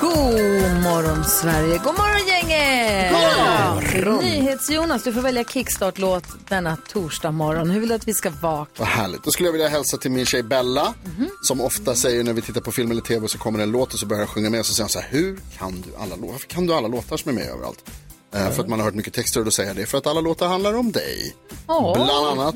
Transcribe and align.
God 0.00 0.82
morgon 0.82 1.24
Sverige, 1.24 1.78
god 1.84 1.94
morgon 1.94 2.26
gänget! 2.28 3.12
God 3.12 3.20
morgon! 3.20 4.24
NyhetsJonas, 4.24 5.02
du 5.04 5.12
får 5.12 5.20
välja 5.20 5.44
kickstart-låt 5.44 6.24
denna 6.48 6.76
torsdag 6.92 7.30
morgon. 7.30 7.70
Hur 7.70 7.80
vill 7.80 7.88
du 7.88 7.94
att 7.94 8.08
vi 8.08 8.14
ska 8.14 8.30
vakna? 8.30 8.74
Vad 8.78 8.88
härligt. 8.88 9.22
Då 9.24 9.30
skulle 9.30 9.46
jag 9.48 9.52
vilja 9.52 9.68
hälsa 9.68 9.96
till 9.96 10.10
min 10.10 10.26
tjej 10.26 10.42
Bella. 10.42 10.94
Som 11.42 11.60
ofta 11.60 11.94
säger 11.94 12.24
när 12.24 12.32
vi 12.32 12.42
tittar 12.42 12.60
på 12.60 12.72
film 12.72 12.90
eller 12.90 13.00
tv 13.02 13.28
så 13.28 13.38
kommer 13.38 13.58
en 13.58 13.70
låt 13.70 13.92
och 13.94 13.98
så 14.00 14.06
börjar 14.06 14.20
jag 14.22 14.28
sjunga 14.28 14.50
med 14.50 14.60
och 14.60 14.66
så 14.66 14.74
säger 14.74 14.84
hon 14.84 14.90
så 14.90 15.00
här. 15.00 15.08
Hur 15.10 15.38
kan 15.58 15.80
du 15.80 15.96
alla 16.02 16.16
låtar? 16.16 16.38
Kan 16.38 16.66
du 16.66 16.74
alla 16.74 16.88
låtar 16.88 17.16
som 17.16 17.28
är 17.30 17.34
med 17.34 17.46
överallt? 17.48 17.90
Eh, 18.34 18.50
För 18.50 18.62
att 18.62 18.68
man 18.68 18.78
har 18.78 18.84
hört 18.84 18.94
mycket 18.94 19.14
texter 19.14 19.40
och 19.40 19.44
då 19.44 19.50
säger 19.50 19.68
jag 19.70 19.76
det. 19.76 19.86
För 19.86 19.98
att 19.98 20.06
alla 20.06 20.20
låtar 20.20 20.48
handlar 20.48 20.74
om 20.76 20.92
dig. 20.92 21.34
Åh. 21.66 21.92
Bland 21.94 22.10
annat 22.40 22.54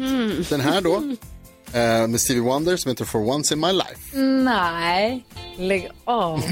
den 0.49 0.61
här 0.61 0.81
då. 0.81 0.95
eh, 1.79 2.07
Med 2.07 2.21
Stevie 2.21 2.43
Wonder 2.43 2.77
som 2.77 2.89
heter 2.89 3.05
For 3.05 3.29
Once 3.31 3.55
In 3.55 3.61
My 3.61 3.73
Life. 3.73 4.17
Nej, 4.45 5.25
lägg 5.59 5.91
av. 6.05 6.43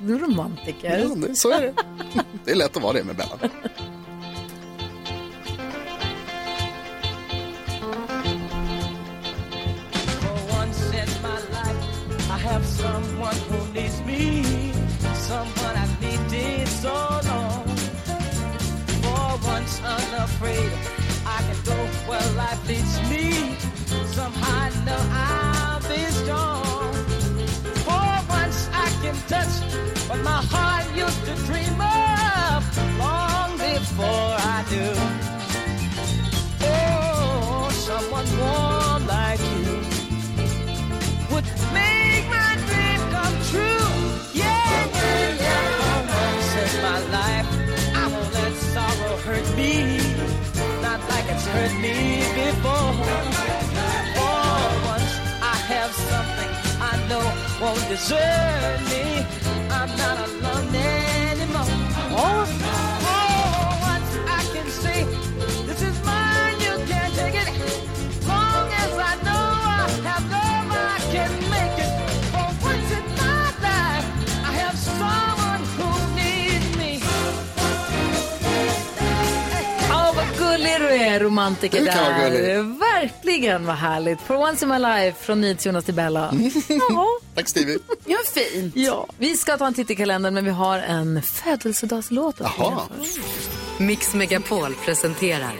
Du 0.00 0.14
är 0.14 0.18
romantiker. 0.18 0.98
Ja, 0.98 1.14
det, 1.28 1.34
så 1.34 1.50
är 1.50 1.60
det. 1.60 1.74
Det 2.44 2.50
är 2.50 2.54
lätt 2.54 2.76
att 2.76 2.82
vara 2.82 2.92
det 2.92 3.04
med 3.04 3.16
Bella. 3.16 3.38
once 10.60 10.94
in 10.94 11.08
my 11.22 11.38
life, 11.56 12.30
I 12.30 12.38
have 12.38 12.64
someone 12.64 13.36
who 13.48 13.58
needs 13.72 14.00
me, 14.02 14.42
someone 15.14 15.76
I 15.76 15.86
needed 16.00 16.68
so 16.68 16.94
long. 17.30 17.64
For 19.02 19.28
once 19.54 19.80
unafraid, 19.80 20.72
I 21.26 21.38
can 21.46 21.58
go 21.64 21.78
where 22.08 22.26
life 22.36 22.60
leads 22.68 22.96
me. 23.10 23.24
Somehow 24.16 24.66
I 24.66 24.70
know 24.84 25.02
I'll 25.12 25.80
be 25.88 26.02
strong. 26.20 26.92
For 27.86 28.08
once 28.38 28.68
I 28.72 28.88
can 29.02 29.16
touch 29.28 29.54
what 29.62 29.67
my 30.38 30.44
heart 30.56 30.86
used 30.96 31.24
to 31.26 31.34
dream 31.46 31.80
of 31.80 32.60
long 32.98 33.50
before 33.58 34.32
I 34.54 34.58
do. 34.74 34.86
Oh, 36.62 37.68
someone 37.88 38.28
warm 38.42 39.02
like 39.16 39.40
you 39.54 39.74
would 41.32 41.48
make 41.78 42.24
my 42.38 42.52
dream 42.68 43.00
come 43.14 43.36
true. 43.50 43.90
Yeah, 44.42 44.74
yeah, 44.98 45.44
yeah. 45.44 45.66
For 45.80 46.00
once 46.22 46.52
in 46.62 46.72
my 46.86 47.00
life, 47.18 47.48
I 48.00 48.04
won't 48.12 48.30
let 48.38 48.54
sorrow 48.74 49.16
hurt 49.26 49.48
me. 49.56 49.98
Not 50.86 51.00
like 51.10 51.26
it's 51.34 51.46
hurt 51.54 51.74
me 51.84 51.96
before. 52.38 52.92
For 54.16 54.50
once, 54.92 55.12
I 55.54 55.56
have 55.72 55.92
something 56.10 56.50
I 56.90 56.94
know 57.08 57.26
won't 57.60 57.84
desert 57.88 58.80
me 58.92 59.47
not 59.96 60.28
alone. 60.28 60.48
love 60.72 60.97
du 80.98 81.04
är, 81.04 81.20
romantiker 81.20 81.84
där. 81.84 82.78
Verkligen 82.78 83.66
vad 83.66 83.76
härligt. 83.76 84.20
For 84.20 84.36
once 84.36 84.64
in 84.64 84.68
my 84.68 84.78
life 84.78 85.18
från 85.24 85.40
NyhetsJonas 85.40 85.84
till 85.84 85.94
Bella. 85.94 86.34
Ja, 86.68 87.06
Tack 87.34 87.48
Stevie. 87.48 87.78
ja, 88.06 88.16
fint. 88.34 88.76
Ja. 88.76 89.06
Vi 89.18 89.36
ska 89.36 89.56
ta 89.56 89.66
en 89.66 89.74
titt 89.74 89.90
i 89.90 89.96
kalendern, 89.96 90.34
men 90.34 90.44
vi 90.44 90.50
har 90.50 90.78
en 90.78 91.22
födelsedagslåt. 91.22 92.40
att 92.40 92.52
Jaha. 92.58 92.82
Mix 93.78 94.14
Megapol 94.14 94.74
presenterar 94.84 95.52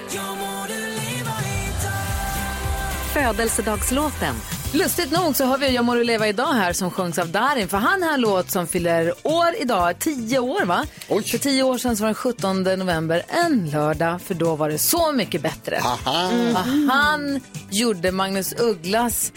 Födelsedagslåten. 3.15 4.35
Lustigt 4.73 5.11
nog 5.11 5.37
så 5.37 5.45
har 5.45 5.59
vi 5.59 5.75
Jag 5.75 5.85
må 5.85 5.95
du 5.95 6.05
leva 6.05 6.29
idag 6.29 6.53
här 6.53 6.73
som 6.73 6.91
sjungs 6.91 7.19
av 7.19 7.29
Darin. 7.29 7.69
För 7.69 7.77
han 7.79 8.03
har 8.03 8.15
en 8.15 8.21
låt 8.21 8.51
som 8.51 8.67
fyller 8.67 9.15
år 9.23 9.55
idag, 9.61 9.99
tio 9.99 10.39
år 10.39 10.65
va? 10.65 10.87
Oj. 11.09 11.23
För 11.23 11.39
tio 11.39 11.63
år 11.63 11.79
sedan 11.79 11.97
så 11.97 12.03
var 12.03 12.09
den 12.09 12.15
17 12.15 12.63
november 12.63 13.23
en 13.29 13.71
lördag, 13.71 14.21
för 14.23 14.35
då 14.35 14.57
var 14.57 14.69
det 14.69 14.79
Så 14.79 15.13
mycket 15.13 15.43
bättre. 15.43 15.81
Aha. 15.81 16.31
Och 16.51 16.59
han 16.93 17.41
gjorde 17.71 18.13
Magnus 18.13 18.55
Ugglas 18.59 19.33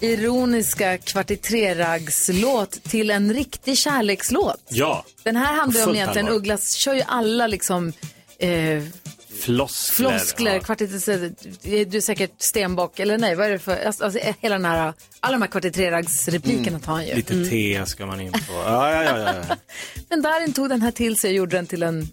ironiska 0.00 0.98
kvartitreragslåt 0.98 2.70
till 2.70 3.10
en 3.10 3.34
riktig 3.34 3.78
kärlekslåt. 3.78 4.62
Ja, 4.68 5.04
Den 5.22 5.36
här 5.36 5.54
handlar 5.54 5.80
ju 5.80 5.86
om 5.86 5.94
egentligen. 5.94 6.28
Ugglas 6.28 6.72
kör 6.72 6.94
ju 6.94 7.02
alla 7.06 7.46
liksom 7.46 7.92
eh, 8.38 8.82
floskler. 9.38 10.08
floskler, 10.08 10.54
Ja. 10.54 10.60
kvartitter, 10.60 11.32
du 11.84 11.96
är 11.96 12.00
säkert 12.00 12.32
stenbock, 12.38 12.98
eller 12.98 13.18
nej, 13.18 13.34
vad 13.34 13.46
är 13.46 13.50
det 13.50 13.58
för, 13.58 13.86
alltså, 13.86 14.04
alltså, 14.04 14.20
hela 14.40 14.54
den 14.54 14.64
här, 14.64 14.92
alla 15.20 15.32
de 15.32 15.42
här 15.42 15.50
kvartitreragsreplikerna 15.50 16.78
tar 16.80 16.92
han 16.92 17.06
ju. 17.06 17.14
Lite 17.14 17.44
te 17.44 17.86
ska 17.86 18.06
man 18.06 18.20
in 18.20 18.32
på. 18.32 18.52
Ja, 18.52 18.92
ja, 18.92 19.18
ja. 19.18 19.34
ja. 19.48 19.56
Men 20.08 20.22
Darin 20.22 20.52
tog 20.52 20.68
den 20.68 20.82
här 20.82 20.90
till 20.90 21.16
sig 21.18 21.30
och 21.30 21.36
gjorde 21.36 21.56
den 21.56 21.66
till 21.66 21.82
en, 21.82 22.08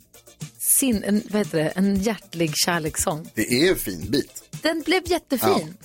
sin, 0.59 1.03
en, 1.03 1.21
vad 1.29 1.39
heter 1.39 1.57
det, 1.63 1.69
en 1.69 1.95
hjärtlig 1.95 2.51
kärlekssång. 2.55 3.29
Det 3.33 3.53
är 3.53 3.69
en 3.69 3.75
fin 3.77 4.05
bit. 4.11 4.43
Den 4.61 4.81
blev 4.81 5.01
jättefin. 5.05 5.77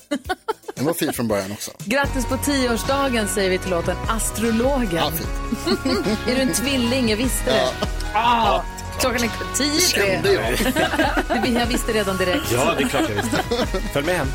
Den 0.75 0.85
var 0.85 0.93
fin 0.93 1.13
från 1.13 1.27
början 1.27 1.51
också. 1.51 1.71
Grattis 1.85 2.25
på 2.25 2.37
tioårsdagen 2.37 3.27
säger 3.27 3.49
vi 3.49 3.57
till 3.57 3.69
låten 3.69 3.97
Astrologen. 4.09 4.95
Ja, 4.95 5.11
fint. 5.11 6.07
är 6.27 6.35
du 6.35 6.41
en 6.41 6.53
tvilling? 6.53 7.09
Jag 7.09 7.17
visste 7.17 7.45
det. 7.45 7.67
Ah, 8.13 8.63
klockan 8.99 9.23
är 9.23 9.55
tio 9.57 9.75
i 9.77 9.79
tre. 9.79 10.03
Kände 10.13 10.33
jag. 10.33 10.43
Det- 11.43 11.49
Jag 11.59 11.65
visste 11.65 11.91
redan 11.91 12.17
direkt. 12.17 12.51
ja, 12.51 12.73
det 12.77 12.83
är 12.83 12.87
klart 12.89 13.09
jag 13.15 13.21
visste. 13.23 13.43
Följ 13.93 14.05
med 14.05 14.15
hem. 14.15 14.27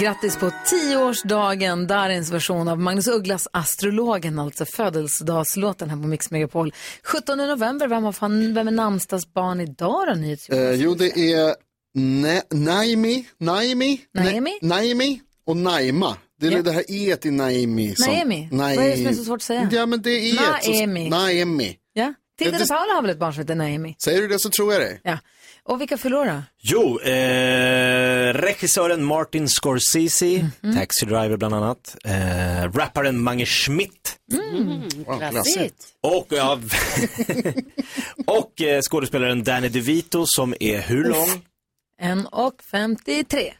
Grattis 0.00 0.36
på 0.36 0.50
tioårsdagen, 0.66 1.86
Darins 1.86 2.30
version 2.32 2.68
av 2.68 2.80
Magnus 2.80 3.08
Ugglas 3.08 3.48
Astrologen, 3.52 4.38
alltså 4.38 4.64
födelsedagslåten 4.64 5.90
här 5.90 5.96
på 5.96 6.06
Mix 6.06 6.30
Megapol. 6.30 6.72
17 7.04 7.38
november, 7.38 7.88
vem, 7.88 8.04
har 8.04 8.12
fan, 8.12 8.54
vem 8.54 8.68
är 8.68 8.72
namnsdagsbarn 8.72 9.60
idag 9.60 10.06
då? 10.06 10.56
Eh, 10.56 10.70
jo, 10.72 10.94
det 10.94 11.18
är 11.32 11.54
ne- 11.96 12.42
Naimi, 12.50 13.24
Naimi, 13.40 14.00
Naimi? 14.14 14.58
Naimi 14.62 15.20
och 15.46 15.56
Naima. 15.56 16.16
Det 16.40 16.46
är 16.46 16.50
Ja. 16.50 16.62
det 16.62 16.72
här 16.72 16.84
e 16.88 17.16
till 17.16 17.32
Naimi. 17.32 17.94
Som, 17.96 18.12
Naimi? 18.12 18.48
Vad 18.52 18.70
är 18.70 18.76
det 18.90 18.96
som 18.96 19.06
är 19.06 19.12
så 19.12 19.24
svårt 19.24 19.36
att 19.36 19.42
säga? 19.42 19.68
Ja, 19.72 19.86
men 19.86 20.02
det 20.02 20.10
är 20.10 20.62
så- 20.62 20.70
Naimi. 20.70 21.08
Naimi. 21.10 21.76
Ja? 21.92 22.14
Titta, 22.38 22.50
det- 22.58 22.68
Paula 22.68 22.94
har 22.94 23.02
väl 23.02 23.10
ett 23.10 23.18
barn 23.18 23.32
som 23.32 23.40
heter 23.40 23.54
Naomi? 23.54 23.96
Säger 24.04 24.22
du 24.22 24.28
det 24.28 24.38
så 24.38 24.50
tror 24.50 24.72
jag 24.72 24.82
det. 24.82 24.98
Ja. 25.02 25.18
Och 25.64 25.80
vilka 25.80 25.96
förlorar? 25.98 26.42
Jo, 26.62 27.00
eh, 27.00 28.32
regissören 28.34 29.04
Martin 29.04 29.48
Scorsese, 29.48 30.48
Mhm. 30.62 30.76
Taxi 30.76 31.06
Driver 31.06 31.36
bland 31.36 31.54
annat, 31.54 31.96
eh, 32.04 32.72
rapparen 32.78 33.20
Mange 33.22 33.46
Schmidt 33.46 34.16
Wow, 35.06 35.18
klassigt. 35.30 35.74
och, 36.00 36.26
ja, 36.30 36.58
och 38.26 38.60
eh, 38.62 38.80
skådespelaren 38.82 39.44
Danny 39.44 39.68
DeVito 39.68 40.24
som 40.26 40.54
är 40.60 40.80
hur 40.80 41.04
lång? 41.04 41.28
En 42.02 42.26
och 42.26 42.62
53. 42.70 43.54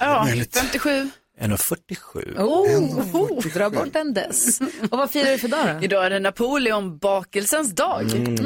Ja, 0.00 0.26
57. 0.54 1.10
1,47. 1.40 2.38
Oh, 2.38 3.46
dra 3.54 3.70
bort 3.70 3.96
en 3.96 4.14
dess. 4.14 4.60
Och 4.90 4.98
vad 4.98 5.10
firar 5.10 5.30
du 5.30 5.38
för 5.38 5.48
dag 5.48 5.76
då? 5.78 5.84
Idag 5.84 6.06
är 6.06 6.10
det 6.10 6.18
Napoleonbakelsens 6.18 7.72
dag. 7.74 8.02
Mm. 8.12 8.36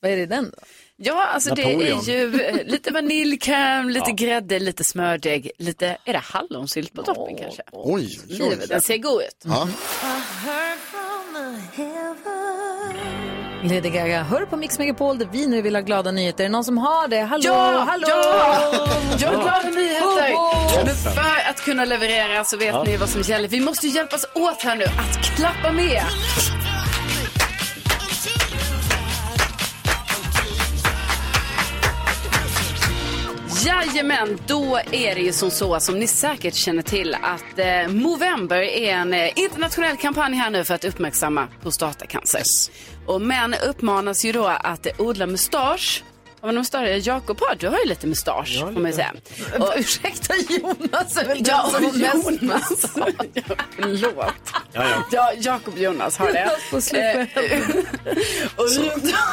Vad 0.00 0.10
är 0.10 0.16
det 0.16 0.22
i 0.22 0.26
den 0.26 0.44
då? 0.44 0.62
Ja, 0.96 1.26
alltså 1.26 1.54
det 1.54 1.64
Napoleon. 1.66 1.98
är 1.98 2.12
ju 2.12 2.40
eh, 2.40 2.66
lite 2.66 2.92
vaniljkräm, 2.92 3.88
lite 3.88 4.12
grädde, 4.12 4.58
lite 4.58 4.84
smördeg, 4.84 5.50
lite, 5.58 5.96
är 6.04 6.12
det 6.12 6.18
hallonsylt 6.18 6.92
på 6.92 7.02
toppen 7.02 7.36
kanske? 7.36 7.62
Oj, 7.72 8.20
oj, 8.30 8.42
oj. 8.42 8.66
Den 8.68 8.80
ser 8.80 8.98
god 8.98 9.22
ut. 9.22 9.44
Ja. 9.44 9.68
Lady 13.62 13.90
Gaga 13.90 14.22
hör 14.22 14.46
på 14.46 14.56
Mix 14.56 14.78
Megapol 14.78 15.18
där 15.18 15.28
vi 15.32 15.46
nu 15.46 15.62
vill 15.62 15.74
ha 15.74 15.82
glada 15.82 16.10
nyheter. 16.10 16.44
Är 16.44 16.48
det 16.48 16.52
någon 16.52 16.64
som 16.64 16.78
har 16.78 17.08
det? 17.08 17.20
Hallå, 17.20 17.42
Ja, 17.44 17.84
hallå! 17.88 18.06
ja! 18.08 18.88
Jag 19.20 19.28
har 19.28 19.42
glada 19.42 19.68
nyheter. 19.80 20.34
Oh. 20.34 20.84
Men 20.84 20.94
för 20.96 21.50
att 21.50 21.60
kunna 21.64 21.84
leverera 21.84 22.44
så 22.44 22.56
vet 22.56 22.86
ni 22.86 22.96
vad 22.96 23.08
som 23.08 23.22
gäller. 23.22 23.48
Vi 23.48 23.60
måste 23.60 23.86
hjälpas 23.86 24.24
åt 24.34 24.62
här 24.62 24.76
nu 24.76 24.84
att 24.84 25.16
klappa 25.36 25.72
med. 25.72 26.02
Jajamän, 33.66 34.38
då 34.46 34.80
är 34.92 35.14
det 35.14 35.20
ju 35.20 35.32
som 35.32 35.50
så 35.50 35.80
som 35.80 35.98
ni 35.98 36.06
säkert 36.06 36.54
känner 36.54 36.82
till 36.82 37.14
att 37.22 37.58
eh, 37.58 37.88
Movember 37.88 38.56
är 38.62 38.92
en 38.92 39.14
eh, 39.14 39.30
internationell 39.38 39.96
kampanj 39.96 40.34
här 40.36 40.50
nu 40.50 40.64
för 40.64 40.74
att 40.74 40.84
uppmärksamma 40.84 41.48
prostatacancer. 41.62 42.42
Och 43.06 43.20
män 43.22 43.54
uppmanas 43.68 44.24
ju 44.24 44.32
då 44.32 44.46
att 44.46 44.86
odla 45.00 45.26
mustasch. 45.26 46.04
Har 46.40 46.48
man 46.48 46.54
mustasch? 46.54 47.06
Jakob 47.06 47.40
har, 47.40 47.54
du 47.54 47.68
har 47.68 47.78
ju 47.78 47.84
lite 47.88 48.06
mustasch 48.06 48.60
får 48.60 48.70
man 48.80 48.86
ju 48.90 48.92
säga. 48.92 49.12
Och, 49.58 49.72
Ursäkta 49.76 50.34
Jonas 50.48 51.16
är 51.16 51.24
väl 51.24 51.42
Ja, 51.46 51.70
den 51.72 51.92
som 51.92 52.00
har 52.02 52.08
mest 52.08 52.42
Jonas. 52.42 52.86
Ja, 53.34 53.56
Förlåt. 53.76 54.24
Ja, 54.72 54.84
ja. 54.90 55.02
Ja, 55.12 55.32
Jakob 55.36 55.78
Jonas 55.78 56.16
har 56.16 56.32
det. 56.32 56.38
Eh, 56.98 57.68
och 58.56 58.68
runt... 58.70 59.14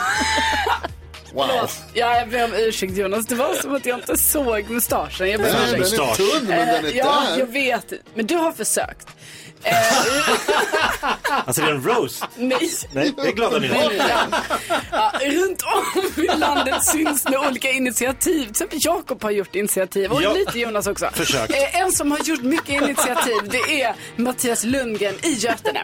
Wow. 1.33 1.47
Ja, 1.93 2.15
jag 2.19 2.29
ber 2.29 2.43
om 2.45 2.53
ursäkt 2.53 2.97
Jonas. 2.97 3.25
Det 3.25 3.35
var 3.35 3.53
som 3.53 3.75
att 3.75 3.85
jag 3.85 3.99
inte 3.99 4.17
såg 4.17 4.69
mustaschen. 4.69 5.29
Jag 5.29 5.41
ber 5.41 5.49
om 5.49 5.55
Nej, 5.61 5.71
den 5.71 5.81
ursäkt. 5.81 6.01
är 6.01 6.15
tunn 6.15 6.47
men 6.47 6.67
den 6.67 6.85
är 6.85 6.89
Eh, 6.89 6.97
Ja, 6.97 7.23
där. 7.29 7.39
jag 7.39 7.45
vet. 7.45 7.93
Men 8.13 8.25
du 8.25 8.35
har 8.35 8.51
försökt. 8.51 9.07
Alltså 11.45 11.61
det 11.61 11.67
är 11.67 11.71
en 11.75 11.83
roast. 11.83 12.23
Nej. 12.35 12.69
Nej, 12.93 13.13
det 13.15 13.27
är 13.27 13.31
glada 13.31 13.59
nyheter. 13.59 14.11
Ja, 14.91 15.11
runt 15.21 15.61
om 15.61 16.23
i 16.23 16.27
landet 16.37 16.85
syns 16.85 17.25
nu 17.29 17.37
olika 17.37 17.71
initiativ. 17.71 18.41
Till 18.43 18.49
exempel 18.51 18.79
Jakob 18.81 19.23
har 19.23 19.31
gjort 19.31 19.55
initiativ 19.55 20.11
och 20.11 20.21
Ja. 20.23 20.33
lite 20.33 20.59
Jonas 20.59 20.87
också. 20.87 21.09
Försökt. 21.13 21.53
Eh, 21.53 21.75
en 21.81 21.91
som 21.91 22.11
har 22.11 22.19
gjort 22.19 22.41
mycket 22.41 22.69
initiativ 22.69 23.35
det 23.51 23.81
är 23.81 23.95
Mattias 24.15 24.63
Lundgren 24.63 25.15
i 25.23 25.33
Götene. 25.33 25.79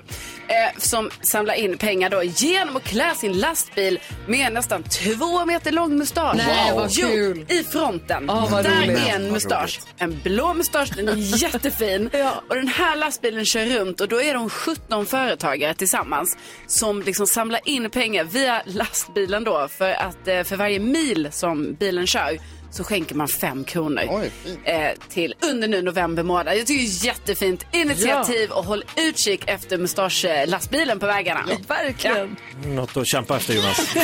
Eh, 0.48 0.78
som 0.78 1.10
samlar 1.22 1.54
in 1.54 1.78
pengar 1.78 2.10
då 2.10 2.24
genom 2.24 2.76
att 2.76 2.84
klä 2.84 3.16
sin 3.16 3.40
lastbil 3.40 4.00
med 4.28 4.54
nästan 4.54 4.84
två 4.84 5.46
meter 5.46 5.72
lång 5.72 5.98
mustasch. 5.98 6.36
Nej, 6.48 6.72
vad 6.76 6.92
Jo, 6.92 7.08
kul. 7.08 7.46
i 7.50 7.64
fronten. 7.64 8.30
Ah, 8.30 8.48
vad 8.52 8.64
Där 8.64 8.82
roligt. 8.82 8.98
är 9.08 9.16
en 9.16 9.32
mustasch. 9.32 9.80
En 9.98 10.20
blå 10.24 10.54
mustasch, 10.54 10.90
den 10.96 11.08
är 11.10 11.14
jättefin. 11.44 12.10
Och 12.50 12.56
den 12.56 12.68
här 12.68 12.96
lastbilen 12.96 13.46
kör 13.46 13.65
runt 13.66 14.02
och 14.02 14.08
då 14.08 14.22
är 14.22 14.34
de 14.34 14.50
17 14.50 15.06
företagare 15.06 15.74
tillsammans 15.74 16.38
som 16.68 17.02
liksom 17.02 17.28
samlar 17.28 17.60
in 17.66 17.90
pengar 17.90 18.24
via 18.24 18.62
lastbilen 18.66 19.44
då 19.44 19.68
för 19.68 19.92
att 19.92 20.28
eh, 20.28 20.44
för 20.44 20.56
varje 20.56 20.80
mil 20.80 21.28
som 21.32 21.74
bilen 21.74 22.08
kör 22.08 22.38
så 22.72 22.84
skänker 22.84 23.16
man 23.16 23.28
fem 23.28 23.64
kronor 23.64 24.04
Oj, 24.10 24.32
eh, 24.64 24.92
till 25.10 25.34
under 25.52 25.68
nu 25.68 25.82
november 25.82 26.24
månad. 26.24 26.58
Jag 26.58 26.68
tycker 26.68 26.84
det 26.84 26.90
är 26.90 27.06
jättefint 27.06 27.66
initiativ 27.72 28.52
och 28.52 28.66
håll 28.66 28.84
utkik 28.98 29.44
efter 29.48 29.78
mustaschlastbilen 29.78 31.00
på 31.00 31.06
vägarna. 31.06 31.46
Verkligen. 31.68 32.36
Något 32.66 32.98
att 32.98 33.08
kämpa 33.08 33.38
efter 33.38 33.54
Jonas. 33.54 33.96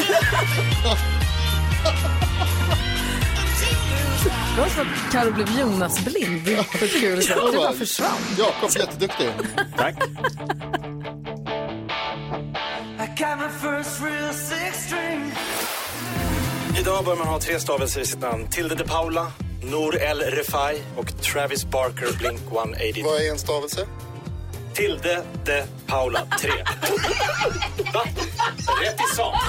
Det 4.56 4.62
var 4.62 4.68
som 4.70 4.82
att 4.82 5.12
Carro 5.12 5.34
blev 5.34 5.60
Jonas-blind. 5.60 6.42
Det 6.46 6.56
var 6.56 7.00
kul. 7.00 7.20
Det 7.52 7.58
bara 7.58 7.74
försvann. 7.74 8.18
Jakob, 8.38 8.70
jätteduktig. 8.80 9.30
Tack. 9.78 9.96
Idag 16.80 17.06
bör 17.06 17.16
man 17.16 17.28
ha 17.28 17.40
tre 17.40 17.60
stavelser 17.60 18.02
i 18.02 18.06
sitt 18.06 18.22
namn. 18.22 18.48
Tilde 18.52 18.76
de 18.76 18.84
Paula, 18.84 19.28
Nour 19.64 19.98
El 19.98 20.20
Refai 20.20 20.82
och 20.98 21.22
Travis 21.22 21.66
Barker, 21.66 22.18
Blink 22.18 22.42
182. 22.52 23.10
Vad 23.10 23.22
är 23.22 23.32
en 23.32 23.40
stavelse? 23.40 23.88
Tilde 24.74 25.24
de 25.46 25.64
Paula, 25.88 26.28
tre. 26.40 26.52
Va? 27.94 28.04
Rätt 28.82 29.00
i 29.12 29.16
sak. 29.16 29.42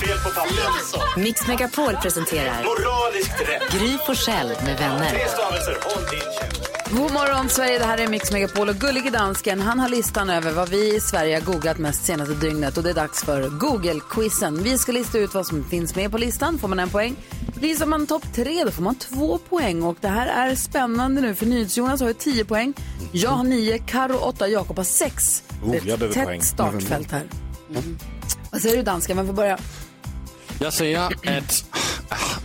Fel 0.00 0.18
på 0.18 0.30
pappret. 0.30 1.16
Mix 1.16 1.46
Megapol 1.46 1.96
presenterar 1.96 2.64
Moraliskt 2.64 3.40
rätt. 3.40 3.72
Gry 3.72 3.98
Forssell 4.06 4.48
med 4.48 4.78
vänner. 4.78 5.10
Tre 5.10 5.28
stavelser, 5.28 5.78
håll 5.82 6.02
din 6.10 6.20
käft. 6.20 6.75
God 6.90 7.12
morgon 7.12 7.48
Sverige, 7.48 7.78
det 7.78 7.84
här 7.84 7.98
är 7.98 8.08
Mix 8.08 8.32
Megapol 8.32 8.68
och 8.68 8.74
gullige 8.74 9.10
dansken 9.10 9.60
han 9.60 9.78
har 9.78 9.88
listan 9.88 10.30
över 10.30 10.52
vad 10.52 10.68
vi 10.68 10.96
i 10.96 11.00
Sverige 11.00 11.34
har 11.34 11.52
googlat 11.52 11.78
mest 11.78 12.04
senaste 12.04 12.34
dygnet 12.34 12.76
och 12.76 12.82
det 12.82 12.90
är 12.90 12.94
dags 12.94 13.24
för 13.24 13.48
Google-quizen. 13.48 14.62
Vi 14.62 14.78
ska 14.78 14.92
lista 14.92 15.18
ut 15.18 15.34
vad 15.34 15.46
som 15.46 15.64
finns 15.64 15.94
med 15.94 16.10
på 16.10 16.18
listan, 16.18 16.58
får 16.58 16.68
man 16.68 16.78
en 16.78 16.90
poäng. 16.90 17.16
Lisar 17.60 17.86
man 17.86 18.06
topp 18.06 18.22
tre 18.34 18.64
då 18.64 18.70
får 18.70 18.82
man 18.82 18.94
två 18.94 19.38
poäng 19.38 19.82
och 19.82 19.96
det 20.00 20.08
här 20.08 20.26
är 20.26 20.54
spännande 20.54 21.20
nu 21.20 21.34
för 21.34 21.46
NyhetsJonas 21.46 22.00
har 22.00 22.08
ju 22.08 22.14
tio 22.14 22.44
poäng, 22.44 22.74
jag 23.12 23.30
har 23.30 23.44
nio, 23.44 23.78
Karo 23.78 24.16
åtta, 24.16 24.48
Jakob 24.48 24.76
har 24.76 24.84
sex. 24.84 25.42
Oh, 25.64 25.70
det 25.72 25.78
är 25.78 25.86
jag 25.86 26.02
ett 26.02 26.12
tätt 26.12 26.24
poäng. 26.24 26.42
startfält 26.42 27.10
här. 27.12 27.26
Vad 28.50 28.62
säger 28.62 28.76
du 28.76 28.82
dansken, 28.82 29.16
vem 29.16 29.26
får 29.26 29.34
börja? 29.34 29.58
Jag 30.60 30.72
säger 30.72 30.98
att, 30.98 31.64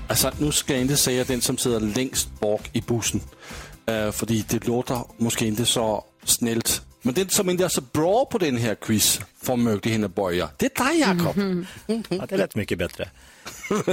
alltså 0.08 0.32
nu 0.38 0.52
ska 0.52 0.74
jag 0.74 0.82
inte 0.82 0.98
säga 0.98 1.24
den 1.24 1.42
som 1.42 1.58
sitter 1.58 1.80
längst 1.80 2.40
bak 2.40 2.70
i 2.74 2.82
bussen. 2.82 3.22
Uh, 3.92 4.12
för 4.12 4.26
det 4.26 4.68
låter 4.68 5.04
måske 5.18 5.46
inte 5.46 5.66
så 5.66 6.04
snällt. 6.24 6.82
Men 7.02 7.14
den 7.14 7.30
som 7.30 7.50
inte 7.50 7.66
är 7.66 7.70
så 7.70 7.82
bra 7.82 8.26
på 8.26 8.38
den 8.38 8.58
här 8.58 8.76
quiz 8.76 9.20
får 9.42 9.58
möjligheten 9.58 10.04
att 10.04 10.16
börja. 10.16 10.50
Det 10.58 10.80
är 10.80 10.86
dig 10.86 11.00
Jakob. 11.00 11.66
Ja, 12.10 12.26
det 12.30 12.38
lät 12.38 12.56
mycket 12.56 12.78
bättre. 12.78 13.10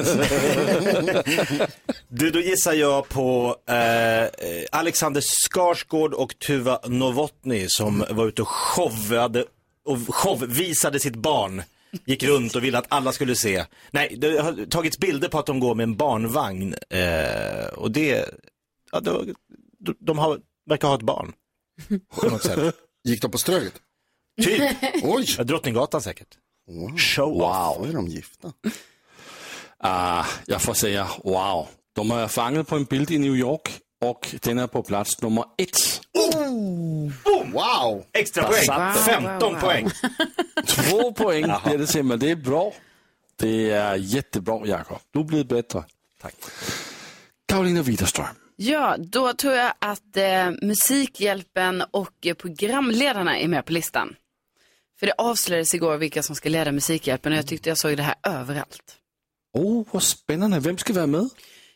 du, 2.08 2.30
då 2.30 2.40
gissar 2.40 2.72
jag 2.72 3.08
på 3.08 3.56
eh, 3.66 4.28
Alexander 4.72 5.20
Skarsgård 5.20 6.14
och 6.14 6.38
Tuva 6.38 6.80
Novotny 6.86 7.66
som 7.68 8.04
var 8.10 8.26
ute 8.28 8.42
och 8.42 8.48
showade 8.48 9.44
och 9.84 10.14
showvisade 10.14 11.00
sitt 11.00 11.16
barn. 11.16 11.62
Gick 12.04 12.22
runt 12.22 12.56
och 12.56 12.64
ville 12.64 12.78
att 12.78 12.86
alla 12.88 13.12
skulle 13.12 13.36
se. 13.36 13.64
Nej, 13.90 14.14
det 14.18 14.38
har 14.38 14.66
tagits 14.70 14.98
bilder 14.98 15.28
på 15.28 15.38
att 15.38 15.46
de 15.46 15.60
går 15.60 15.74
med 15.74 15.84
en 15.84 15.96
barnvagn. 15.96 16.74
Eh, 16.90 17.66
och 17.74 17.90
det, 17.90 18.24
ja, 18.92 19.00
då, 19.00 19.24
de, 19.98 20.19
har, 20.19 20.40
verkar 20.66 20.88
ha 20.88 20.94
ett 20.94 21.02
barn. 21.02 21.32
På 22.10 22.30
något 22.30 22.42
sätt. 22.42 22.75
Gick 23.04 23.22
de 23.22 23.30
på 23.30 23.38
Ströget? 23.38 23.75
Typ. 24.42 24.62
Oj! 25.02 25.25
Ja, 25.38 25.44
Drottninggatan 25.44 26.02
säkert. 26.02 26.28
Show 26.96 27.42
off. 27.42 27.76
Wow, 27.78 27.88
är 27.88 27.92
de 27.92 28.06
gifta? 28.06 28.52
Ah, 29.78 30.25
jag 30.46 30.62
får 30.62 30.75
säga 30.75 31.08
wow. 31.25 31.68
De 31.94 32.11
är 32.11 32.28
fångat 32.28 32.68
på 32.68 32.76
en 32.76 32.85
bild 32.85 33.11
i 33.11 33.18
New 33.18 33.37
York 33.37 33.80
och 34.00 34.35
den 34.42 34.58
är 34.58 34.66
på 34.66 34.82
plats 34.82 35.23
nummer 35.23 35.44
ett. 35.58 36.00
Wow! 37.52 38.04
Extra 38.12 38.44
poäng. 38.44 38.64
satt 38.64 38.99
15 38.99 39.61
poäng. 39.61 39.90
Två 40.66 41.12
poäng 41.16 41.52
blir 41.64 41.78
det 41.78 41.87
till, 41.87 42.02
men 42.04 42.18
det 42.18 42.30
är 42.30 42.37
bra. 42.37 42.73
Det 43.37 43.70
är 43.70 43.94
jättebra 43.94 44.66
Jakob. 44.66 44.99
Du 45.11 45.25
blir 45.25 45.44
bättre. 45.44 45.85
Tack. 46.20 46.35
Karolina 47.49 47.82
Widerström. 47.82 48.26
Ja, 48.60 48.96
då 48.98 49.32
tror 49.32 49.54
jag 49.54 49.72
att 49.78 50.16
eh, 50.16 50.50
Musikhjälpen 50.62 51.82
och 51.90 52.26
eh, 52.26 52.34
programledarna 52.34 53.38
är 53.38 53.48
med 53.48 53.64
på 53.64 53.72
listan. 53.72 54.16
För 55.00 55.06
det 55.06 55.12
avslöjades 55.18 55.74
igår 55.74 55.96
vilka 55.96 56.22
som 56.22 56.36
ska 56.36 56.48
leda 56.48 56.72
Musikhjälpen 56.72 57.32
och 57.32 57.38
jag 57.38 57.46
tyckte 57.46 57.68
jag 57.68 57.78
såg 57.78 57.96
det 57.96 58.02
här 58.02 58.14
överallt. 58.22 58.96
Oh, 59.52 59.86
vad 59.90 60.02
spännande. 60.02 60.60
Vem 60.60 60.78
ska 60.78 60.92
vara 60.92 61.06
med? 61.06 61.28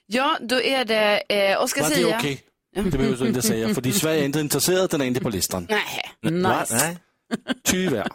Ja, 0.06 0.38
då 0.40 0.60
är 0.60 0.84
det 0.84 1.22
eh, 1.28 1.62
Oscar 1.62 1.82
Va, 1.82 1.88
det 1.88 2.02
är 2.02 2.18
okej. 2.18 2.42
Det 2.74 2.82
behöver 2.82 3.16
du 3.16 3.28
inte 3.28 3.42
säga, 3.42 3.74
för 3.74 3.90
Sverige 3.90 4.20
är 4.20 4.24
inte 4.24 4.40
intresserad, 4.40 4.90
den 4.90 5.00
är 5.00 5.04
inte 5.04 5.20
på 5.20 5.28
listan. 5.28 5.66
Nej. 5.70 6.42
Va? 6.42 6.64
Nej. 6.70 6.98
Tyvärr. 7.62 8.08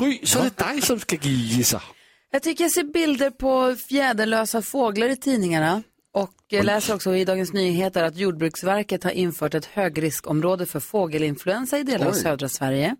Gry, 0.00 0.26
så 0.26 0.38
är 0.38 0.42
det 0.42 0.64
dig 0.64 0.82
som 0.82 1.00
ska 1.00 1.16
gissa. 1.16 1.82
Jag 2.30 2.42
tycker 2.42 2.64
jag 2.64 2.72
ser 2.72 2.84
bilder 2.84 3.30
på 3.30 3.76
fjäderlösa 3.88 4.62
fåglar 4.62 5.08
i 5.08 5.16
tidningarna. 5.16 5.82
Och 6.12 6.34
jag 6.48 6.64
läser 6.64 6.94
också 6.94 7.16
i 7.16 7.24
Dagens 7.24 7.52
Nyheter 7.52 8.04
att 8.04 8.16
Jordbruksverket 8.16 9.04
har 9.04 9.10
infört 9.10 9.54
ett 9.54 9.64
högriskområde 9.64 10.66
för 10.66 10.80
fågelinfluensa 10.80 11.78
i 11.78 11.82
delar 11.82 12.06
av 12.06 12.12
Oj. 12.12 12.18
södra 12.18 12.48
Sverige. 12.48 12.96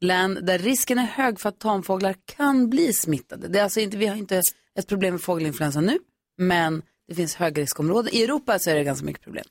Län 0.00 0.38
där 0.42 0.58
risken 0.58 0.98
är 0.98 1.06
hög 1.06 1.40
för 1.40 1.48
att 1.48 1.60
tamfåglar 1.60 2.16
kan 2.26 2.70
bli 2.70 2.92
smittade. 2.92 3.48
Det 3.48 3.58
är 3.58 3.62
alltså 3.62 3.80
inte, 3.80 3.96
vi 3.96 4.06
har 4.06 4.16
inte 4.16 4.42
ett 4.78 4.86
problem 4.86 5.14
med 5.14 5.22
fågelinfluensa 5.22 5.80
nu, 5.80 5.98
men 6.38 6.82
det 7.08 7.14
finns 7.14 7.34
högriskområden. 7.34 8.14
I 8.14 8.22
Europa 8.22 8.58
så 8.58 8.70
är 8.70 8.74
det 8.74 8.84
ganska 8.84 9.06
mycket 9.06 9.22
problem. 9.22 9.44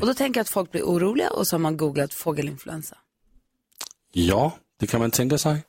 och 0.00 0.06
då 0.06 0.14
tänker 0.14 0.38
jag 0.38 0.42
att 0.42 0.50
folk 0.50 0.70
blir 0.70 0.82
oroliga 0.82 1.30
och 1.30 1.46
så 1.46 1.54
har 1.54 1.60
man 1.60 1.76
googlat 1.76 2.14
fågelinfluensa. 2.14 2.98
Ja, 4.12 4.52
det 4.80 4.86
kan 4.86 5.00
man 5.00 5.10
tänka 5.10 5.38
sig. 5.38 5.62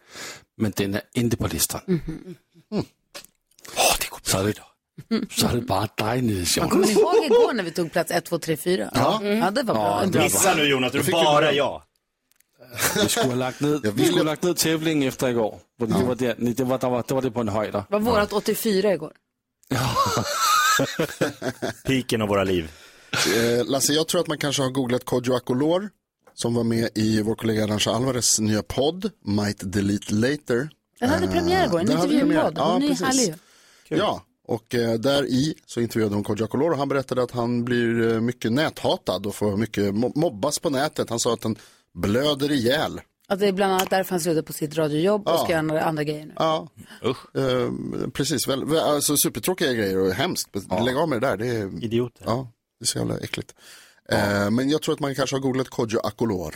Men 0.57 0.73
den 0.75 0.95
är 0.95 1.01
inte 1.13 1.37
på 1.37 1.47
listan. 1.47 1.81
Åh, 2.71 3.95
det 3.99 4.09
går 4.09 4.19
så, 4.23 4.37
är 4.37 4.43
det, 4.43 4.61
så 5.31 5.47
är 5.47 5.55
det 5.55 5.61
bara 5.61 5.87
dig, 5.97 6.21
Nils 6.21 6.55
Kommer 6.55 6.73
Jonas. 6.75 6.87
ni 6.89 6.93
ihåg 7.01 7.25
igår 7.25 7.53
när 7.53 7.63
vi 7.63 7.71
tog 7.71 7.91
plats 7.91 8.11
1, 8.11 8.25
2, 8.25 8.37
3, 8.39 8.57
4? 8.57 8.89
Ja. 8.93 9.19
ja 9.23 9.51
det 9.51 9.63
var 9.63 9.73
bra. 9.73 10.01
En 10.03 10.11
bra 10.11 10.23
Gissa 10.23 10.53
nu 10.55 10.63
Jonas, 10.63 10.91
du 10.91 11.03
fick 11.03 11.13
bara 11.13 11.51
ju- 11.51 11.57
ja. 11.57 11.83
Vi 12.95 13.09
skulle 13.09 13.27
ha 13.27 13.35
lagt 13.35 13.59
ned, 13.59 13.93
vi 13.95 14.03
skulle 14.05 14.19
ha 14.19 14.23
lagt 14.23 14.43
ned 14.43 14.57
tävlingen 14.57 15.07
efter 15.07 15.27
igår. 15.29 15.59
Det, 15.79 15.85
var 15.85 16.15
det, 16.15 16.33
det, 16.53 16.63
var, 16.63 16.77
det, 16.79 16.87
var, 16.87 17.03
det 17.07 17.13
var 17.13 17.21
det 17.21 17.31
på 17.31 17.39
en 17.41 17.47
höjd. 17.49 17.73
Var 17.89 17.99
vårat 17.99 18.33
84 18.33 18.93
igår. 18.93 19.11
Piken 21.85 22.21
av 22.21 22.27
våra 22.27 22.43
liv. 22.43 22.71
Eh, 23.35 23.65
Lasse, 23.65 23.93
jag 23.93 24.07
tror 24.07 24.21
att 24.21 24.27
man 24.27 24.37
kanske 24.37 24.61
har 24.63 24.69
googlat 24.69 25.05
Kodjo 25.05 25.33
Akolor 25.35 25.89
som 26.33 26.53
var 26.53 26.63
med 26.63 26.89
i 26.95 27.21
vår 27.21 27.35
kollega 27.35 27.63
Arantxa 27.63 27.91
Alvarez 27.91 28.39
nya 28.39 28.63
podd, 28.63 29.11
Might 29.25 29.57
Delete 29.73 30.13
Later. 30.13 30.69
Den 30.99 31.09
hade 31.09 31.25
Eh, 31.25 31.31
premiär 31.31 31.65
igår, 31.65 31.79
en 31.79 31.91
intervjupodd. 31.91 32.57
Hon 32.57 32.83
är 32.83 32.87
precis. 32.87 33.05
härlig 33.05 33.35
ju. 33.89 33.97
Ja, 33.97 34.23
och 34.51 34.75
eh, 34.75 34.93
där 34.93 35.25
i 35.25 35.55
så 35.65 35.81
intervjuade 35.81 36.15
hon 36.15 36.23
Kodjo 36.23 36.45
Akolor 36.45 36.71
och 36.71 36.77
han 36.77 36.89
berättade 36.89 37.23
att 37.23 37.31
han 37.31 37.65
blir 37.65 38.13
eh, 38.13 38.21
mycket 38.21 38.51
näthatad 38.51 39.25
och 39.25 39.35
får 39.35 39.57
mycket 39.57 39.83
mo- 39.93 40.11
mobbas 40.15 40.59
på 40.59 40.69
nätet. 40.69 41.09
Han 41.09 41.19
sa 41.19 41.33
att 41.33 41.43
han 41.43 41.55
blöder 41.93 42.51
ihjäl. 42.51 43.01
Att 43.27 43.39
det 43.39 43.47
är 43.47 43.51
bland 43.51 43.73
annat 43.73 43.89
därför 43.89 44.09
han 44.11 44.19
slutar 44.19 44.41
på 44.41 44.53
sitt 44.53 44.75
radiojobb 44.75 45.27
och 45.27 45.33
Ja. 45.33 45.37
ska 45.37 45.49
göra 45.49 45.59
andra, 45.59 45.83
andra 45.83 46.03
grejer 46.03 46.25
nu. 46.25 46.33
Ja, 46.35 46.67
eh, 47.03 48.09
precis. 48.13 48.47
Väl, 48.47 48.77
alltså, 48.77 49.15
supertråkiga 49.17 49.73
grejer 49.73 49.97
och 49.97 50.11
hemskt. 50.13 50.49
Lägg 50.85 50.97
av 50.97 51.09
med 51.09 51.21
det 51.21 51.27
där. 51.27 51.37
Det 51.37 51.47
är, 51.47 51.83
Idioter. 51.83 52.23
Ja, 52.25 52.51
det 52.79 52.83
är 52.83 52.87
så 52.87 52.97
jävla 52.97 53.17
äckligt. 53.17 53.55
Eh, 54.09 54.49
men 54.51 54.69
jag 54.69 54.81
tror 54.81 54.93
att 54.93 54.99
man 54.99 55.15
kanske 55.15 55.35
har 55.35 55.41
googlat 55.41 55.69
Kodjo 55.69 55.99
Akolor. 55.99 56.55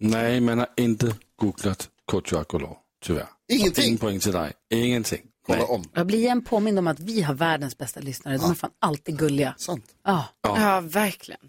Nej, 0.00 0.40
man 0.40 0.58
har 0.58 0.68
inte 0.76 1.14
googlat 1.36 1.88
Kodjo 2.04 2.38
Akolor, 2.38 2.76
tyvärr. 3.04 3.26
Ingenting? 3.52 3.84
Ingen 3.84 3.98
poäng 3.98 4.20
till 4.20 4.32
dig. 4.32 4.52
Ingenting. 4.70 5.22
Kolla 5.48 5.58
Nej. 5.58 5.68
om. 5.68 5.84
Jag 5.94 6.06
blir 6.06 6.18
igen 6.18 6.44
påmind 6.44 6.78
om 6.78 6.86
att 6.86 7.00
vi 7.00 7.22
har 7.22 7.34
världens 7.34 7.78
bästa 7.78 8.00
lyssnare. 8.00 8.36
De 8.38 8.50
är 8.50 8.54
fan 8.54 8.70
alltid 8.80 9.18
gulliga. 9.18 9.54
Sant. 9.58 9.84
Ja, 10.04 10.24
Ja, 10.42 10.80
verkligen. 10.80 11.40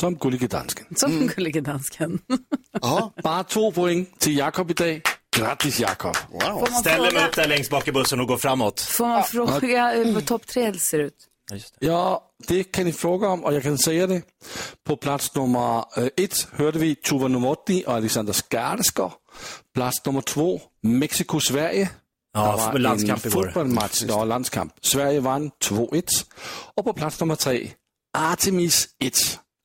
Som 0.00 0.14
gullige 0.14 0.46
dansken. 0.46 0.86
som 0.96 1.12
Mm. 1.12 1.26
gullige 1.26 1.60
dansken. 1.60 2.18
Ja, 2.82 3.12
Bara 3.22 3.44
två 3.44 3.72
poäng 3.72 4.06
till 4.18 4.36
Jakob 4.38 4.70
idag. 4.70 5.00
Grattis 5.36 5.80
Jakob. 5.80 6.16
wow. 6.30 6.40
Man 6.60 6.66
Ställer 6.80 7.02
mig 7.02 7.10
fråga, 7.10 7.28
upp 7.28 7.34
där 7.36 7.48
längst 7.48 7.70
bak 7.70 7.88
i 7.88 7.92
bussen 7.92 8.20
och 8.20 8.28
går 8.28 8.36
framåt. 8.36 8.80
får 8.80 9.06
man 9.06 9.22
fråga 9.24 9.90
hur 9.92 10.20
topp 10.20 10.46
tre 10.46 10.74
ser 10.78 10.98
ut? 10.98 11.16
Ja, 11.80 12.30
det 12.48 12.64
kan 12.64 12.84
ni 12.84 12.92
fråga 12.92 13.28
om 13.28 13.44
och 13.44 13.54
jag 13.54 13.62
kan 13.62 13.78
säga 13.78 14.06
det. 14.06 14.22
På 14.84 14.96
plats 14.96 15.34
nummer 15.34 15.84
eh, 15.96 16.08
ett 16.16 16.48
hörde 16.52 16.78
vi 16.78 16.94
Tuva 16.94 17.28
Novotny 17.28 17.82
och 17.86 17.94
Alexander 17.94 18.32
Skarsgård. 18.32 19.12
Plats 19.74 20.04
nummer 20.06 20.20
två, 20.20 20.60
Mexiko-Sverige. 20.82 21.88
Ja, 22.34 22.70
Der 22.72 22.78
landskamp 22.78 23.24
en 23.26 23.32
igår. 23.32 23.44
der 24.06 24.14
var 24.14 24.24
landskamp. 24.26 24.72
Sverige 24.82 25.20
vann 25.20 25.50
2-1. 25.64 26.26
Och 26.76 26.84
på 26.84 26.92
plats 26.92 27.20
nummer 27.20 27.34
tre, 27.34 27.70
Artemis 28.18 28.88
1. 29.04 29.12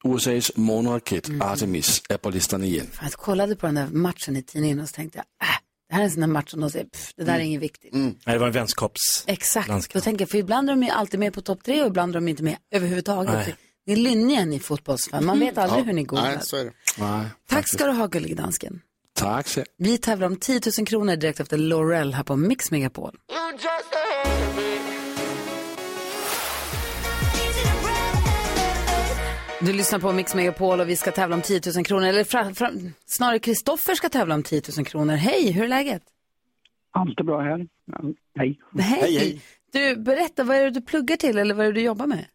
USAs 0.05 0.51
månraket 0.55 1.29
Artemis 1.41 2.01
är 2.09 2.17
på 2.17 2.29
listan 2.29 2.63
igen. 2.63 2.87
Jag 3.01 3.11
kollade 3.13 3.55
på 3.55 3.65
den 3.65 3.75
där 3.75 3.87
matchen 3.87 4.35
i 4.35 4.43
tidningen 4.43 4.79
och 4.79 4.89
så 4.89 4.93
tänkte 4.93 5.17
jag, 5.17 5.47
äh, 5.47 5.55
det 5.89 5.95
här 5.95 6.01
är 6.01 6.05
en 6.05 6.11
sån 6.11 6.21
där 6.21 6.27
match 6.27 6.51
som 6.51 6.59
de 6.61 6.69
säger, 6.69 6.85
pff, 6.85 7.13
det 7.17 7.23
där 7.23 7.33
är 7.35 7.39
inget 7.39 7.61
viktigt. 7.61 7.93
Nej, 7.93 8.13
det 8.25 8.37
var 8.37 8.47
en 8.47 8.53
vänskaps... 8.53 9.23
Exakt, 9.27 9.67
Landskamp. 9.67 9.93
då 9.93 10.01
tänker 10.01 10.21
jag, 10.21 10.29
för 10.29 10.37
ibland 10.37 10.69
är 10.69 10.73
de 10.73 10.83
ju 10.83 10.89
alltid 10.89 11.19
med 11.19 11.33
på 11.33 11.41
topp 11.41 11.63
tre 11.63 11.81
och 11.81 11.87
ibland 11.87 12.15
är 12.15 12.19
de 12.19 12.27
inte 12.27 12.43
med 12.43 12.57
överhuvudtaget. 12.71 13.33
Nej. 13.33 13.55
Ni 13.87 13.93
är 13.93 13.97
lynniga 13.97 14.45
ni 14.45 14.59
fotbollsfan, 14.59 15.25
man 15.25 15.39
vet 15.39 15.57
aldrig 15.57 15.85
hur 15.85 15.93
ni 15.93 16.03
går. 16.03 16.21
Nej, 16.21 16.37
så 16.41 16.57
är 16.57 16.65
det. 16.65 16.71
Nej, 16.97 17.25
Tack 17.49 17.67
ska 17.69 17.85
du 17.85 17.91
ha 17.91 18.07
gullige 18.07 18.35
dansken. 18.35 18.81
Tack 19.19 19.47
så. 19.47 19.63
Vi 19.77 19.97
tävlar 19.97 20.27
om 20.27 20.35
10 20.35 20.59
000 20.79 20.87
kronor 20.87 21.15
direkt 21.15 21.39
efter 21.39 21.57
Laurel 21.57 22.13
här 22.13 22.23
på 22.23 22.35
Mix 22.35 22.71
Megapol. 22.71 23.15
Du 29.61 29.73
lyssnar 29.73 29.99
på 29.99 30.11
Mix 30.11 30.35
Megapol 30.35 30.79
och 30.79 30.89
vi 30.89 30.95
ska 30.95 31.11
tävla 31.11 31.35
om 31.35 31.41
10 31.41 31.61
000 31.75 31.85
kronor. 31.85 32.07
Eller 32.07 32.23
fra, 32.23 32.53
fra, 32.53 32.71
snarare 33.05 33.39
Kristoffer 33.39 33.95
ska 33.95 34.09
tävla 34.09 34.35
om 34.35 34.43
10 34.43 34.61
000 34.77 34.85
kronor. 34.85 35.13
Hej, 35.13 35.51
hur 35.51 35.63
är 35.63 35.67
läget? 35.67 36.01
Allt 36.91 37.19
är 37.19 37.23
bra 37.23 37.41
här. 37.41 37.67
Ja, 37.85 38.01
hej. 38.35 38.59
Hej. 38.79 39.17
hej. 39.17 39.41
Du, 39.73 39.95
berätta, 39.95 40.43
vad 40.43 40.57
är 40.57 40.63
det 40.63 40.69
du 40.69 40.81
pluggar 40.81 41.15
till 41.15 41.37
eller 41.37 41.55
vad 41.55 41.65
är 41.65 41.69
det 41.69 41.79
du 41.79 41.85
jobbar 41.85 42.07
med? 42.07 42.25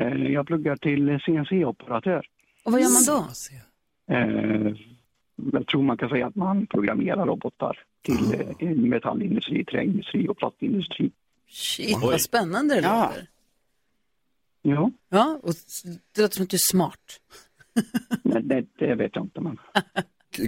Eh, 0.00 0.32
Jag 0.32 0.46
pluggar 0.46 0.76
till 0.76 1.08
CNC-operatör. 1.26 2.22
Och 2.64 2.72
vad 2.72 2.80
gör 2.80 2.88
man 2.88 3.20
då? 3.20 3.28
Jag 5.52 5.66
tror 5.66 5.82
man 5.82 5.96
kan 5.96 6.08
säga 6.08 6.26
att 6.26 6.34
man 6.36 6.66
programmerar 6.66 7.26
robotar 7.26 7.78
till 8.02 8.34
eh, 8.58 8.68
metallindustri, 8.70 9.64
träindustri 9.64 10.28
och 10.28 10.38
plastindustri. 10.38 11.10
Shit, 11.48 11.98
vad 12.02 12.20
spännande 12.20 12.74
det 12.74 12.80
Ja. 12.80 13.06
låter. 13.08 13.28
Ja, 14.62 14.90
Ja, 15.08 15.40
och 15.42 15.52
det 16.14 16.22
låter 16.22 16.34
som 16.34 16.42
att 16.44 16.50
du 16.50 16.56
är 16.56 16.70
smart. 16.70 17.20
men 18.22 18.48
det, 18.48 18.64
det 18.78 18.94
vet 18.94 19.10
jag 19.14 19.24
inte. 19.24 19.40
Men 19.40 19.58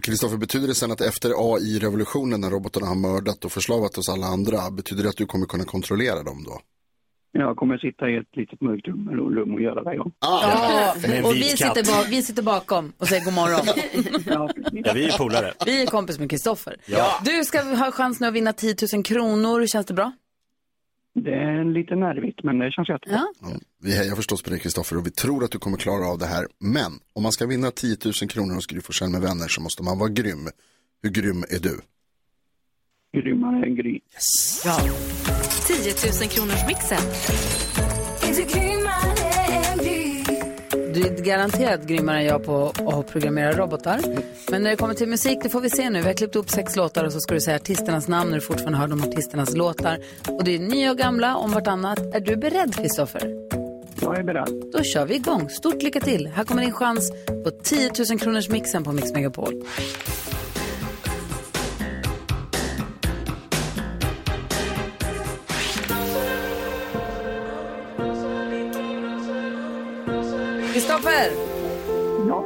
Kristoffer, 0.02 0.36
betyder 0.36 0.68
det 0.68 0.74
sen 0.74 0.90
att 0.92 1.00
efter 1.00 1.30
AI-revolutionen 1.54 2.40
när 2.40 2.50
robotarna 2.50 2.86
har 2.86 2.94
mördat 2.94 3.44
och 3.44 3.52
förslavat 3.52 3.98
oss 3.98 4.08
alla 4.08 4.26
andra, 4.26 4.70
betyder 4.70 5.02
det 5.02 5.08
att 5.08 5.16
du 5.16 5.26
kommer 5.26 5.46
kunna 5.46 5.64
kontrollera 5.64 6.22
dem 6.22 6.44
då? 6.44 6.60
Jag 7.40 7.56
kommer 7.56 7.78
sitta 7.78 8.10
i 8.10 8.16
ett 8.16 8.36
litet 8.36 8.60
mörkt 8.60 8.88
rum 8.88 9.10
rum 9.10 9.54
och 9.54 9.60
göra 9.60 9.82
det. 9.84 9.94
Ja. 9.94 10.10
Ja, 10.20 10.94
Med 11.02 11.18
en 11.18 11.24
och 11.24 11.34
vi 11.34 11.42
sitter, 11.42 11.84
ba- 11.84 12.08
vi 12.10 12.22
sitter 12.22 12.42
bakom 12.42 12.92
och 12.98 13.08
säger 13.08 13.24
god 13.24 13.34
morgon. 13.34 13.66
Ja, 14.26 14.50
Ja, 14.84 14.92
vi 14.94 15.04
är 15.08 15.18
polare. 15.18 15.52
Vi 15.66 15.82
är 15.82 15.86
kompis 15.86 16.18
med 16.18 16.30
Kristoffer. 16.30 16.76
Ja. 16.86 17.20
Du 17.24 17.44
ska 17.44 17.62
ha 17.62 17.90
chans 17.92 18.20
nu 18.20 18.26
att 18.26 18.34
vinna 18.34 18.52
10 18.52 18.74
000 18.94 19.04
kronor. 19.04 19.66
Känns 19.66 19.86
det 19.86 19.94
bra? 19.94 20.12
det 21.18 21.30
är 21.34 21.64
lite 21.64 21.94
nervigt, 21.96 22.44
men 22.44 22.58
det 22.58 22.70
känns 22.72 22.88
jättebra. 22.88 23.16
Ja. 23.40 23.48
Ja, 23.50 23.56
vi 23.82 23.96
hejar 23.96 24.16
förstås 24.16 24.42
på 24.42 24.50
dig 24.50 24.58
Kristoffer 24.60 24.96
och 24.96 25.06
vi 25.06 25.10
tror 25.10 25.44
att 25.44 25.50
du 25.50 25.58
kommer 25.58 25.76
klara 25.78 26.06
av 26.08 26.18
det 26.18 26.26
här. 26.26 26.46
Men 26.60 26.92
om 27.14 27.22
man 27.22 27.32
ska 27.32 27.46
vinna 27.46 27.70
10 27.70 27.96
000 28.04 28.12
kronor 28.30 28.54
hos 28.54 28.66
Gry 28.66 28.80
Forssell 28.80 29.08
med 29.10 29.20
vänner 29.20 29.48
så 29.48 29.60
måste 29.60 29.82
man 29.82 29.98
vara 29.98 30.08
grym. 30.08 30.48
Hur 31.02 31.10
grym 31.10 31.44
är 31.50 31.58
du? 31.62 31.80
Grymmare 33.20 33.66
än 33.66 33.76
Gry. 33.76 34.00
10 35.66 35.94
000 36.20 36.28
kronors 36.30 36.66
mixen. 36.66 36.98
Du 40.94 41.02
är 41.02 41.24
garanterat 41.24 41.86
grymmare 41.86 42.18
än 42.18 42.24
jag 42.24 42.44
på 42.44 42.72
att 42.76 43.12
programmera 43.12 43.52
robotar. 43.52 44.00
Men 44.50 44.62
när 44.62 44.70
det 44.70 44.76
kommer 44.76 44.94
till 44.94 45.08
musik, 45.08 45.38
det 45.42 45.48
får 45.48 45.60
vi 45.60 45.70
se 45.70 45.90
nu. 45.90 46.00
Vi 46.00 46.06
har 46.06 46.14
klippt 46.14 46.36
upp 46.36 46.50
sex 46.50 46.76
låtar 46.76 47.04
och 47.04 47.12
så 47.12 47.20
ska 47.20 47.34
du 47.34 47.40
säga 47.40 47.56
artisternas 47.56 48.08
namn 48.08 48.30
när 48.30 48.36
du 48.36 48.40
fortfarande 48.40 48.78
hör 48.78 48.88
de 48.88 49.02
artisternas 49.02 49.56
låtar. 49.56 49.98
Och 50.28 50.44
det 50.44 50.54
är 50.54 50.58
nya 50.58 50.90
och 50.90 50.98
gamla 50.98 51.36
om 51.36 51.52
vartannat. 51.52 51.98
Är 51.98 52.20
du 52.20 52.36
beredd, 52.36 52.74
Kristoffer? 52.74 53.46
Jag 54.00 54.18
är 54.18 54.22
beredd. 54.22 54.64
Då 54.72 54.82
kör 54.82 55.06
vi 55.06 55.14
igång. 55.14 55.48
Stort 55.50 55.82
lycka 55.82 56.00
till. 56.00 56.26
Här 56.26 56.44
kommer 56.44 56.62
din 56.62 56.72
chans 56.72 57.12
på 57.44 57.50
10 57.50 57.90
000 58.10 58.18
kronors 58.18 58.48
mixen 58.48 58.84
på 58.84 58.92
Mix 58.92 59.12
Megapol. 59.12 59.62
Kristoffer! 70.96 71.30
Ja. 72.26 72.40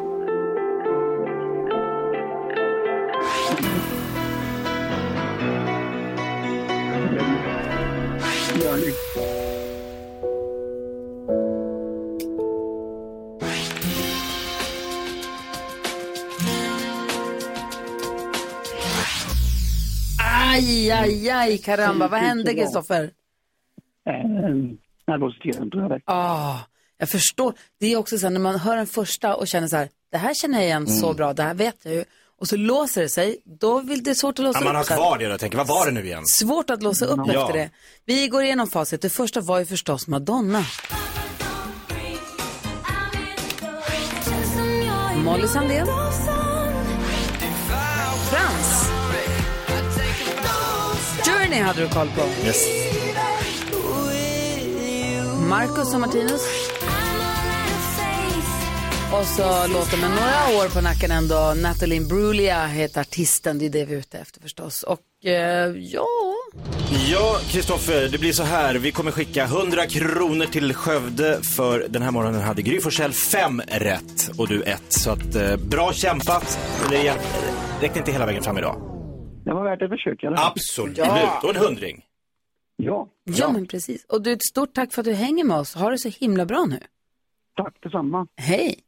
Aj, 20.19 20.91
aj, 20.91 21.31
aj, 21.31 21.59
karamba. 21.63 22.09
Vad 22.09 22.21
hände, 22.21 22.55
Kristoffer? 22.55 23.11
Eh, 24.05 24.25
nervositeten 25.07 25.71
tror 25.71 25.83
jag 25.83 25.91
det. 25.91 26.01
Ah, 26.05 26.59
jag 27.01 27.09
förstår. 27.09 27.55
Det 27.81 27.93
är 27.93 27.97
också 27.97 28.19
så 28.19 28.27
här, 28.27 28.31
när 28.31 28.41
man 28.41 28.59
hör 28.59 28.77
den 28.77 28.87
första 28.87 29.35
och 29.37 29.49
känner 29.49 29.69
så 29.69 29.77
här, 29.77 29.89
det 30.13 30.19
här 30.19 30.35
känner 30.35 30.59
jag 30.59 30.67
igen 30.67 30.89
så 30.89 31.13
bra, 31.15 31.33
det 31.33 31.43
här 31.43 31.55
vet 31.55 31.77
jag 31.83 31.95
ju. 31.95 32.05
Och 32.41 32.49
så 32.49 32.57
låser 32.57 33.03
det 33.03 33.09
sig, 33.09 33.37
då 33.61 33.79
vill 33.81 34.03
det 34.05 34.11
är 34.11 34.15
svårt 34.15 34.39
att 34.39 34.45
låsa 34.45 34.59
Ja, 34.59 34.65
man 34.65 34.75
har 34.75 34.83
upp. 34.83 34.89
kvar 34.89 35.19
det 35.19 35.35
och 35.35 35.41
tänker, 35.41 35.59
vad 35.59 35.67
var 35.67 35.87
det 35.87 35.93
nu 35.93 36.05
igen? 36.05 36.23
Svårt 36.27 36.71
att 36.71 36.83
låsa 36.83 37.05
upp 37.07 37.21
Ja. 37.27 37.43
efter 37.43 37.59
det. 37.59 37.71
Vi 38.07 38.29
går 38.29 38.43
igenom 38.43 38.67
facit. 38.71 39.03
Det 39.03 39.11
första 39.11 39.41
var 39.41 39.59
ju 39.59 39.67
förstås 39.67 40.07
Madonna. 40.07 40.65
Molly 45.25 45.47
Sandén. 45.49 45.87
Frans. 48.31 48.91
Journey 51.27 51.61
hade 51.61 51.81
du 51.81 51.89
koll 51.89 52.09
på. 52.17 52.47
Yes. 52.47 52.67
Marcus 55.49 55.95
och 55.95 56.01
Martinus. 56.01 56.43
Och 59.13 59.27
så 59.27 59.43
låter 59.73 60.01
med 60.01 60.11
några 60.11 60.63
år 60.65 60.75
på 60.75 60.81
nacken 60.81 61.11
ändå. 61.11 61.55
Natalie 61.63 61.97
Imbruglia 61.97 62.67
heter 62.67 63.01
artisten. 63.01 63.59
Det 63.59 63.67
är 63.67 63.71
det 63.71 63.85
vi 63.85 63.95
är 63.95 63.99
ute 63.99 64.19
efter 64.19 64.41
förstås. 64.41 64.83
Och 64.83 65.27
eh, 65.27 65.71
ja, 65.77 66.07
Ja, 67.11 67.37
Kristoffer, 67.49 68.09
det 68.09 68.19
blir 68.19 68.33
så 68.33 68.43
här. 68.43 68.75
Vi 68.75 68.93
kommer 68.93 69.11
skicka 69.11 69.45
100 69.45 69.87
kronor 69.87 70.47
till 70.47 70.75
Skövde 70.75 71.43
för 71.43 71.87
den 71.89 72.03
här 72.03 72.11
morgonen 72.11 72.41
hade 72.41 72.63
Gry 72.63 72.81
Forssell 72.81 73.13
fem 73.13 73.63
rätt 73.69 74.31
och 74.39 74.49
du 74.49 74.63
ett. 74.63 74.93
Så 74.93 75.11
att, 75.11 75.35
eh, 75.35 75.57
bra 75.57 75.93
kämpat. 75.93 76.59
Men 76.83 76.91
det 76.91 77.15
räckte 77.81 77.99
inte 77.99 78.13
hela 78.13 78.27
vägen 78.27 78.43
fram 78.43 78.59
idag. 78.59 78.77
Det 79.45 79.53
var 79.55 79.65
värt 79.65 79.83
ett 79.83 79.91
försök 79.91 80.21
fall. 80.21 80.35
Absolut. 80.37 80.99
Ja. 80.99 81.41
Och 81.43 81.51
en 81.51 81.57
hundring. 81.57 82.05
Ja. 82.77 83.09
Ja, 83.25 83.53
men 83.53 83.67
precis. 83.67 84.05
Och 84.05 84.23
du, 84.23 84.33
ett 84.33 84.45
stort 84.45 84.75
tack 84.75 84.93
för 84.93 85.01
att 85.03 85.07
du 85.07 85.13
hänger 85.13 85.45
med 85.45 85.57
oss. 85.57 85.75
Ha 85.75 85.91
det 85.91 85.99
så 85.99 86.09
himla 86.09 86.47
bra 86.47 86.65
nu. 86.69 86.81
Tack 87.57 87.75
detsamma. 87.83 88.27
Hej. 88.37 88.79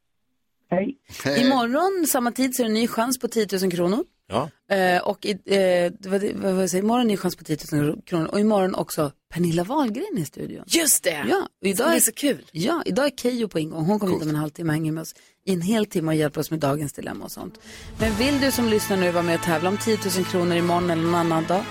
Hej. 0.73 0.99
Imorgon 1.39 2.07
samma 2.09 2.33
tid 2.33 2.57
så 2.57 2.63
är 2.63 2.65
det 2.65 2.71
en 2.71 2.75
ny 2.75 2.89
chans 2.89 3.19
på 3.19 3.29
10 3.29 3.47
000 3.63 3.73
kronor. 3.73 4.05
Ja. 4.29 4.51
Eh, 4.77 5.03
och 5.03 5.27
i, 5.27 5.31
eh, 5.31 6.11
vad, 6.11 6.25
vad, 6.35 6.55
vad 6.55 6.71
säger, 6.71 6.85
imorgon 6.85 7.07
ny 7.07 7.17
chans 7.17 7.37
på 7.37 7.45
10 7.45 7.57
000 7.73 8.03
kronor. 8.07 8.27
Och 8.27 8.41
imorgon 8.41 8.75
också 8.75 9.13
Pernilla 9.35 9.65
Wahlgren 9.65 10.19
i 10.19 10.25
studion. 10.25 10.65
Just 10.67 11.05
det. 11.05 11.25
Ja, 11.29 11.49
och 11.61 11.67
idag 11.67 11.91
Det 11.91 11.97
är 11.97 12.01
så 12.01 12.13
kul. 12.13 12.45
Ja, 12.53 12.83
idag 12.87 13.07
är 13.07 13.11
Keyyo 13.11 13.49
på 13.49 13.59
ingång. 13.59 13.85
Hon 13.85 13.99
kommer 13.99 14.13
hit 14.13 14.23
om 14.23 14.29
en 14.29 14.35
halvtimme 14.35 14.71
och 14.71 14.75
hänger 14.75 14.93
med 14.93 15.03
oss 15.03 15.15
i 15.47 15.53
en 15.53 15.63
hel 15.63 15.87
timme 15.87 16.09
och 16.09 16.15
hjälper 16.15 16.41
oss 16.41 16.51
med 16.51 16.61
dagens 16.61 16.93
dilemma 16.93 17.25
och 17.25 17.33
sånt. 17.33 17.59
Men 17.99 18.15
vill 18.15 18.41
du 18.41 18.51
som 18.51 18.69
lyssnar 18.69 18.97
nu 18.97 19.11
vara 19.11 19.23
med 19.23 19.35
och 19.35 19.43
tävla 19.45 19.69
om 19.69 19.77
10 19.77 19.99
000 20.17 20.25
kronor 20.25 20.57
imorgon 20.57 20.91
eller 20.91 21.03
någon 21.03 21.15
annan 21.15 21.45
dag, 21.45 21.65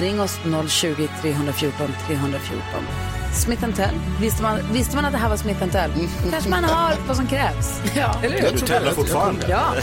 ring 0.00 0.20
oss 0.20 0.38
020 0.68 1.08
314 1.22 1.90
314. 2.06 3.17
Smith 3.38 3.76
Tell. 3.76 3.94
Visste 4.20 4.42
man, 4.42 4.60
visste 4.72 4.96
man 4.96 5.04
att 5.04 5.12
det 5.12 5.18
här 5.18 5.28
var 5.28 5.36
Smith 5.36 5.68
Tell? 5.68 5.90
Då 6.24 6.30
kanske 6.30 6.50
man 6.50 6.64
har 6.64 6.94
vad 7.06 7.16
som 7.16 7.26
krävs. 7.26 7.80
Ja, 7.96 8.14
eller 8.22 8.42
hur? 8.42 8.52
Du 8.52 8.58
tävlar 8.58 8.92
fortfarande. 8.92 9.46
Ja. 9.48 9.74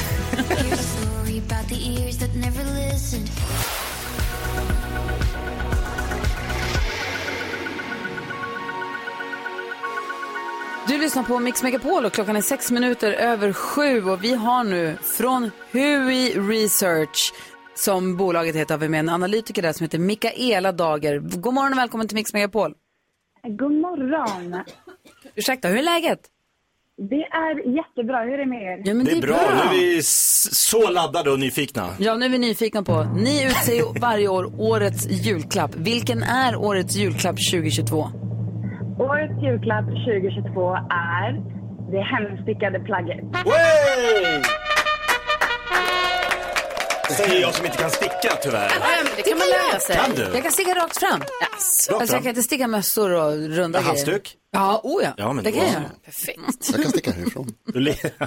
Du 10.88 10.98
lyssnar 10.98 11.24
på 11.24 11.40
Mix 11.40 11.64
Megapol 11.64 12.06
och 12.06 12.14
klockan 12.14 12.36
är 12.36 12.42
sex 12.42 12.72
minuter 12.72 13.12
över 13.12 13.54
sju 13.54 14.04
och 14.04 14.24
vi 14.24 14.34
har 14.34 14.64
nu 14.64 14.98
från 15.18 15.52
Hui 15.72 16.30
Research 16.30 17.34
som 17.76 18.18
bolaget 18.18 18.56
heter, 18.56 18.74
har 18.74 18.80
vi 18.80 18.90
med 18.90 19.00
en 19.00 19.10
analytiker 19.10 19.62
där 19.62 19.74
som 19.74 19.84
heter 19.84 20.00
Mikaela 20.00 20.72
Dager. 20.72 21.20
God 21.20 21.54
morgon 21.54 21.72
och 21.72 21.78
välkommen 21.78 22.08
till 22.08 22.16
Mix 22.16 22.34
Megapol. 22.34 22.74
God 23.48 23.72
morgon. 23.72 24.64
Ursäkta, 25.36 25.68
hur 25.68 25.78
är 25.78 25.84
läget? 25.84 26.20
Det 26.98 27.24
är 27.24 27.75
jättebra. 27.75 28.20
Hur 28.24 28.34
är 28.34 28.38
det 28.38 28.46
med 28.46 28.62
er? 28.62 28.82
Ja, 28.86 28.94
men 28.94 29.06
Det 29.06 29.12
är 29.12 29.22
bra. 29.22 29.36
Nu 29.36 29.78
är 29.78 29.80
vi 29.80 29.98
s- 30.00 30.48
så 30.70 30.90
laddade 30.90 31.32
och 31.32 31.40
nyfikna. 31.40 31.90
Ja, 32.00 32.16
nu 32.16 32.25
är 32.25 32.30
vi 32.30 32.38
nyfikna 32.38 32.84
på. 32.84 33.04
Ni 33.04 33.46
utser 33.46 33.74
ju 33.74 34.00
varje 34.02 34.28
år 34.28 34.54
årets 34.62 35.08
julklapp. 35.10 35.75
Vilken 35.75 36.24
är 36.24 36.56
årets 36.56 36.96
julklapp 36.96 37.36
2022? 37.52 38.08
Årets 39.00 39.44
julklapp 39.44 39.86
2022 39.86 40.74
är 40.90 41.32
det 41.92 42.02
hemstickade 42.02 42.80
plagget. 42.80 43.20
Säger 47.10 47.42
jag 47.42 47.56
som 47.56 47.66
inte 47.66 47.78
kan 47.78 47.92
sticka 47.92 48.36
tyvärr. 48.44 48.72
det 49.16 49.22
kan 49.22 49.38
man 49.38 49.48
lära 49.48 49.80
sig. 49.80 49.96
Kan 49.96 50.16
du? 50.16 50.22
Jag 50.22 50.44
kan 50.44 50.52
sticka 50.52 50.76
rakt 50.76 50.98
fram. 51.00 51.20
Rakt 51.20 51.32
Alltså, 51.54 51.92
jag 51.92 52.10
fram? 52.10 52.22
kan 52.22 52.30
inte 52.30 52.44
sticka 52.44 52.68
mössor 52.68 53.10
och 53.12 53.32
runda 53.32 53.80
Ja, 53.80 53.84
halsduk? 53.86 54.36
Ja, 54.52 54.82
oh 54.84 55.04
ja. 55.04 55.10
Ja, 55.18 55.34
men 55.34 55.44
det 55.44 55.52
kan 55.52 55.64
jag 55.64 55.74
göra. 55.74 55.84
Perfekt. 56.06 56.40
Jag 56.72 56.82
kan 56.82 56.92
sticka 56.92 57.12
härifrån. 57.12 57.54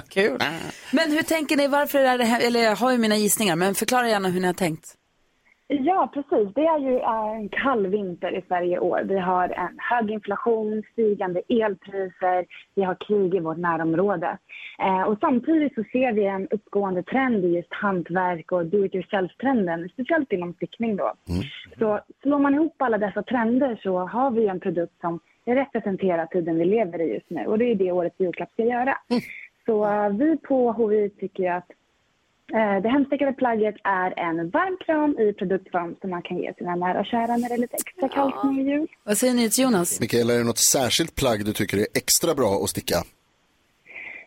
Kul. 0.09 0.39
Men 0.91 1.11
hur 1.11 1.23
tänker 1.23 1.57
ni, 1.57 1.67
varför 1.67 1.99
är 1.99 2.17
det 2.17 2.23
här, 2.25 2.39
eller 2.41 2.63
jag 2.63 2.75
har 2.75 2.91
ju 2.91 2.97
mina 2.97 3.17
gissningar, 3.17 3.55
men 3.55 3.75
förklara 3.75 4.09
gärna 4.09 4.29
hur 4.29 4.39
ni 4.41 4.47
har 4.47 4.53
tänkt. 4.53 4.85
Ja, 5.71 6.09
precis. 6.13 6.53
Det 6.55 6.65
är 6.65 6.79
ju 6.79 6.97
eh, 6.97 7.35
en 7.35 7.49
kall 7.49 7.87
vinter 7.87 8.37
i 8.37 8.41
Sverige 8.47 8.75
i 8.75 8.79
år. 8.79 9.01
Vi 9.05 9.19
har 9.19 9.49
en 9.49 9.77
hög 9.77 10.11
inflation, 10.11 10.83
stigande 10.91 11.41
elpriser, 11.49 12.45
vi 12.75 12.83
har 12.83 12.95
krig 12.95 13.35
i 13.35 13.39
vårt 13.39 13.57
närområde. 13.57 14.37
Eh, 14.79 15.01
och 15.01 15.17
samtidigt 15.19 15.75
så 15.75 15.83
ser 15.91 16.11
vi 16.13 16.25
en 16.25 16.47
uppgående 16.47 17.03
trend 17.03 17.45
i 17.45 17.47
just 17.47 17.73
hantverk 17.73 18.51
och 18.51 18.65
do-it-yourself-trenden, 18.65 19.89
speciellt 19.89 20.31
inom 20.31 20.53
stickning 20.53 20.95
då. 20.95 21.13
Så 21.79 21.99
slår 22.21 22.39
man 22.39 22.55
ihop 22.55 22.81
alla 22.81 22.97
dessa 22.97 23.23
trender 23.23 23.79
så 23.83 23.97
har 23.97 24.31
vi 24.31 24.47
en 24.47 24.59
produkt 24.59 25.01
som 25.01 25.19
representerar 25.45 26.25
tiden 26.25 26.57
vi 26.57 26.65
lever 26.65 27.01
i 27.01 27.13
just 27.13 27.29
nu. 27.29 27.45
Och 27.45 27.57
det 27.57 27.65
är 27.65 27.75
det 27.75 27.91
årets 27.91 28.19
julklapp 28.19 28.51
ska 28.51 28.63
göra. 28.63 28.97
Så 29.65 29.85
eh, 29.85 30.09
vi 30.09 30.37
på 30.37 30.71
HV 30.71 31.09
tycker 31.09 31.51
att 31.51 31.71
Det 32.83 32.89
hemstickade 32.89 33.33
plagget 33.33 33.75
är 33.83 34.19
en 34.19 34.49
varm 34.49 34.77
kram 34.85 35.19
i 35.19 35.33
produktform 35.33 35.95
som 36.01 36.09
man 36.09 36.21
kan 36.21 36.37
ge 36.37 36.53
sina 36.53 36.75
nära 36.75 36.99
och 36.99 37.05
kära 37.05 37.37
när 37.37 37.49
det 37.49 37.55
är 37.55 37.57
lite 37.57 37.75
extra 37.75 38.09
kallt 38.09 38.35
nu 38.43 38.61
i 38.61 38.65
jul. 38.65 38.87
Vad 39.03 39.17
säger 39.17 39.33
ni 39.33 39.49
till 39.49 39.63
Jonas? 39.63 39.99
Mikaela, 39.99 40.33
är 40.33 40.37
det 40.37 40.43
något 40.43 40.65
särskilt 40.71 41.15
plagg 41.15 41.45
du 41.45 41.53
tycker 41.53 41.77
är 41.77 41.87
extra 41.93 42.35
bra 42.35 42.63
att 42.63 42.69
sticka? 42.69 42.95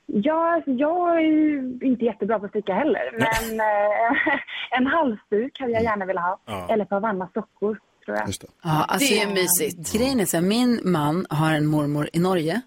Ja, 0.06 0.54
alltså, 0.54 0.70
jag 0.70 1.16
är 1.16 1.20
ju 1.20 1.78
inte 1.82 2.04
jättebra 2.04 2.38
på 2.38 2.44
att 2.44 2.50
sticka 2.50 2.74
heller, 2.74 3.12
men 3.12 3.60
eh, 3.60 4.38
en 4.78 4.86
halsduk 4.86 5.60
hade 5.60 5.72
jag 5.72 5.82
gärna 5.82 6.06
velat 6.06 6.24
ha. 6.24 6.38
Ja. 6.46 6.68
Eller 6.70 6.84
ett 6.84 6.90
par 6.90 7.00
varma 7.00 7.28
sockor, 7.34 7.78
tror 8.04 8.16
jag. 8.16 8.28
Ja, 8.62 8.84
alltså, 8.88 9.14
Det 9.14 9.20
är 9.20 9.34
mysigt. 9.34 9.92
Grejen 9.92 10.20
är 10.20 10.24
så 10.24 10.36
här, 10.36 10.44
min 10.44 10.80
man 10.84 11.26
har 11.30 11.52
en 11.52 11.66
mormor 11.66 12.08
i 12.12 12.18
Norge 12.18 12.60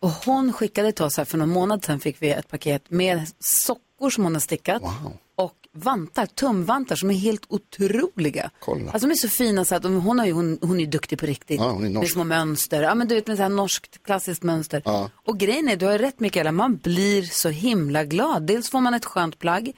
och 0.00 0.10
hon 0.26 0.52
skickade 0.52 0.92
till 0.92 1.04
oss 1.04 1.16
här 1.16 1.24
för 1.24 1.38
någon 1.38 1.50
månad 1.50 1.84
sedan 1.84 2.00
fick 2.00 2.22
vi 2.22 2.30
ett 2.30 2.50
paket 2.50 2.90
med 2.90 3.20
sockor 3.38 3.85
som 4.10 4.24
hon 4.24 4.32
har 4.32 4.40
stickat 4.40 4.82
och 5.36 5.54
vantar, 5.72 6.26
tumvantar 6.26 6.96
som 6.96 7.10
är 7.10 7.14
helt 7.14 7.46
otroliga. 7.48 8.50
Kolla. 8.58 8.90
Alltså 8.90 9.08
de 9.08 9.12
är 9.12 9.14
så 9.14 9.28
fina 9.28 9.64
så 9.64 9.74
att 9.74 9.82
de, 9.82 10.00
hon, 10.00 10.18
har 10.18 10.26
ju, 10.26 10.32
hon, 10.32 10.58
hon 10.62 10.76
är 10.76 10.80
ju 10.80 10.86
duktig 10.86 11.18
på 11.18 11.26
riktigt. 11.26 11.60
Ja, 11.60 11.70
hon 11.70 11.84
är 11.84 11.88
norsk. 11.88 12.02
Med 12.02 12.08
små 12.08 12.24
mönster, 12.24 12.82
ja 12.82 12.94
men 12.94 13.08
du 13.08 13.14
vet 13.14 13.26
med 13.26 13.36
så 13.36 13.42
här 13.42 13.50
norskt 13.50 14.02
klassiskt 14.02 14.42
mönster. 14.42 14.82
Ja. 14.84 15.10
Och 15.14 15.38
grejen 15.38 15.68
är, 15.68 15.76
du 15.76 15.86
har 15.86 15.98
rätt 15.98 16.20
Mikaela, 16.20 16.52
man 16.52 16.76
blir 16.76 17.22
så 17.22 17.48
himla 17.48 18.04
glad. 18.04 18.42
Dels 18.42 18.70
får 18.70 18.80
man 18.80 18.94
ett 18.94 19.04
skönt 19.04 19.38
plagg, 19.38 19.72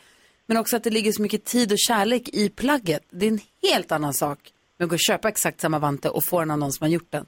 men 0.46 0.56
också 0.56 0.76
att 0.76 0.84
det 0.84 0.90
ligger 0.90 1.12
så 1.12 1.22
mycket 1.22 1.44
tid 1.44 1.72
och 1.72 1.78
kärlek 1.78 2.28
i 2.28 2.48
plagget. 2.48 3.02
Det 3.10 3.26
är 3.26 3.30
en 3.30 3.40
helt 3.62 3.92
annan 3.92 4.14
sak 4.14 4.38
med 4.78 4.84
att 4.84 4.90
gå 4.90 4.94
och 4.94 5.00
köpa 5.00 5.28
exakt 5.28 5.60
samma 5.60 5.78
vante 5.78 6.08
och 6.08 6.24
få 6.24 6.40
den 6.40 6.50
av 6.50 6.58
någon 6.58 6.72
som 6.72 6.84
har 6.84 6.90
gjort 6.90 7.10
den. 7.10 7.26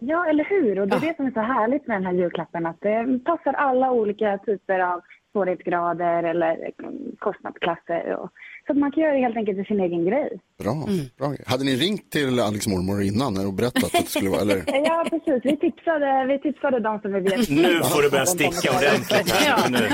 Ja, 0.00 0.26
eller 0.26 0.44
hur? 0.44 0.80
Och 0.80 0.88
det 0.88 0.96
är 0.96 1.00
det 1.00 1.16
som 1.16 1.26
är 1.26 1.30
så 1.30 1.40
härligt 1.40 1.86
med 1.86 1.96
den 1.96 2.06
här 2.06 2.12
julklappen, 2.12 2.66
att 2.66 2.80
det 2.80 3.20
passar 3.24 3.52
alla 3.52 3.90
olika 3.90 4.38
typer 4.38 4.78
av 4.78 5.00
svårighetsgrader 5.32 6.22
eller 6.22 6.70
mm, 6.78 7.16
kostnadsklasser. 7.18 8.16
Och, 8.16 8.30
så 8.66 8.72
att 8.72 8.78
man 8.78 8.92
kan 8.92 9.02
göra 9.02 9.12
det 9.12 9.20
helt 9.20 9.36
enkelt 9.36 9.58
till 9.58 9.64
sin 9.64 9.80
egen 9.80 10.04
grej. 10.04 10.40
Bra, 10.58 10.74
bra. 11.18 11.26
Alex 11.26 11.44
Hade 11.46 11.64
ni 11.64 11.76
ringt 11.76 12.10
till 12.10 12.40
Alex 12.40 12.66
mormor 12.66 13.02
innan 13.02 13.46
och 13.46 13.52
berättat 13.52 13.84
att 13.84 13.92
det 13.92 14.08
skulle 14.08 14.30
vara, 14.30 14.40
eller? 14.40 14.62
Ja, 14.88 15.06
precis. 15.10 15.40
Vi 15.44 15.56
tipsade, 15.56 16.26
vi 16.26 16.38
tipsade 16.38 16.80
de 16.80 17.00
som 17.00 17.12
vi 17.12 17.20
vet. 17.20 17.50
Nu 17.50 17.82
får 17.82 18.02
du 18.02 18.10
börja 18.10 18.26
sticka 18.26 18.76
ordentligt. 18.76 19.34
Nu. 19.70 19.88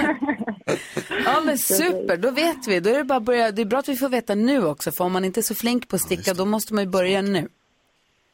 Ja 1.24 1.40
men 1.44 1.58
super, 1.58 2.16
då 2.16 2.30
vet 2.30 2.68
vi. 2.68 2.80
Då 2.80 2.90
är 2.90 2.98
det 2.98 3.04
bara 3.04 3.16
att 3.16 3.22
börja. 3.22 3.50
Det 3.50 3.62
är 3.62 3.66
bra 3.66 3.78
att 3.78 3.88
vi 3.88 3.96
får 3.96 4.08
veta 4.08 4.34
nu 4.34 4.66
också, 4.66 4.92
för 4.92 5.04
om 5.04 5.12
man 5.12 5.24
inte 5.24 5.40
är 5.40 5.42
så 5.42 5.54
flink 5.54 5.88
på 5.88 5.96
att 5.96 6.02
sticka, 6.02 6.34
då 6.34 6.44
måste 6.44 6.74
man 6.74 6.84
ju 6.84 6.90
börja 6.90 7.22
nu. 7.22 7.48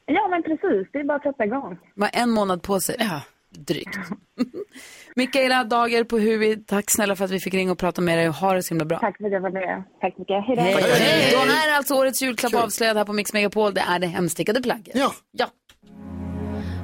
Ja, 0.07 0.29
men 0.29 0.43
precis. 0.43 0.89
Det 0.93 0.99
är 0.99 1.05
bara 1.05 1.17
att 1.17 1.23
sätta 1.23 1.45
igång. 1.45 1.79
Man 1.95 2.09
har 2.13 2.23
en 2.23 2.31
månad 2.31 2.63
på 2.63 2.81
sig. 2.81 2.97
Ja. 2.99 3.23
Drygt. 3.51 3.99
Mikaela 5.17 5.65
Dager 5.65 6.05
på 6.05 6.19
Hui, 6.19 6.57
tack 6.57 6.91
snälla 6.91 7.17
för 7.17 7.25
att 7.25 7.31
vi 7.31 7.41
fick 7.41 7.55
ringa 7.55 7.73
och 7.73 7.79
prata 7.79 8.03
med 8.03 8.19
dig 8.19 8.29
och 8.29 8.35
ha 8.35 8.55
det 8.55 8.63
så 8.63 8.69
himla 8.75 8.85
bra. 8.85 8.99
Tack 8.99 9.17
för 9.17 9.25
att 9.25 9.33
jag 9.33 9.41
var 9.41 9.51
med. 9.51 9.83
Tack 10.01 10.19
mycket. 10.19 10.45
Hej 10.47 10.57
då. 10.57 10.63
Hej. 10.63 10.75
Hej. 10.75 11.33
Då 11.33 11.39
är 11.39 11.77
alltså 11.77 11.95
årets 11.95 12.23
julklapp 12.23 12.55
avslöjad 12.55 12.97
här 12.97 13.05
på 13.05 13.13
Mix 13.13 13.33
Megapol. 13.33 13.75
Det 13.75 13.81
är 13.81 13.99
det 13.99 14.07
hemstickade 14.07 14.63
plagget. 14.63 14.97
Ja. 14.97 15.13
ja. 15.33 15.47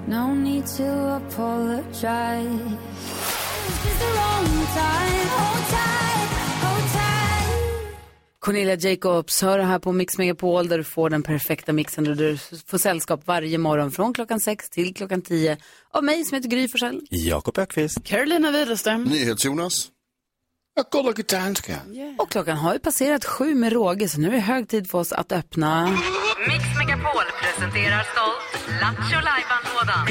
No 0.08 0.34
need 0.34 0.66
to 0.66 0.82
apologize. 0.82 2.76
It's 3.66 3.98
the 3.98 4.06
wrong 4.06 4.66
time. 4.74 5.28
Hold 5.30 5.68
tight. 5.68 5.95
Cornelia 8.46 8.76
Jacobs 8.76 9.42
hör 9.42 9.58
här 9.58 9.78
på 9.78 9.92
Mix 9.92 10.18
Megapol 10.18 10.68
där 10.68 10.78
du 10.78 10.84
får 10.84 11.10
den 11.10 11.22
perfekta 11.22 11.72
mixen 11.72 12.04
där 12.04 12.14
du 12.14 12.38
får 12.66 12.78
sällskap 12.78 13.26
varje 13.26 13.58
morgon 13.58 13.92
från 13.92 14.14
klockan 14.14 14.40
6 14.40 14.70
till 14.70 14.94
klockan 14.94 15.22
10 15.22 15.56
av 15.90 16.04
mig 16.04 16.24
som 16.24 16.34
heter 16.34 16.48
Gry 16.48 16.68
Forssell. 16.68 17.00
Jakob 17.10 17.58
Ökvist. 17.58 18.04
Carolina 18.04 18.50
Widerström. 18.50 19.04
NyhetsJonas. 19.04 19.88
Och 22.18 22.30
klockan 22.30 22.56
har 22.56 22.72
ju 22.72 22.78
passerat 22.78 23.24
sju 23.24 23.54
med 23.54 23.72
råge 23.72 24.08
så 24.08 24.20
nu 24.20 24.28
är 24.28 24.32
det 24.32 24.38
hög 24.38 24.68
tid 24.68 24.90
för 24.90 24.98
oss 24.98 25.12
att 25.12 25.32
öppna... 25.32 25.86
Mix 26.48 26.64
Megapol 26.78 27.24
presenterar 27.42 28.06
stolt 28.12 28.68
Lattjo 28.80 29.20
Lajban-lådan. 29.24 30.06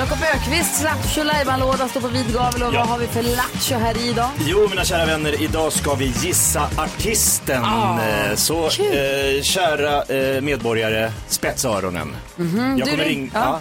Jakob 0.00 0.18
Ökvists 0.34 0.82
Lattjo 0.82 1.22
låda 1.60 1.88
står 1.88 2.00
på 2.00 2.08
vid 2.08 2.32
gavel 2.34 2.62
och 2.62 2.74
Ja. 2.74 2.78
vad 2.78 2.88
har 2.88 2.98
vi 2.98 3.06
för 3.06 3.22
Lattjo 3.22 3.76
här 3.78 3.98
idag? 4.10 4.30
Jo, 4.46 4.66
mina 4.70 4.84
kära 4.84 5.06
vänner, 5.06 5.42
idag 5.42 5.72
ska 5.72 5.94
vi 5.94 6.04
gissa 6.22 6.70
artisten. 6.76 7.64
Eh, 7.64 8.34
Så 8.36 8.64
eh, 8.66 9.42
kära 9.42 10.02
eh, 10.02 10.40
medborgare, 10.40 11.12
spetsa 11.28 11.68
öronen. 11.68 12.16
Mhm, 12.36 12.78
Jag 12.78 12.86
du 12.88 12.90
kommer 12.90 13.04
ring- 13.04 13.08
ringa... 13.18 13.30
ja. 13.34 13.60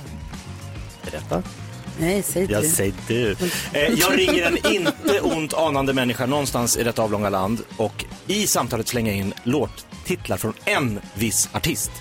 Berätta. 1.11 1.43
Nej, 1.99 2.23
säg 2.23 2.47
Jag 2.51 2.63
du. 2.63 2.69
säger 2.69 2.93
du. 3.07 3.31
Eh, 3.73 3.81
jag 3.81 4.17
ringer 4.19 4.43
en 4.45 4.73
inte 4.73 5.19
ont 5.21 5.53
anande 5.53 5.93
människa 5.93 6.25
någonstans 6.25 6.77
i 6.77 6.83
detta 6.83 7.01
avlånga 7.01 7.29
land 7.29 7.61
och 7.77 8.05
i 8.27 8.47
samtalet 8.47 8.87
slänger 8.87 9.11
jag 9.11 9.19
in 9.19 9.33
låttitlar 9.43 10.37
från 10.37 10.53
en 10.65 10.99
viss 11.13 11.49
artist. 11.53 11.91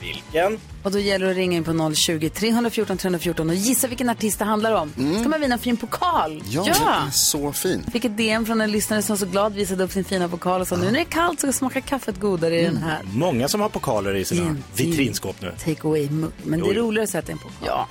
Vilken? 0.00 0.58
Och 0.88 0.92
då 0.92 0.98
gäller 1.00 1.26
det 1.26 1.30
att 1.32 1.36
ringa 1.36 1.56
in 1.56 1.64
på 1.64 1.94
020 1.94 2.28
314 2.30 2.96
314 2.98 3.48
och 3.50 3.54
gissa 3.54 3.86
vilken 3.88 4.08
artist 4.10 4.38
det 4.38 4.44
handlar 4.44 4.72
om. 4.72 4.92
ska 5.20 5.28
man 5.28 5.40
vinna 5.40 5.54
en 5.54 5.58
fin 5.58 5.76
pokal. 5.76 6.32
Mm. 6.32 6.44
Ja, 6.50 6.62
den 6.64 6.72
är 7.06 7.10
så 7.10 7.52
fin. 7.52 7.84
Fick 7.92 8.04
ett 8.04 8.16
DM 8.16 8.46
från 8.46 8.60
en 8.60 8.70
lyssnare 8.70 9.02
som 9.02 9.18
så 9.18 9.26
glad 9.26 9.54
visade 9.54 9.84
upp 9.84 9.92
sin 9.92 10.04
fina 10.04 10.28
pokal 10.28 10.60
och 10.60 10.68
sa 10.68 10.76
nu 10.76 10.84
när 10.84 10.92
det 10.92 11.00
är 11.00 11.04
kallt 11.04 11.40
så 11.40 11.52
smakar 11.52 11.80
kaffet 11.80 12.20
godare 12.20 12.60
i 12.60 12.64
den 12.64 12.76
här. 12.76 12.98
Många 13.12 13.48
som 13.48 13.60
har 13.60 13.68
pokaler 13.68 14.14
i 14.14 14.24
sina 14.24 14.42
Mm. 14.42 14.62
vitrinskåp 14.76 15.36
nu. 15.42 15.52
Take 15.64 15.88
away 15.88 16.10
mugg. 16.10 16.30
Men 16.44 16.60
det 16.60 16.70
är 16.70 16.74
roligare 16.74 17.04
att 17.04 17.10
sätta 17.10 17.32
en 17.32 17.38
pokal. 17.38 17.56
Ja. 17.66 17.88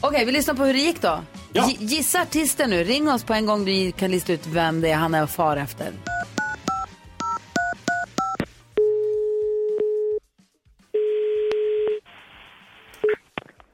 Okej, 0.00 0.24
vi 0.24 0.32
lyssnar 0.32 0.54
på 0.54 0.64
hur 0.64 0.72
det 0.74 0.80
gick 0.80 1.02
då. 1.02 1.20
Gi- 1.52 1.76
Gissa 1.78 2.20
artisten 2.22 2.70
nu. 2.70 2.84
Ring 2.84 3.08
oss 3.10 3.22
på 3.24 3.34
en 3.34 3.46
gång 3.46 3.64
du 3.64 3.92
kan 3.92 4.10
lista 4.10 4.32
ut 4.32 4.46
vem 4.46 4.80
det 4.80 4.90
är 4.90 4.96
han 4.96 5.14
är 5.14 5.22
och 5.22 5.30
far 5.30 5.56
efter. 5.56 5.92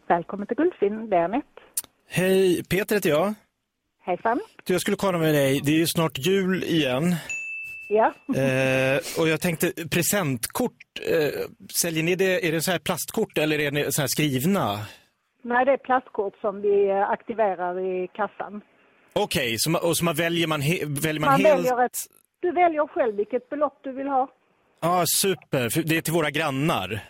Välkommen 0.08 0.46
till 0.46 0.56
Guldfinn, 0.56 1.10
det 1.10 1.16
är 1.16 1.24
Anette. 1.24 1.48
Hej, 2.08 2.64
Peter 2.64 2.94
heter 2.94 3.10
jag. 3.10 3.34
Hejsan. 4.02 4.40
Du, 4.64 4.74
jag 4.74 4.80
skulle 4.80 4.96
kolla 4.96 5.18
med 5.18 5.34
dig, 5.34 5.60
det 5.64 5.70
är 5.70 5.76
ju 5.78 5.86
snart 5.86 6.18
jul 6.18 6.64
igen. 6.64 7.14
Ja. 7.88 8.14
Eh, 8.36 8.98
och 9.20 9.28
jag 9.28 9.40
tänkte, 9.40 9.72
presentkort, 9.90 10.72
eh, 11.10 11.40
säljer 11.74 12.02
ni 12.02 12.14
det, 12.14 12.48
är 12.48 12.52
det 12.52 12.60
så 12.60 12.70
här 12.70 12.78
plastkort 12.78 13.38
eller 13.38 13.58
är 13.58 13.70
det 13.70 13.92
så 13.94 14.00
här 14.02 14.08
skrivna? 14.08 14.78
Nej, 15.42 15.64
det 15.64 15.72
är 15.72 15.76
plastkort 15.76 16.36
som 16.40 16.60
vi 16.62 16.90
aktiverar 16.90 17.80
i 17.80 18.08
kassan. 18.08 18.60
Okej, 19.12 19.56
ma- 19.68 19.78
och 19.78 19.96
så 19.96 20.04
man 20.04 20.14
väljer 20.14 20.46
man, 20.46 20.60
he, 20.60 20.78
väljer 20.86 21.20
man, 21.20 21.30
Man 21.30 21.40
helt... 21.40 21.58
väljer 21.58 21.84
ett, 21.84 21.98
du 22.40 22.52
väljer 22.52 22.86
själv 22.86 23.16
vilket 23.16 23.50
belopp 23.50 23.78
du 23.84 23.92
vill 23.92 24.06
ha. 24.08 24.28
Ja, 24.80 25.04
super. 25.06 25.68
För 25.68 25.82
det 25.82 25.96
är 25.96 26.00
till 26.00 26.12
våra 26.12 26.30
grannar. 26.30 27.00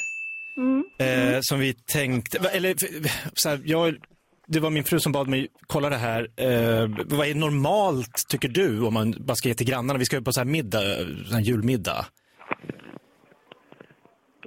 Mm. 0.57 0.85
Eh, 0.99 1.39
som 1.41 1.59
vi 1.59 1.75
tänkte, 1.75 2.39
eller 2.53 2.75
så 3.35 3.49
här, 3.49 3.61
jag, 3.65 3.97
det 4.47 4.61
var 4.61 4.71
min 4.71 4.85
fru 4.85 5.01
som 5.01 5.13
bad 5.13 5.29
mig 5.29 5.49
kolla 5.67 5.91
det 5.91 5.97
här. 5.97 6.21
Eh, 6.37 6.89
vad 7.05 7.27
är 7.27 7.35
normalt 7.35 8.25
tycker 8.29 8.49
du 8.49 8.87
om 8.87 8.95
man 8.95 9.15
bara 9.19 9.35
ska 9.35 9.49
ge 9.49 9.55
till 9.55 9.67
grannarna? 9.67 9.99
Vi 9.99 10.05
ska 10.05 10.17
ju 10.17 10.23
på 10.23 10.33
så 10.33 10.41
här 10.41 10.45
middag, 10.45 10.81
så 11.29 11.35
här 11.35 11.41
julmiddag. 11.41 12.07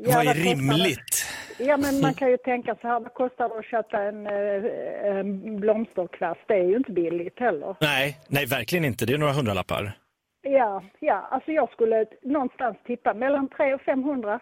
Ja, 0.01 0.11
vad 0.15 0.25
är 0.25 0.25
kostar 0.25 0.33
det? 0.33 0.49
rimligt? 0.49 1.25
Ja, 1.57 1.77
men 1.77 2.01
man 2.01 2.13
kan 2.13 2.29
ju 2.29 2.37
tänka 2.37 2.75
så 2.81 2.87
här, 2.87 2.99
vad 2.99 3.13
kostar 3.13 3.49
det 3.49 3.59
att 3.59 3.65
köpa 3.65 4.01
en, 4.01 4.27
eh, 4.27 5.17
en 5.17 5.59
blomsterkvast? 5.59 6.39
Det 6.47 6.53
är 6.53 6.63
ju 6.63 6.77
inte 6.77 6.91
billigt 6.91 7.39
heller. 7.39 7.75
Nej, 7.81 8.17
nej 8.27 8.45
verkligen 8.45 8.85
inte. 8.85 9.05
Det 9.05 9.13
är 9.13 9.17
några 9.17 9.33
hundralappar. 9.33 9.97
Ja, 10.41 10.83
ja, 10.99 11.27
alltså 11.31 11.51
jag 11.51 11.71
skulle 11.71 12.05
någonstans 12.23 12.77
tippa 12.87 13.13
mellan 13.13 13.47
300 13.47 13.75
och 13.75 13.81
500. 13.81 14.39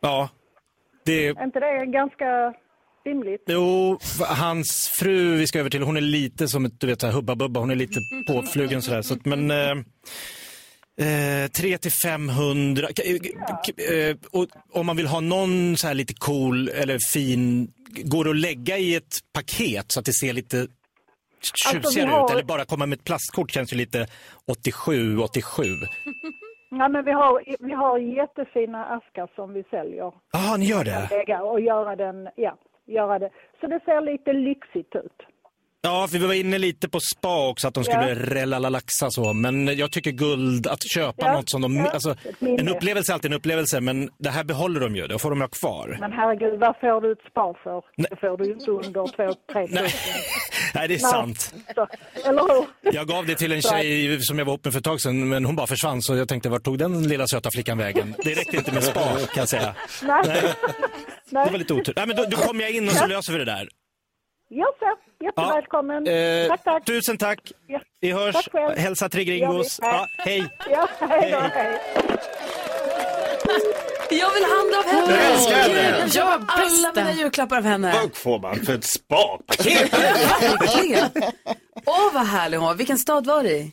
Ja, 0.00 0.28
det 1.04 1.26
är... 1.26 1.42
Inte 1.44 1.60
det 1.60 1.86
ganska 1.86 2.54
rimligt? 3.06 3.42
Jo, 3.46 3.98
hans 4.20 4.88
fru 4.88 5.36
vi 5.36 5.46
ska 5.46 5.58
över 5.58 5.70
till, 5.70 5.82
hon 5.82 5.96
är 5.96 6.00
lite 6.00 6.48
som 6.48 6.64
ett, 6.64 6.80
du 6.80 6.86
vet, 6.86 7.02
Hubba 7.02 7.34
Bubba, 7.36 7.60
hon 7.60 7.70
är 7.70 7.74
lite 7.74 8.00
påflugen 8.26 8.82
sådär. 8.82 9.02
Så 9.02 9.14
att, 9.14 9.24
men 9.24 9.50
eh, 9.50 9.70
eh, 11.42 11.48
3 11.50 11.78
till 11.78 11.92
500. 12.04 12.88
K- 12.96 13.02
k- 13.66 13.82
eh, 13.92 14.16
och 14.30 14.46
om 14.72 14.86
man 14.86 14.96
vill 14.96 15.06
ha 15.06 15.20
någon 15.20 15.76
så 15.76 15.86
här 15.86 15.94
lite 15.94 16.14
cool 16.14 16.68
eller 16.68 16.98
fin, 17.12 17.72
går 18.04 18.24
det 18.24 18.30
att 18.30 18.36
lägga 18.36 18.78
i 18.78 18.94
ett 18.94 19.18
paket 19.32 19.92
så 19.92 20.00
att 20.00 20.06
det 20.06 20.12
ser 20.12 20.32
lite 20.32 20.66
Alltså, 21.66 21.90
tjusigare 21.90 22.10
har- 22.10 22.24
ut? 22.26 22.30
Eller 22.30 22.42
bara 22.42 22.64
komma 22.64 22.86
med 22.86 22.98
ett 22.98 23.04
plastkort 23.04 23.50
känns 23.50 23.72
ju 23.72 23.76
lite 23.76 24.06
87, 24.46 25.18
87. 25.18 25.62
Ja, 26.78 26.88
men 26.88 27.04
vi 27.04 27.12
har, 27.12 27.42
vi 27.58 27.72
har 27.72 27.98
jättefina 27.98 28.86
askar 28.86 29.28
som 29.34 29.52
vi 29.52 29.64
säljer. 29.70 30.12
Ja, 30.32 30.56
ni 30.58 30.64
gör 30.64 30.84
det? 30.84 31.40
Och 31.40 31.60
göra 31.60 31.96
den, 31.96 32.28
ja, 32.36 32.56
göra 32.84 33.18
det. 33.18 33.30
Så 33.60 33.66
det 33.66 33.80
ser 33.84 34.00
lite 34.00 34.32
lyxigt 34.32 34.96
ut. 34.96 35.22
Ja, 35.86 36.08
för 36.10 36.18
vi 36.18 36.26
var 36.26 36.34
inne 36.34 36.58
lite 36.58 36.88
på 36.88 37.00
spa 37.00 37.48
också, 37.48 37.68
att 37.68 37.74
de 37.74 37.84
skulle 37.84 38.08
Ja. 38.08 38.14
relalaxa 38.14 39.10
så. 39.10 39.32
Men 39.32 39.76
jag 39.78 39.92
tycker 39.92 40.10
guld, 40.10 40.66
att 40.66 40.82
köpa 40.94 41.26
Ja, 41.26 41.32
något 41.32 41.50
som 41.50 41.62
de... 41.62 41.76
ja, 41.76 41.90
Alltså, 41.90 42.16
en 42.40 42.68
upplevelse 42.68 43.12
är 43.12 43.14
alltid 43.14 43.30
en 43.32 43.36
upplevelse, 43.36 43.80
men 43.80 44.10
det 44.18 44.30
här 44.30 44.44
behåller 44.44 44.80
de 44.80 44.96
ju. 44.96 45.06
Det 45.06 45.18
får 45.18 45.30
de 45.30 45.40
ha 45.40 45.48
kvar. 45.48 45.96
Men 46.00 46.12
herregud, 46.12 46.60
vad 46.60 46.76
får 46.80 47.00
du 47.00 47.12
ett 47.12 47.18
spa 47.30 47.54
för? 47.64 47.82
Det 47.96 48.16
får 48.20 48.36
du 48.38 48.44
ju 48.44 48.52
inte 48.52 48.70
under 48.70 49.00
2-3 49.00 49.66
tusen. 49.68 49.68
Nej, 50.74 50.88
det 50.88 50.94
är 50.94 50.98
Nej. 50.98 50.98
sant. 50.98 51.54
Så, 51.74 51.86
eller 52.28 52.42
hur? 52.54 52.92
Jag 52.94 53.08
gav 53.08 53.26
det 53.26 53.34
till 53.34 53.52
en 53.52 53.62
tjej 53.70 54.18
som 54.22 54.38
jag 54.38 54.44
var 54.46 54.52
ihop 54.52 54.64
med 54.64 54.72
för 54.72 54.78
ett 54.80 54.84
tag 54.84 55.00
sedan, 55.00 55.28
men 55.28 55.44
hon 55.44 55.56
bara 55.56 55.66
försvann. 55.66 56.02
Så 56.02 56.16
jag 56.16 56.28
tänkte, 56.28 56.48
vart 56.48 56.62
tog 56.64 56.78
den 56.78 57.08
lilla 57.08 57.26
söta 57.26 57.50
flickan 57.50 57.78
vägen? 57.78 58.14
Det 58.24 58.30
räckte 58.34 58.56
inte 58.56 58.72
med 58.72 58.84
spa, 58.84 59.00
kan 59.16 59.18
jag 59.36 59.48
säga. 59.48 59.74
Nej. 60.02 60.42
Det 61.30 61.50
var 61.50 61.58
lite 61.58 61.74
otur. 61.74 61.92
Nej, 61.96 62.06
men 62.06 62.16
då, 62.16 62.24
då 62.30 62.36
kommer 62.36 62.62
jag 62.62 62.70
in 62.70 62.88
och 62.88 62.94
så 62.94 63.06
löser 63.06 63.32
vi 63.32 63.38
det 63.38 63.44
där. 63.44 63.68
Ja, 64.48 64.66
så. 64.78 65.24
Jättevälkommen. 65.24 66.06
Eh, 66.06 66.48
tack, 66.48 66.64
tack. 66.64 66.84
Tusen 66.84 67.18
tack. 67.18 67.52
Ja. 67.66 67.80
Vi 68.00 68.12
hörs. 68.12 68.34
Tack 68.34 68.52
själv. 68.52 68.78
Hälsa 68.78 69.08
tre 69.08 69.22
Gör 69.22 69.32
vi. 69.32 69.38
gringos. 69.40 69.78
Ja, 69.82 70.06
hej. 70.18 70.48
Ja, 70.70 70.88
hej 71.00 71.30
då. 71.30 71.38
Hej. 71.38 71.80
Jag 74.10 74.34
vill 74.34 74.44
handla 74.44 74.78
av 74.78 74.84
henne! 74.84 75.22
Jag 75.22 75.32
älskar 75.32 75.54
henne. 75.56 75.98
Jag 75.98 76.08
Ja, 76.14 76.40
alla 76.48 76.92
mina 76.94 77.12
julklappar 77.12 77.56
av 77.56 77.64
henne. 77.64 77.94
Vad 78.02 78.16
får 78.16 78.38
man 78.40 78.56
för 78.56 78.74
ett 78.74 78.84
spapaket? 78.84 79.92
Verkligen. 80.42 81.08
Åh, 81.86 82.14
vad 82.14 82.26
härlig 82.26 82.56
hon 82.58 82.66
var. 82.66 82.74
Vilken 82.74 82.98
stad 82.98 83.26
var 83.26 83.42
det 83.42 83.50
i? 83.52 83.72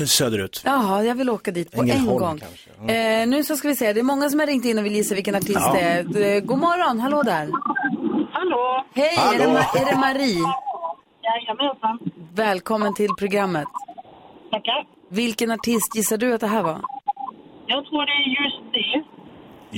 Ja, 0.00 0.06
söderut. 0.06 0.62
Jaha, 0.64 1.02
jag 1.04 1.14
vill 1.14 1.30
åka 1.30 1.50
dit 1.50 1.72
på 1.72 1.82
Ängelholm 1.82 2.08
en 2.10 2.18
gång. 2.18 2.38
kanske, 2.38 2.94
Eh, 2.94 3.26
nu 3.28 3.44
så 3.44 3.56
ska 3.56 3.68
vi 3.68 3.76
se, 3.76 3.92
det 3.92 4.00
är 4.00 4.04
många 4.04 4.30
som 4.30 4.40
har 4.40 4.46
ringt 4.46 4.64
in 4.64 4.78
och 4.78 4.84
vill 4.84 4.94
gissa 4.94 5.14
vilken 5.14 5.34
artist 5.34 5.50
Ja. 5.60 5.72
det 5.72 5.80
är. 6.20 6.34
Eh, 6.34 6.40
God 6.40 6.58
morgon, 6.58 7.00
hallå 7.00 7.22
där. 7.22 7.48
Hallå! 8.58 8.84
Hej, 8.94 9.34
Är, 9.34 9.38
det 9.38 9.46
Ma- 9.46 9.80
är 9.80 9.84
det 9.84 9.96
Marie? 9.96 10.44
Jajamensan. 11.22 11.98
Välkommen 12.34 12.94
till 12.94 13.08
programmet. 13.18 13.68
Tackar. 14.50 14.86
Vilken 15.10 15.50
artist 15.50 15.94
gissar 15.96 16.16
du 16.16 16.34
att 16.34 16.40
det 16.40 16.46
här 16.46 16.62
var? 16.62 16.80
Jag 17.66 17.84
tror 17.86 18.06
det 18.06 18.12
är 18.12 18.44
just 18.44 18.72
det. 18.72 19.04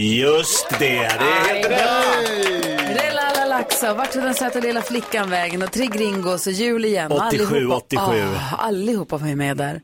Just 0.01 0.79
det, 0.79 0.79
det 0.79 0.95
är 1.05 1.55
helt 1.55 1.71
rätt. 1.71 3.03
Relala 3.05 3.45
Laxa, 3.59 3.95
vart 3.95 4.13
tog 4.13 4.23
den 4.23 4.35
söta 4.35 4.61
lilla 4.61 4.83
flickan 4.83 5.31
vägen 5.31 5.63
och 5.63 5.73
Tre 5.73 5.87
Gringos 5.87 6.47
och 6.47 6.53
jul 6.53 6.85
igen. 6.85 7.13
Och 7.13 7.19
87, 7.29 7.55
allihopa- 7.55 7.77
87. 7.77 8.01
Ah, 8.03 8.57
allihopa 8.67 9.17
var 9.17 9.29
ju 9.29 9.37
med 9.37 9.57
där. 9.57 9.81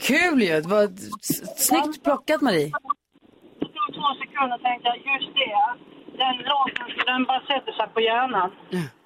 Kul 0.00 0.42
ju, 0.42 0.60
det 0.60 0.68
var 0.68 0.84
s- 0.84 1.66
snyggt 1.68 2.04
plockat 2.04 2.40
Marie. 2.40 2.70
Jag 3.58 3.70
stod 3.70 3.94
två 3.94 4.08
sekunder 4.22 4.56
och 4.56 4.62
tänkte 4.62 4.88
just 4.88 5.34
det. 5.34 5.52
Den 6.22 6.36
låten, 6.36 7.06
den 7.06 7.24
bara 7.24 7.40
sätter 7.40 7.72
sig 7.72 7.86
på 7.94 8.00
hjärnan. 8.00 8.50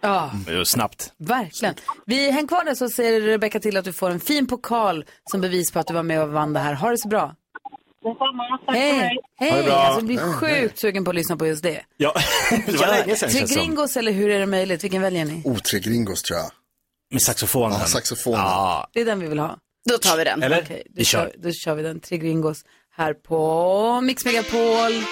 Ja, 0.00 0.30
Jo, 0.48 0.64
Snabbt. 0.64 1.12
verkligen. 1.18 1.74
Vi 2.06 2.30
häng 2.30 2.46
kvar 2.46 2.64
där 2.64 2.74
så 2.74 2.88
ser 2.88 3.20
Rebecka 3.20 3.60
till 3.60 3.76
att 3.76 3.84
du 3.84 3.92
får 3.92 4.10
en 4.10 4.20
fin 4.20 4.46
pokal 4.46 5.04
som 5.30 5.40
bevis 5.40 5.72
på 5.72 5.78
att 5.78 5.86
du 5.86 5.94
var 5.94 6.02
med 6.02 6.22
och 6.22 6.28
vann 6.28 6.52
det 6.52 6.60
här. 6.60 6.74
Ha 6.74 6.90
det 6.90 6.98
så 6.98 7.08
bra. 7.08 7.34
Detsamma. 8.02 8.58
Tack 8.58 8.64
för 8.66 8.72
Hej, 8.72 8.98
mig. 8.98 9.18
hej. 9.38 9.50
Ha 9.50 9.56
det 9.56 9.62
bra. 9.64 9.74
Alltså, 9.74 10.00
jag 10.00 10.06
blir 10.06 10.18
Hej, 10.46 10.60
sjukt 10.62 10.78
sugen 10.78 11.04
på 11.04 11.10
att 11.10 11.14
lyssna 11.16 11.36
på 11.36 11.46
just 11.46 11.62
det. 11.62 11.84
Ja, 11.96 12.14
det 12.66 12.72
var 12.80 12.86
länge 12.86 13.16
sedan 13.16 13.30
Tre 13.30 13.38
känns 13.38 13.50
det 13.50 13.54
som. 13.54 13.62
Gringos 13.62 13.96
eller 13.96 14.12
hur 14.12 14.30
är 14.30 14.38
det 14.40 14.46
möjligt? 14.46 14.84
Vilken 14.84 15.02
väljer 15.02 15.24
ni? 15.24 15.42
Oh, 15.44 15.58
tre 15.58 15.78
gringos 15.80 16.22
tror 16.22 16.38
jag. 16.38 16.50
Med 17.12 17.22
saxofonen. 17.22 17.78
Ja, 17.80 17.86
saxofonen. 17.86 18.40
Ja. 18.40 18.88
Det 18.92 19.00
är 19.00 19.04
den 19.04 19.20
vi 19.20 19.26
vill 19.28 19.38
ha. 19.38 19.56
Då 19.90 19.98
tar 19.98 20.16
vi 20.16 20.24
den. 20.24 20.42
Eller? 20.42 20.62
Okej, 20.62 20.82
då, 20.86 20.92
Vi 20.94 21.04
kör. 21.04 21.32
då 21.38 21.50
kör 21.52 21.74
vi 21.74 21.82
den. 21.82 22.00
Tre 22.00 22.18
Gringos 22.18 22.64
här 22.96 23.14
på 23.14 24.00
Mix 24.00 24.24
Megapol. 24.24 24.92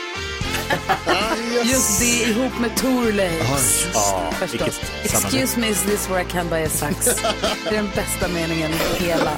Just 1.62 2.00
det, 2.00 2.30
ihop 2.30 2.52
med 2.60 2.76
Thorleifs. 2.76 3.86
Ja, 3.94 4.30
Förstås. 4.32 4.80
Excuse 5.04 5.60
me, 5.60 5.68
is 5.68 5.82
this 5.82 6.10
where 6.10 6.22
I 6.22 6.24
can 6.24 6.48
buy 6.48 6.62
a 6.64 6.68
sax? 6.68 7.04
Det 7.64 7.68
är 7.68 7.72
den 7.72 7.90
bästa 7.94 8.28
meningen 8.28 8.70
i 8.72 9.04
hela. 9.04 9.30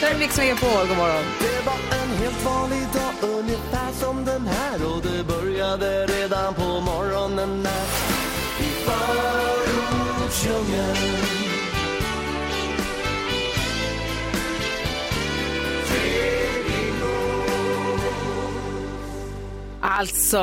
Det 0.00 0.06
här 0.06 0.14
är 0.14 0.18
Mix 0.18 0.38
Megapol, 0.38 0.86
god 0.88 0.96
morgon. 0.96 1.24
Det 1.40 1.66
var 1.66 1.98
en 2.02 2.08
helt 2.22 2.44
vanlig 2.44 2.80
dag 2.92 3.30
ungefär 3.30 3.92
som 4.00 4.24
den 4.24 4.46
här 4.46 4.86
och 4.86 5.02
det 5.02 5.24
började 5.24 6.06
redan 6.06 6.54
på 6.54 6.71
Alltså, 19.98 20.38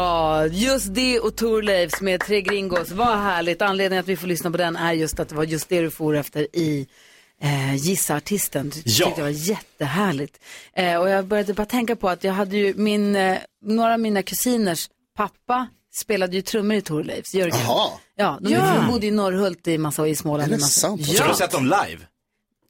just 0.51 0.93
det 0.95 1.19
och 1.19 1.35
Thorleifs 1.35 2.01
med 2.01 2.19
Tre 2.21 2.41
Gringos. 2.41 2.91
Vad 2.91 3.17
härligt. 3.17 3.61
Anledningen 3.61 3.99
att 4.01 4.07
vi 4.07 4.15
får 4.17 4.27
lyssna 4.27 4.51
på 4.51 4.57
den 4.57 4.75
är 4.75 4.93
just 4.93 5.19
att 5.19 5.29
det 5.29 5.35
var 5.35 5.43
just 5.43 5.69
det 5.69 5.81
du 5.81 5.91
for 5.91 6.15
efter 6.15 6.41
i 6.55 6.87
eh, 7.41 7.75
Gissa 7.75 8.15
Artisten. 8.15 8.71
Jag 8.75 8.83
Ja. 8.85 9.05
tyckte 9.05 9.21
det 9.21 9.25
var 9.25 9.29
jättehärligt. 9.49 10.39
Eh, 10.73 10.95
och 10.95 11.09
jag 11.09 11.25
började 11.25 11.53
bara 11.53 11.65
tänka 11.65 11.95
på 11.95 12.09
att 12.09 12.23
jag 12.23 12.33
hade 12.33 12.57
ju 12.57 12.73
min, 12.77 13.15
eh, 13.15 13.37
några 13.65 13.93
av 13.93 13.99
mina 13.99 14.23
kusiners 14.23 14.89
pappa 15.17 15.67
spelade 15.95 16.35
ju 16.35 16.41
trummor 16.41 16.77
i 16.77 16.81
Thorleifs, 16.81 17.33
Jörgen. 17.35 17.57
Jaha. 17.67 17.89
Ja, 18.15 18.37
de 18.41 18.53
Ja. 18.53 18.85
bodde 18.91 19.05
i 19.07 19.11
Norrhult 19.11 19.67
i 19.67 19.77
massa 19.77 20.07
i 20.07 20.15
Småland. 20.15 20.47
Är 20.51 20.55
det 20.55 20.61
massa. 20.61 20.87
sant? 20.87 21.01
Ja. 21.03 21.13
Så 21.13 21.23
du 21.23 21.29
har 21.29 21.35
sett 21.35 21.51
dem 21.51 21.63
live? 21.63 22.01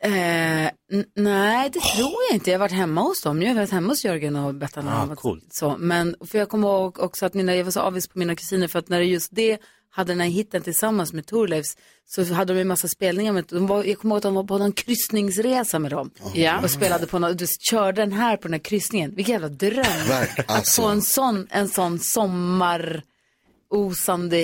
Eh, 0.03 0.71
nej, 1.15 1.69
det 1.73 1.79
tror 1.79 2.13
jag 2.29 2.35
inte. 2.35 2.51
Jag 2.51 2.59
har 2.59 2.65
varit 2.65 2.71
hemma 2.77 3.01
hos 3.01 3.21
dem. 3.21 3.41
Jag 3.41 3.49
har 3.49 3.55
varit 3.55 3.71
hemma 3.71 3.87
hos 3.87 4.05
Jörgen 4.05 4.35
och 4.35 4.55
Bettan. 4.55 4.87
Ah. 4.87 5.15
Så, 5.51 5.75
men 5.79 6.15
för 6.27 6.37
jag 6.37 6.49
kommer 6.49 6.67
ihåg 6.67 6.99
också 6.99 7.25
att 7.25 7.33
mina, 7.33 7.55
jag 7.55 7.63
var 7.63 7.71
så 7.71 7.79
avis 7.79 8.07
på 8.07 8.19
mina 8.19 8.35
kusiner 8.35 8.67
för 8.67 8.79
att 8.79 8.89
när 8.89 8.99
det 8.99 9.05
just 9.05 9.29
det 9.35 9.57
hade 9.91 10.11
den 10.11 10.19
här 10.19 10.27
hitten 10.27 10.61
tillsammans 10.61 11.13
med 11.13 11.25
Thorleifs 11.25 11.77
så 12.05 12.33
hade 12.33 12.53
de 12.53 12.61
en 12.61 12.67
massa 12.67 12.87
spelningar 12.87 13.33
med, 13.33 13.45
de 13.49 13.67
var, 13.67 13.83
jag 13.83 13.97
kommer 13.99 14.15
ihåg 14.15 14.17
att 14.17 14.23
de 14.23 14.33
var 14.35 14.43
på 14.43 14.57
någon 14.57 14.71
kryssningsresa 14.71 15.79
med 15.79 15.91
dem. 15.91 16.11
Ja. 16.33 16.59
Och 16.63 16.71
spelade 16.71 17.07
på 17.07 17.19
någon, 17.19 17.37
du 17.37 17.45
körde 17.71 18.01
den 18.01 18.11
här 18.11 18.37
på 18.37 18.43
den 18.43 18.53
här 18.53 18.59
kryssningen. 18.59 19.15
Vilken 19.15 19.31
jävla 19.33 19.49
dröm. 19.49 19.83
Verk- 19.85 20.39
Att 20.39 20.49
alltså. 20.57 20.81
få 20.81 20.87
en 20.87 21.01
sån, 21.01 21.47
en 21.49 21.69
sån 21.69 21.99
sommar 21.99 23.03
osande 23.69 24.37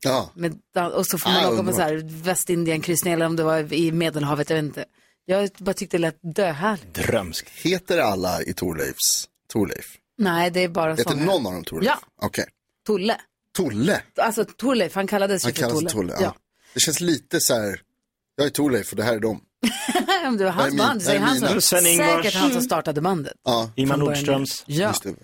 Ja. 0.00 0.30
Med, 0.34 0.58
och 0.94 1.06
så 1.06 1.18
får 1.18 1.30
man 1.30 1.44
Ah, 1.44 1.50
åka 1.52 1.62
på 1.62 1.72
så 1.72 1.80
här 1.80 2.22
Västindienkryssning 2.22 3.12
eller 3.12 3.26
om 3.26 3.36
det 3.36 3.42
var 3.42 3.72
i 3.72 3.92
Medelhavet, 3.92 4.50
jag 4.50 4.56
vet 4.56 4.64
inte. 4.64 4.84
Jag 5.24 5.50
bara 5.58 5.74
tyckte 5.74 5.96
det 5.96 6.00
lät 6.00 6.18
döhärligt. 6.22 6.94
Drömskt. 6.94 7.48
Heter 7.48 7.98
alla 7.98 8.42
i 8.42 8.52
Torleifs? 8.52 9.28
Torleif? 9.48 9.86
Nej, 10.18 10.50
det 10.50 10.60
är 10.60 10.68
bara 10.68 10.94
Heter 10.94 11.14
någon 11.16 11.46
av 11.46 11.52
dem 11.52 11.64
Torleif? 11.64 11.86
Ja. 11.86 12.26
Okej. 12.26 12.44
Tolle. 12.86 13.16
Tolle? 13.56 14.02
Alltså 14.16 14.44
Torleif, 14.44 14.94
han 14.94 15.06
kallades 15.06 15.44
ju 15.44 15.46
Han 15.46 15.54
för 15.54 15.60
kallas 15.60 15.74
Tolle. 15.74 15.90
Tolle. 15.90 16.14
ja. 16.20 16.34
Det 16.74 16.80
känns 16.80 17.00
lite 17.00 17.40
så 17.40 17.54
här, 17.54 17.80
jag 18.36 18.46
är 18.46 18.50
Torleif 18.50 18.90
och 18.90 18.96
det 18.96 19.02
här 19.04 19.14
är 19.14 19.20
de. 19.20 19.40
Ja. 19.60 20.28
Om 20.28 20.36
det 20.36 20.44
var 20.44 20.50
hans 20.50 20.76
band, 20.76 21.02
så 21.02 21.10
är 21.10 21.18
han 21.18 21.60
som, 21.60 21.60
säkert 21.60 22.34
han 22.34 22.52
som 22.52 22.62
startade 22.62 23.00
bandet. 23.00 23.32
Ja. 23.44 23.70
Iman. 23.76 23.98
Nordströms. 24.00 24.64
Ja. 24.66 24.94
Det, 25.02 25.14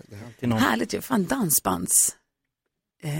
det. 0.40 0.54
Härligt 0.54 0.94
ju, 0.94 1.00
fan 1.00 1.24
dansbands. 1.26 2.16
Eh, 3.04 3.10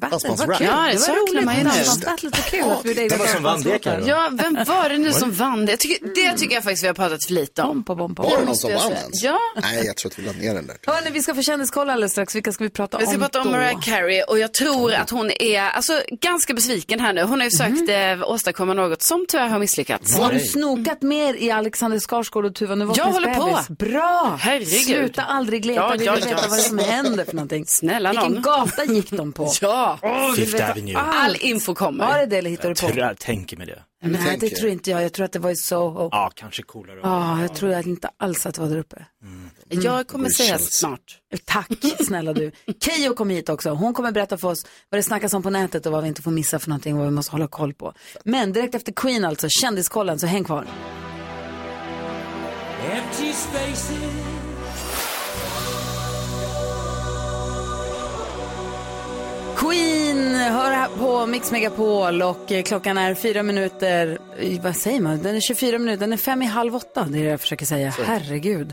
battle, 0.00 0.28
vad 0.28 0.58
kul. 0.58 0.66
Ja, 0.70 0.86
det 0.86 0.92
det 0.92 0.98
var 1.08 1.32
roligt. 1.32 1.44
man 1.44 1.56
ju 1.56 1.62
nu. 1.64 1.68
Dansbandsbattlet 1.70 2.36
var 2.38 2.44
kul. 2.44 2.70
att 2.70 2.84
vi 2.84 3.08
Vem 3.08 3.18
var 3.18 3.26
det 3.26 3.32
som 3.32 3.42
vann 3.42 3.62
det, 3.62 3.78
Karo? 3.78 4.04
Ja, 4.06 4.28
vem 4.32 4.54
var 4.66 4.88
det 4.88 4.98
nu 4.98 5.12
som 5.12 5.32
vann 5.32 5.66
det? 5.66 5.72
Jag 5.72 5.80
tycker, 5.80 6.06
det 6.14 6.38
tycker 6.38 6.54
jag 6.54 6.64
faktiskt 6.64 6.82
vi 6.82 6.86
har 6.86 6.94
pratat 6.94 7.24
för 7.24 7.32
lite 7.32 7.62
om. 7.62 7.68
Bompa, 7.68 7.94
bompa. 7.94 8.22
Var 8.22 8.38
det 8.38 8.44
någon 8.44 8.56
som 8.56 8.72
vann 8.74 8.92
ens? 8.92 9.22
Ja. 9.22 9.38
Nej, 9.62 9.86
jag 9.86 9.96
tror 9.96 10.10
att 10.10 10.18
vi 10.18 10.22
la 10.22 10.32
ner 10.32 10.54
den 10.54 10.66
där. 10.66 10.76
Hörni, 10.86 11.10
vi 11.10 11.22
ska 11.22 11.34
få 11.34 11.42
kändiskoll 11.42 11.90
alldeles 11.90 12.12
strax. 12.12 12.34
Vilka 12.34 12.52
ska 12.52 12.64
vi 12.64 12.70
prata 12.70 12.98
Vi 12.98 13.06
ska 13.06 13.14
om 13.14 13.20
prata 13.20 13.40
om 13.40 13.44
då? 13.46 13.50
Mariah 13.52 13.80
Carey 13.80 14.22
och 14.22 14.38
jag 14.38 14.54
tror 14.54 14.92
att 14.94 15.10
hon 15.10 15.30
är 15.30 15.60
alltså, 15.60 16.02
ganska 16.20 16.54
besviken 16.54 17.00
här 17.00 17.12
nu. 17.12 17.22
Hon 17.22 17.40
har 17.40 17.44
ju 17.44 17.50
sökt 17.50 17.70
Mhm. 17.88 18.20
eh, 18.20 18.30
åstadkomma 18.30 18.74
något 18.74 19.02
som 19.02 19.26
tyvärr 19.28 19.48
har 19.48 19.58
misslyckats. 19.58 20.18
Har 20.18 20.32
du 20.32 20.40
snokat 20.40 21.02
mer 21.02 21.34
i 21.34 21.50
Alexander 21.50 21.98
Skarsgård 21.98 22.44
och 22.44 22.54
Tuva 22.54 22.74
Novotnys 22.74 22.98
Jag 23.06 23.12
håller 23.12 23.34
på. 23.34 23.58
Bra! 23.74 24.38
Herregud. 24.40 24.68
Sluta 24.84 25.22
aldrig 25.22 25.64
leta, 25.66 25.80
Ja, 25.80 25.90
vi 25.92 25.98
vill 25.98 26.10
veta 26.28 26.48
vad 26.48 26.58
det 26.58 26.62
som 26.62 26.78
händer 26.78 27.24
för 27.24 27.34
någonting. 27.34 27.66
Snälla 27.66 28.10
Vilken 28.10 28.32
nån. 28.32 28.42
gata 28.42 28.84
gick 28.84 29.09
de 29.16 29.32
på? 29.32 29.50
Ja, 29.60 29.98
vill 30.36 30.46
Fifth 30.46 30.70
Avenue. 30.70 30.96
allt. 30.96 31.14
all 31.16 31.36
info 31.40 31.70
Var 31.70 31.74
kommer. 31.74 32.18
det 32.18 32.26
det 32.26 32.36
eller 32.38 32.50
hittade 32.50 32.68
du 32.68 32.74
på? 32.80 32.86
Tror, 32.86 32.98
jag 32.98 33.18
tänker 33.18 33.56
mig 33.56 33.66
det. 33.66 33.82
Nej, 34.02 34.12
det 34.12 34.40
tänker. 34.40 34.56
tror 34.56 34.70
inte 34.70 34.90
jag. 34.90 35.02
Jag 35.04 35.12
tror 35.12 35.24
att 35.24 35.32
det 35.32 35.38
var 35.38 35.50
i 35.50 35.56
Soho. 35.56 36.02
Ja, 36.02 36.08
Ja, 36.12 36.30
kanske 36.34 36.62
coolare. 36.62 37.40
jag 37.42 37.54
tror 37.54 37.72
att 37.72 37.86
inte 37.86 38.10
alls 38.16 38.46
att 38.46 38.54
det 38.54 38.60
var 38.60 38.68
där 38.68 38.78
uppe. 38.78 39.04
Jag 39.68 40.06
kommer 40.08 40.24
Går 40.24 40.30
i 40.30 40.34
säga 40.34 40.58
snart. 40.58 41.18
Tack 41.44 41.68
snälla 42.06 42.32
du. 42.32 42.52
Keyyo 42.84 43.14
kom 43.14 43.30
hit 43.30 43.48
också. 43.48 43.70
Hon 43.70 43.94
kommer 43.94 44.12
berätta 44.12 44.38
för 44.38 44.48
oss 44.48 44.66
vad 44.90 44.98
det 44.98 45.02
snackas 45.02 45.34
om 45.34 45.42
på 45.42 45.50
nätet 45.50 45.86
och 45.86 45.92
vad 45.92 46.02
vi 46.02 46.08
inte 46.08 46.22
får 46.22 46.30
missa 46.30 46.58
för 46.58 46.68
någonting 46.68 46.92
och 46.94 46.98
vad 46.98 47.08
vi 47.08 47.14
måste 47.14 47.32
hålla 47.32 47.48
koll 47.48 47.74
på. 47.74 47.92
Men 48.24 48.52
direkt 48.52 48.74
efter 48.74 48.92
Queen 48.92 49.24
alltså, 49.24 49.46
kändiskollen, 49.62 50.18
så 50.18 50.26
häng 50.26 50.44
kvar. 50.44 50.66
Empty 52.92 53.32
spaces. 53.32 54.39
På 61.20 61.26
Mix 61.26 61.50
Megapol 61.50 62.22
och 62.22 62.52
eh, 62.52 62.62
klockan 62.62 62.98
är 62.98 63.14
fyra 63.14 63.42
minuter, 63.42 64.18
eh, 64.38 64.60
vad 64.62 64.76
säger 64.76 65.00
man, 65.00 65.22
den 65.22 65.36
är 65.36 65.40
24 65.40 65.78
minuter, 65.78 66.00
den 66.00 66.12
är 66.12 66.16
fem 66.16 66.42
i 66.42 66.46
halv 66.46 66.76
åtta, 66.76 67.06
det 67.08 67.18
är 67.18 67.22
det 67.22 67.30
jag 67.30 67.40
försöker 67.40 67.66
säga, 67.66 67.94
herregud. 68.04 68.72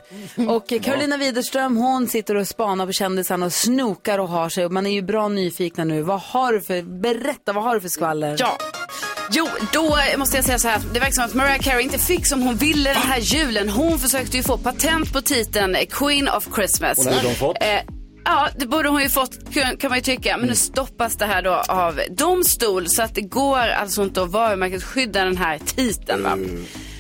Och 0.50 0.74
eh, 0.74 0.82
Carolina 0.82 1.18
Widerström, 1.18 1.78
hon 1.78 2.08
sitter 2.08 2.36
och 2.36 2.48
spanar 2.48 2.86
på 2.86 2.92
kändisarna 2.92 3.46
och 3.46 3.54
snokar 3.54 4.20
och 4.20 4.30
har 4.30 4.50
sig 4.50 4.66
och 4.66 4.72
man 4.72 4.86
är 4.86 4.92
ju 4.92 5.02
bra 5.02 5.28
nyfikna 5.28 5.84
nu. 5.84 6.02
Vad 6.02 6.20
har 6.20 6.54
du 6.54 6.62
för, 6.62 6.82
berätta, 6.82 7.54
vad 7.54 7.64
har 7.64 7.76
du 7.76 7.82
för 7.82 7.90
skvaller? 7.90 8.36
Ja. 8.40 8.58
Jo, 9.32 9.48
då 9.74 9.98
måste 10.18 10.38
jag 10.38 10.46
säga 10.46 10.60
så 10.60 10.68
här. 10.68 10.82
Det 10.94 11.00
verkar 11.00 11.12
som 11.12 11.24
att 11.24 11.34
Mariah 11.34 11.60
Carey 11.60 11.84
inte 11.84 12.00
fick 12.00 12.26
som 12.26 12.42
hon 12.42 12.56
ville 12.56 12.94
den 12.94 13.02
här 13.02 13.20
julen. 13.20 13.70
Hon 13.70 14.00
försökte 14.00 14.38
ju 14.38 14.44
få 14.44 14.58
patent 14.58 15.14
på 15.14 15.22
titeln 15.22 15.78
Queen 15.90 16.30
of 16.30 16.48
Christmas. 16.56 16.98
Borde 16.98 17.28
hon 17.28 17.36
fått? 17.36 17.58
Eh, 17.62 17.97
Ja, 18.30 18.48
det 18.56 18.66
borde 18.66 18.90
hon 18.90 19.02
ju 19.02 19.10
fått 19.10 19.54
kan 19.80 19.90
man 19.90 19.98
ju 19.98 20.02
tycka. 20.02 20.38
Men 20.38 20.48
nu 20.48 20.56
stoppas 20.56 21.16
det 21.16 21.26
här 21.26 21.42
då 21.42 21.54
av 21.54 22.00
domstol. 22.10 22.88
Så 22.88 23.02
att 23.02 23.16
det 23.16 23.22
går 23.22 23.58
alltså 23.58 24.04
inte 24.04 24.22
att 24.22 24.32
varumärkesskydda 24.32 25.24
den 25.24 25.38
här 25.38 25.60
titeln. 25.60 26.24
Va? 26.24 26.36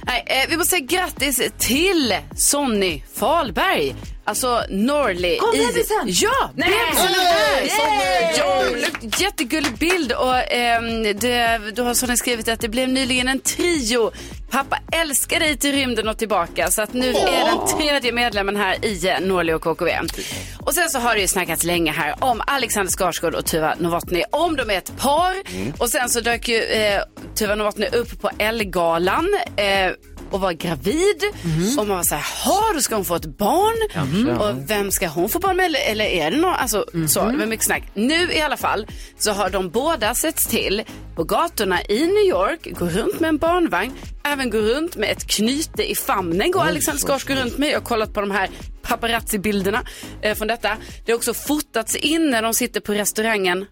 Nej, 0.05 0.23
eh, 0.25 0.49
vi 0.49 0.57
måste 0.57 0.69
säga 0.69 0.85
grattis 0.85 1.41
till 1.57 2.15
Sonny 2.35 3.03
Fahlberg. 3.13 3.95
Alltså 4.27 4.63
Norli. 4.69 5.37
Kom 5.37 5.55
i... 5.55 5.57
bebisen? 5.57 6.03
Ja, 6.05 6.51
Nej! 6.55 6.69
bebisen 6.69 7.07
är 7.07 7.25
här. 7.25 7.61
Yay! 7.61 8.33
Ja, 8.37 8.63
jättegullig 9.19 9.73
bild 9.73 10.11
och 10.11 10.51
ehm, 10.51 11.03
det, 11.03 11.59
då 11.75 11.83
har 11.83 11.93
Sonny 11.93 12.17
skrivit 12.17 12.47
att 12.47 12.59
det 12.59 12.69
blev 12.69 12.89
nyligen 12.89 13.27
en 13.27 13.39
trio. 13.39 14.11
Pappa 14.49 14.77
älskar 14.91 15.39
dig 15.39 15.57
till 15.57 15.71
rymden 15.71 16.07
och 16.07 16.17
tillbaka. 16.17 16.71
Så 16.71 16.81
att 16.81 16.93
nu 16.93 17.09
är 17.09 17.45
den 17.45 17.77
tredje 17.77 18.11
medlemmen 18.11 18.55
här 18.55 18.85
i 18.85 19.07
eh, 19.09 19.19
Norli 19.19 19.53
och 19.53 19.61
KKV. 19.61 19.89
Och 20.59 20.73
sen 20.73 20.89
så 20.89 20.99
har 20.99 21.15
det 21.15 21.21
ju 21.21 21.27
snackats 21.27 21.63
länge 21.63 21.91
här 21.91 22.15
om 22.19 22.41
Alexander 22.47 22.91
Skarsgård 22.91 23.35
och 23.35 23.45
Tuva 23.45 23.75
Novotny. 23.79 24.23
Om 24.31 24.55
de 24.55 24.69
är 24.69 24.77
ett 24.77 24.97
par. 24.97 25.35
Och 25.77 25.89
sen 25.89 26.09
så 26.09 26.19
dök 26.19 26.47
ju 26.47 26.63
eh, 26.63 27.01
Tuva 27.35 27.55
Novotny 27.55 27.85
upp 27.87 28.21
på 28.21 28.29
Ellegalan. 28.37 29.27
Eh, 29.55 29.91
och 30.31 30.39
var 30.39 30.51
gravid. 30.53 31.23
Och 31.79 31.87
man 31.87 31.97
var 31.97 32.03
så 32.03 32.15
här, 32.15 32.25
"Jaha, 32.45 32.73
då 32.73 32.81
ska 32.81 32.95
hon 32.95 33.05
få 33.05 33.15
ett 33.15 33.37
barn. 33.37 33.89
Kanske. 33.91 34.31
Och 34.31 34.69
vem 34.69 34.91
ska 34.91 35.07
hon 35.07 35.29
få 35.29 35.39
barn 35.39 35.57
med? 35.57 35.65
Eller, 35.65 35.79
eller 35.91 36.05
är 36.05 36.31
det 36.31 36.37
någon? 36.37 36.53
Alltså, 36.53 36.85
så, 37.07 37.25
det 37.25 37.37
var 37.37 37.45
mycket 37.45 37.65
snack. 37.65 37.83
Nu 37.93 38.31
i 38.31 38.41
alla 38.41 38.57
fall 38.57 38.87
så 39.17 39.31
har 39.31 39.49
de 39.49 39.69
båda 39.69 40.13
setts 40.15 40.45
till 40.47 40.83
på 41.15 41.23
gatorna 41.23 41.81
i 41.83 42.07
New 42.07 42.25
York, 42.29 42.67
går 42.79 42.89
runt 42.89 43.19
med 43.19 43.27
en 43.27 43.37
barnvagn, 43.37 43.93
även 44.23 44.49
går 44.49 44.59
runt 44.61 44.95
med 44.95 45.09
ett 45.11 45.27
knyte 45.27 45.91
i 45.91 45.95
famnen, 45.95 46.51
går 46.51 46.61
Alexander 46.63 47.01
Skarsgård 47.01 47.37
runt 47.37 47.57
med. 47.57 47.69
Jag 47.69 47.79
har 47.79 47.85
kollat 47.85 48.13
på 48.13 48.21
de 48.21 48.31
här 48.31 48.49
paparazzi-bilderna 48.81 49.81
eh, 50.21 50.35
från 50.35 50.47
detta. 50.47 50.77
Det 51.05 51.11
har 51.11 51.17
också 51.17 51.33
fotats 51.33 51.95
in 51.95 52.29
när 52.29 52.41
de 52.41 52.53
sitter 52.53 52.79
på 52.79 52.93
restaurangen 52.93 53.65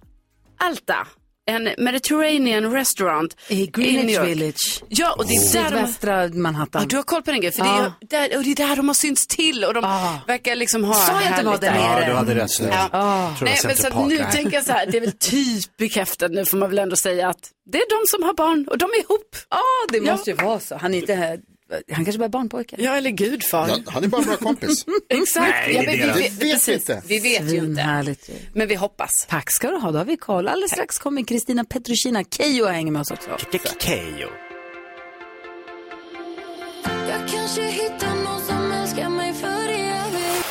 Alta. 0.60 1.08
En 1.48 1.70
Mediterranean 1.78 2.72
restaurant 2.74 3.36
I 3.48 3.68
Greenwich 3.68 4.16
York. 4.18 4.28
Village. 4.28 4.84
Ja, 4.90 5.14
och 5.18 5.28
det 5.28 5.36
är 5.36 5.54
där 5.54 5.64
de 5.64 5.70
Sydvästra 5.70 6.28
Manhattan. 6.28 6.82
Ja, 6.82 6.88
du 6.88 6.96
har 6.96 7.04
koll 7.04 7.22
på 7.24 7.32
den 7.32 7.40
grejen. 7.40 7.54
För 7.54 7.66
Ja. 7.66 7.94
det, 8.02 8.16
är, 8.16 8.30
där, 8.30 8.38
och 8.38 8.44
det 8.44 8.52
är 8.52 8.56
där 8.56 8.76
de 8.76 8.88
har 8.88 8.94
synts 8.96 9.28
till 9.28 9.64
och 9.64 9.74
de 9.74 9.82
verkar 10.28 10.56
liksom 10.56 10.84
ha 10.84 10.94
Sa 10.94 11.22
jag 11.22 11.32
inte 11.32 11.44
vad 11.46 11.62
det 11.62 11.68
är? 11.68 12.02
Ja, 12.02 12.08
du 12.08 12.14
hade 12.14 12.36
rätt. 12.36 12.52
Ja. 12.92 13.34
Det 13.40 13.46
Nej, 13.46 13.60
men 13.64 13.76
så 13.78 13.88
att 13.88 14.08
nu 14.08 14.26
tänker 14.32 14.54
jag 14.54 14.66
så 14.66 14.72
här, 14.72 14.86
det 14.86 14.98
är 14.98 15.02
väl 15.02 15.12
typ 15.12 15.78
bekräftat 15.78 16.32
nu 16.32 16.46
får 16.46 16.58
man 16.58 16.70
väl 16.70 16.80
ändå 16.80 16.96
säga 16.96 17.30
att 17.30 17.50
det 17.72 17.78
är 17.78 18.02
de 18.02 18.08
som 18.08 18.24
har 18.24 18.34
barn 18.34 18.68
och 18.72 18.78
de 18.78 18.86
är 18.86 19.00
ihop. 19.00 19.36
Ja, 19.50 19.62
det 19.92 19.98
Ja. 19.98 20.12
måste 20.12 20.30
ju 20.30 20.36
vara 20.36 20.60
så. 20.60 20.76
Han 20.76 20.94
är 20.94 20.98
inte 20.98 21.14
här. 21.14 21.40
Han 21.92 22.06
kanske 22.06 22.20
bara 22.20 22.26
är 22.26 22.30
barnpojke. 22.30 22.76
Ja, 22.80 22.96
eller 22.96 23.10
gudfar. 23.10 23.68
Ja, 23.68 23.78
han 23.86 24.04
är 24.04 24.08
bara 24.08 24.22
en 24.22 24.28
bra 24.28 24.38
kompis. 24.38 24.86
Exakt. 25.10 25.50
Nej, 25.50 25.74
ja, 25.76 25.82
det 25.82 25.88
men 25.88 26.18
vi, 26.18 26.30
Det 26.30 26.46
vet 26.46 26.68
vi 26.68 26.74
inte. 26.74 27.04
Vi 27.08 27.20
vet 27.20 27.54
ju 27.54 27.58
inte. 27.58 27.82
Härligt. 27.82 28.30
Men 28.54 28.68
vi 28.68 28.76
hoppas. 28.76 29.26
Tack 29.30 29.52
ska 29.52 29.72
du 29.72 29.78
ha, 29.78 29.92
då 29.92 29.98
har 29.98 30.06
vi 30.06 30.18
koll. 30.18 30.48
Alldeles 30.48 30.72
strax 30.72 31.00
kommer 31.00 31.24
Kristina 31.24 31.64
Petrushina. 31.64 32.24
Keyyo 32.24 32.66
hänger 32.66 32.92
med 32.92 33.02
oss 33.02 33.12
också. 33.12 33.38
Keyyo. 33.80 34.28
Jag 37.10 37.30
kanske 37.30 37.62
hittar 37.62 38.16
någon 38.16 38.42
som 38.42 38.72
älskar 38.72 39.10
mig 39.10 39.34
för 39.34 39.70
evigt 39.70 40.46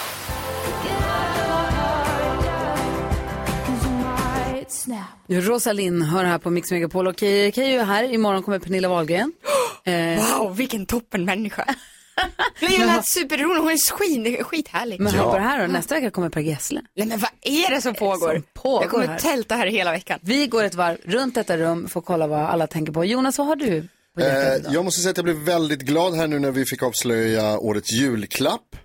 Rosalind 5.29 6.03
hör 6.03 6.25
här 6.25 6.39
på 6.39 6.51
Mix 6.51 6.71
Megapol 6.71 7.07
och 7.07 7.19
Keyyo 7.19 7.81
är 7.81 7.85
här. 7.85 8.13
Imorgon 8.13 8.43
kommer 8.43 8.59
Pernilla 8.59 8.89
Wahlgren. 8.89 9.33
Eh, 9.87 10.39
Wow, 10.39 10.57
vilken 10.57 10.87
toppenmänniska. 10.87 11.75
Men 12.61 12.73
jag 12.73 12.87
lät 12.87 13.07
superrolig, 13.07 13.61
hon 13.61 13.71
är 13.71 13.77
skit, 13.97 14.47
skithärlig. 14.47 15.01
men 15.01 15.15
hör 15.15 15.25
på 15.31 15.37
det 15.39 15.43
här 15.45 15.61
då, 15.67 15.73
nästa 15.73 15.95
vecka 15.95 16.11
kommer 16.11 16.29
Per 16.29 16.41
Gessle. 16.41 16.81
Nej 16.97 17.07
men 17.07 17.19
vad 17.19 17.31
är 17.43 17.71
det 17.71 17.83
som 17.83 17.95
pågår? 17.95 18.35
Som 18.35 18.43
pågår 18.55 18.83
jag 18.83 18.91
kommer 18.91 19.07
här. 19.07 19.19
tälta 19.19 19.55
här 19.57 19.67
hela 19.67 19.91
veckan. 19.93 20.19
Vi 20.23 20.47
går 20.47 20.65
ett 20.65 20.75
varv 20.75 20.97
runt 21.05 21.35
detta 21.35 21.57
rum 21.57 21.89
för 21.89 22.01
att 22.01 22.07
kolla 22.07 22.27
vad 22.27 22.41
alla 22.41 22.67
tänker 22.67 22.93
på. 22.93 23.05
Jonas, 23.05 23.39
vad 23.39 23.47
har 23.47 23.57
du 23.57 23.89
på 24.15 24.21
Eh, 24.21 24.57
idag? 24.57 24.73
jag 24.75 24.85
måste 24.85 25.01
säga 25.01 25.11
att 25.11 25.17
jag 25.17 25.25
blev 25.25 25.37
väldigt 25.37 25.81
glad 25.81 26.15
här 26.15 26.27
nu 26.27 26.39
när 26.39 26.51
vi 26.51 26.65
fick 26.65 26.83
avslöja 26.83 27.59
årets 27.59 27.93
julklapp. 27.93 28.77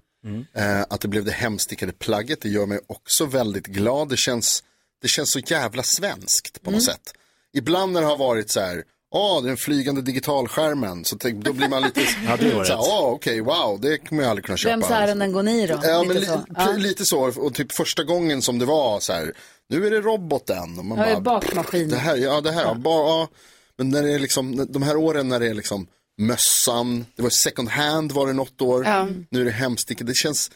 Eh, 0.56 0.82
att 0.82 1.02
det 1.02 1.08
blev 1.08 1.26
det 1.26 1.32
hemstickade 1.32 1.92
plagget. 1.92 2.42
Det 2.42 2.50
gör 2.50 2.66
mig 2.66 2.80
också 2.88 3.26
väldigt 3.26 3.68
glad. 3.68 4.10
Det 4.10 4.18
känns, 4.18 4.64
det 5.02 5.08
känns 5.08 5.32
så 5.32 5.40
jävla 5.40 5.84
svenskt 5.84 6.62
på 6.64 6.72
något 6.72 6.84
sätt. 6.84 7.14
Ibland 7.54 7.94
när 7.94 8.02
det 8.02 8.08
har 8.08 8.18
varit 8.18 8.52
så 8.52 8.60
här, 8.60 8.84
Åh, 9.12 9.44
den 9.44 9.58
flygande 9.58 10.02
digitalskärmen. 10.02 11.06
Så 11.06 11.18
tänk, 11.18 11.46
då 11.46 11.54
blir 11.54 11.70
man 11.70 11.82
lite 11.84 12.02
Ja, 12.28 12.38
så 12.66 12.74
här, 12.74 13.04
okej, 13.06 13.42
wow, 13.42 13.80
det 13.82 13.98
kommer 13.98 14.24
jag 14.24 14.30
aldrig 14.30 14.46
kunna 14.46 14.58
köpa. 14.58 14.76
Vems 14.78 14.92
ärenden 14.92 15.32
går 15.32 15.44
ni 15.44 15.68
då? 15.68 15.80
Ja, 15.84 16.02
Lite 16.02 16.14
men 16.14 16.22
li- 16.22 16.26
så. 16.26 16.34
pre- 16.54 16.78
lite 16.78 17.06
så. 17.06 17.20
Och 17.42 17.54
typ 17.54 17.72
första 17.72 18.04
gången 18.04 18.42
som 18.42 18.60
det 18.60 18.66
var 18.66 19.00
så 19.00 19.14
här, 19.14 19.34
nu 19.70 19.88
är 19.88 19.92
det 19.92 20.02
roboten. 20.02 20.80
Och 20.80 20.86
man 20.86 20.98
Ja, 20.98 21.06
det 21.06 21.12
är 21.12 21.20
bara, 21.22 21.40
bakmaskin. 21.40 21.90
det 21.90 21.96
här, 21.98 22.16
ja, 22.18 22.42
det 22.42 22.52
här, 22.52 22.64
ja. 22.64 22.74
Bara, 22.74 23.10
ja. 23.10 23.28
Men 23.78 23.90
när 23.90 24.04
det 24.04 24.12
är 24.14 24.20
liksom, 24.20 24.66
de 24.70 24.82
här 24.84 24.96
åren 24.98 25.28
när 25.30 25.40
det 25.40 25.48
är 25.48 25.54
liksom 25.54 25.88
mössan, 26.18 27.06
det 27.16 27.22
var 27.24 27.30
second 27.30 27.70
hand 27.70 28.12
var 28.12 28.28
det 28.28 28.34
något 28.34 28.62
år, 28.62 28.86
Ja. 28.86 29.08
nu 29.30 29.42
är 29.42 29.46
det 29.46 29.52
hemstickat. 29.52 30.08
Det 30.08 30.16
känns, 30.16 30.52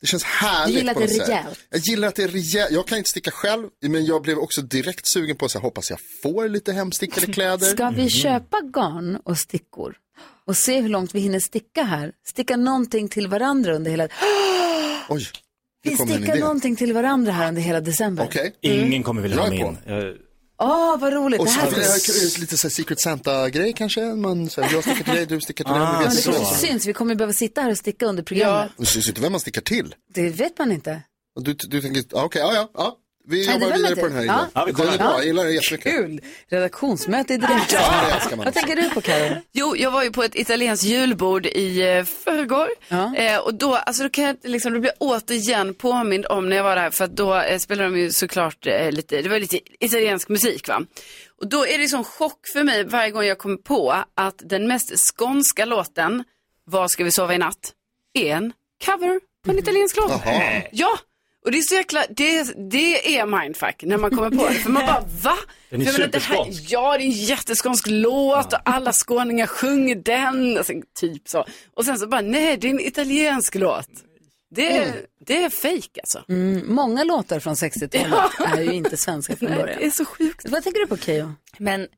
det 0.00 0.06
känns 0.06 0.24
härligt 0.24 0.74
Du 0.74 0.78
gillar 0.78 0.94
på 0.94 1.00
att 1.00 1.08
det 1.08 1.14
är 1.14 1.18
något 1.18 1.26
sätt. 1.26 1.36
rejält. 1.44 1.58
Jag 1.70 1.80
gillar 1.80 2.08
att 2.08 2.14
det 2.14 2.22
är 2.22 2.28
rejält. 2.28 2.70
Jag 2.72 2.86
kan 2.86 2.98
inte 2.98 3.10
sticka 3.10 3.30
själv, 3.30 3.68
men 3.82 4.04
jag 4.06 4.22
blev 4.22 4.38
också 4.38 4.62
direkt 4.62 5.06
sugen 5.06 5.36
på 5.36 5.44
att 5.44 5.52
hoppas 5.52 5.90
jag 5.90 5.98
får 6.22 6.48
lite 6.48 6.72
hemstickade 6.72 7.32
kläder. 7.32 7.66
Ska 7.66 7.90
vi 7.90 8.10
köpa 8.10 8.60
garn 8.60 9.16
och 9.24 9.38
stickor 9.38 9.94
och 10.46 10.56
se 10.56 10.80
hur 10.80 10.88
långt 10.88 11.14
vi 11.14 11.20
hinner 11.20 11.40
sticka 11.40 11.82
här? 11.82 12.12
Sticka 12.26 12.56
någonting 12.56 13.08
till 13.08 13.28
varandra 13.28 13.74
under 13.74 13.90
hela... 13.90 14.04
Oj, 15.08 15.26
Vi 15.82 15.96
stickar 15.96 16.36
någonting 16.36 16.76
till 16.76 16.92
varandra 16.92 17.32
här 17.32 17.48
under 17.48 17.62
hela 17.62 17.80
december. 17.80 18.24
Okej. 18.24 18.56
Ingen 18.60 19.02
kommer 19.02 19.22
vilja 19.22 19.40
ha 19.40 19.46
på. 19.48 19.76
In. 20.60 20.66
Jag- 20.68 20.68
Åh, 20.68 20.98
vad 21.00 21.12
roligt. 21.12 21.40
Och 21.40 21.46
Det 21.46 21.52
så 21.52 21.60
här 21.60 21.70
får 21.70 21.80
jag 21.82 22.40
lite 22.40 22.56
så 22.56 22.66
här 22.68 22.70
Secret 22.72 23.00
Santa-grej 23.00 23.72
kanske. 23.72 24.00
Man, 24.00 24.50
så 24.50 24.62
här, 24.62 24.72
jag 24.72 24.82
stickar 24.84 25.04
till 25.04 25.14
dig, 25.14 25.26
du 25.26 25.40
stickar 25.40 25.64
till 25.64 25.72
Ah. 25.74 25.76
Ja, 25.92 25.98
Vi 25.98 26.04
men 26.06 26.14
det 26.16 26.22
så. 26.22 26.32
kanske 26.32 26.66
syns. 26.66 26.86
Vi 26.86 26.92
kommer 26.92 27.14
behöva 27.14 27.32
sitta 27.32 27.60
här 27.60 27.70
och 27.70 27.78
sticka 27.78 28.06
under 28.06 28.22
programmet. 28.22 28.72
Det 28.76 28.86
syns 28.86 29.08
inte 29.08 29.20
vem 29.20 29.32
man 29.32 29.40
stickar 29.40 29.60
till. 29.62 29.94
Det 30.14 30.28
vet 30.30 30.58
man 30.58 30.72
inte. 30.72 31.02
Du, 31.40 31.52
du 31.54 31.80
tänker, 31.82 32.04
ja, 32.10 32.24
okej, 32.24 32.40
ja, 32.40 32.54
ja, 32.54 32.70
ja. 32.74 32.96
Vi 33.28 33.52
jobbar 33.52 33.72
vidare 33.76 33.96
på 33.96 34.06
den 34.08 34.12
här 34.16 34.24
Ja. 34.24 34.34
idén. 34.34 34.50
Ja, 34.54 34.64
vi 34.64 34.72
den 34.72 34.88
är 34.88 34.98
bra, 34.98 35.06
Ja. 35.06 35.16
jag 35.16 35.26
gillar 35.26 35.44
den 35.44 35.54
jättemycket. 35.54 35.92
Kul! 35.92 36.20
Redaktionsmöte 36.48 37.34
i 37.34 37.36
direkt. 37.36 37.72
Ja. 37.72 38.20
Vad 38.36 38.54
tänker 38.54 38.76
du 38.76 38.90
på 38.90 39.00
Karo? 39.00 39.36
Jo, 39.52 39.76
jag 39.76 39.90
var 39.90 40.02
ju 40.02 40.10
på 40.10 40.22
ett 40.22 40.34
italienskt 40.36 40.84
julbord 40.86 41.46
i 41.46 41.80
eh, 41.96 42.04
förrgår. 42.04 42.68
Eh, 43.16 43.38
och 43.38 43.54
då, 43.54 43.74
alltså, 43.74 44.02
då 44.02 44.08
kan 44.08 44.24
jag 44.24 44.36
liksom, 44.42 44.72
då 44.72 44.80
blir 44.80 44.90
jag 44.98 45.08
återigen 45.10 45.74
påmind 45.74 46.26
om 46.26 46.48
när 46.48 46.56
jag 46.56 46.64
var 46.64 46.76
där. 46.76 46.90
För 46.90 47.04
att 47.04 47.16
då 47.16 47.34
eh, 47.34 47.58
spelade 47.58 47.90
de 47.90 47.98
ju 48.00 48.10
såklart 48.12 48.66
eh, 48.66 48.92
lite, 48.92 49.22
det 49.22 49.28
var 49.28 49.38
lite 49.40 49.58
italiensk 49.80 50.28
musik 50.28 50.68
va. 50.68 50.82
Och 51.40 51.48
då 51.48 51.66
är 51.66 51.78
det 51.78 51.88
sån 51.88 52.04
chock 52.04 52.40
för 52.52 52.62
mig 52.64 52.84
varje 52.84 53.10
gång 53.10 53.24
jag 53.24 53.38
kommer 53.38 53.56
på 53.56 53.94
att 54.14 54.34
den 54.44 54.68
mest 54.68 54.92
skånska 55.16 55.64
låten, 55.64 56.24
Var 56.64 56.88
ska 56.88 57.04
vi 57.04 57.10
sova 57.10 57.34
i 57.34 57.38
natt, 57.38 57.72
är 58.14 58.32
en 58.36 58.52
cover 58.84 59.20
på 59.44 59.50
en 59.50 59.58
italiensk 59.58 59.96
låt. 59.96 60.10
Jaha. 60.24 60.62
Ja, 60.72 60.98
och 61.46 61.52
det 61.52 61.58
är 61.58 61.62
så 61.62 61.74
jäkla, 61.74 62.04
det, 62.10 62.42
det 62.70 63.18
är 63.18 63.26
mindfuck 63.26 63.82
när 63.82 63.96
man 63.96 64.10
kommer 64.10 64.30
på 64.30 64.48
det. 64.48 64.54
För 64.54 64.70
man 64.70 64.86
bara, 64.86 65.04
va? 65.22 65.36
Den 65.70 65.80
är 65.80 65.84
För 65.84 65.92
superskånsk. 65.92 66.64
Ja, 66.68 66.98
det 66.98 67.04
är 67.04 67.06
en 67.06 67.10
jätteskånsk 67.10 67.86
låt 67.86 68.52
och 68.52 68.58
alla 68.64 68.92
skåningar 68.92 69.46
sjunger 69.46 69.94
den. 69.94 70.56
Alltså, 70.56 70.72
typ 70.94 71.28
så. 71.28 71.44
Och 71.74 71.84
sen 71.84 71.98
så 71.98 72.06
bara, 72.06 72.20
nej, 72.20 72.56
det 72.56 72.66
är 72.66 72.70
en 72.70 72.80
italiensk 72.80 73.54
låt. 73.54 73.88
Det, 74.50 74.76
är 74.76 75.06
det 75.26 75.42
är 75.42 75.50
fejk 75.50 75.98
alltså. 75.98 76.24
Mm, 76.28 76.74
många 76.74 77.04
låtar 77.04 77.40
från 77.40 77.54
60-talet 77.54 78.58
är 78.58 78.62
ju 78.62 78.72
inte 78.72 78.96
svenska 78.96 79.36
från 79.36 79.48
Nej, 79.50 79.58
början. 79.58 79.78
det 79.78 79.86
är 79.86 79.90
så 79.90 80.04
sjukt. 80.04 80.48
Vad 80.48 80.62
tänker 80.62 80.80
du 80.80 80.86
på 80.86 80.96
Keyyo? 80.96 81.32
Men 81.58 81.88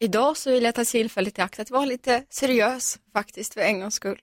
idag 0.00 0.36
så 0.36 0.50
vill 0.50 0.64
jag 0.64 0.74
ta 0.74 0.84
tillfället 0.84 1.38
i 1.38 1.40
akt 1.40 1.60
att 1.60 1.70
vara 1.70 1.84
lite 1.84 2.24
seriös 2.30 2.98
faktiskt 3.12 3.54
för 3.54 3.60
en 3.60 3.80
gångs 3.80 3.94
skull. 3.94 4.18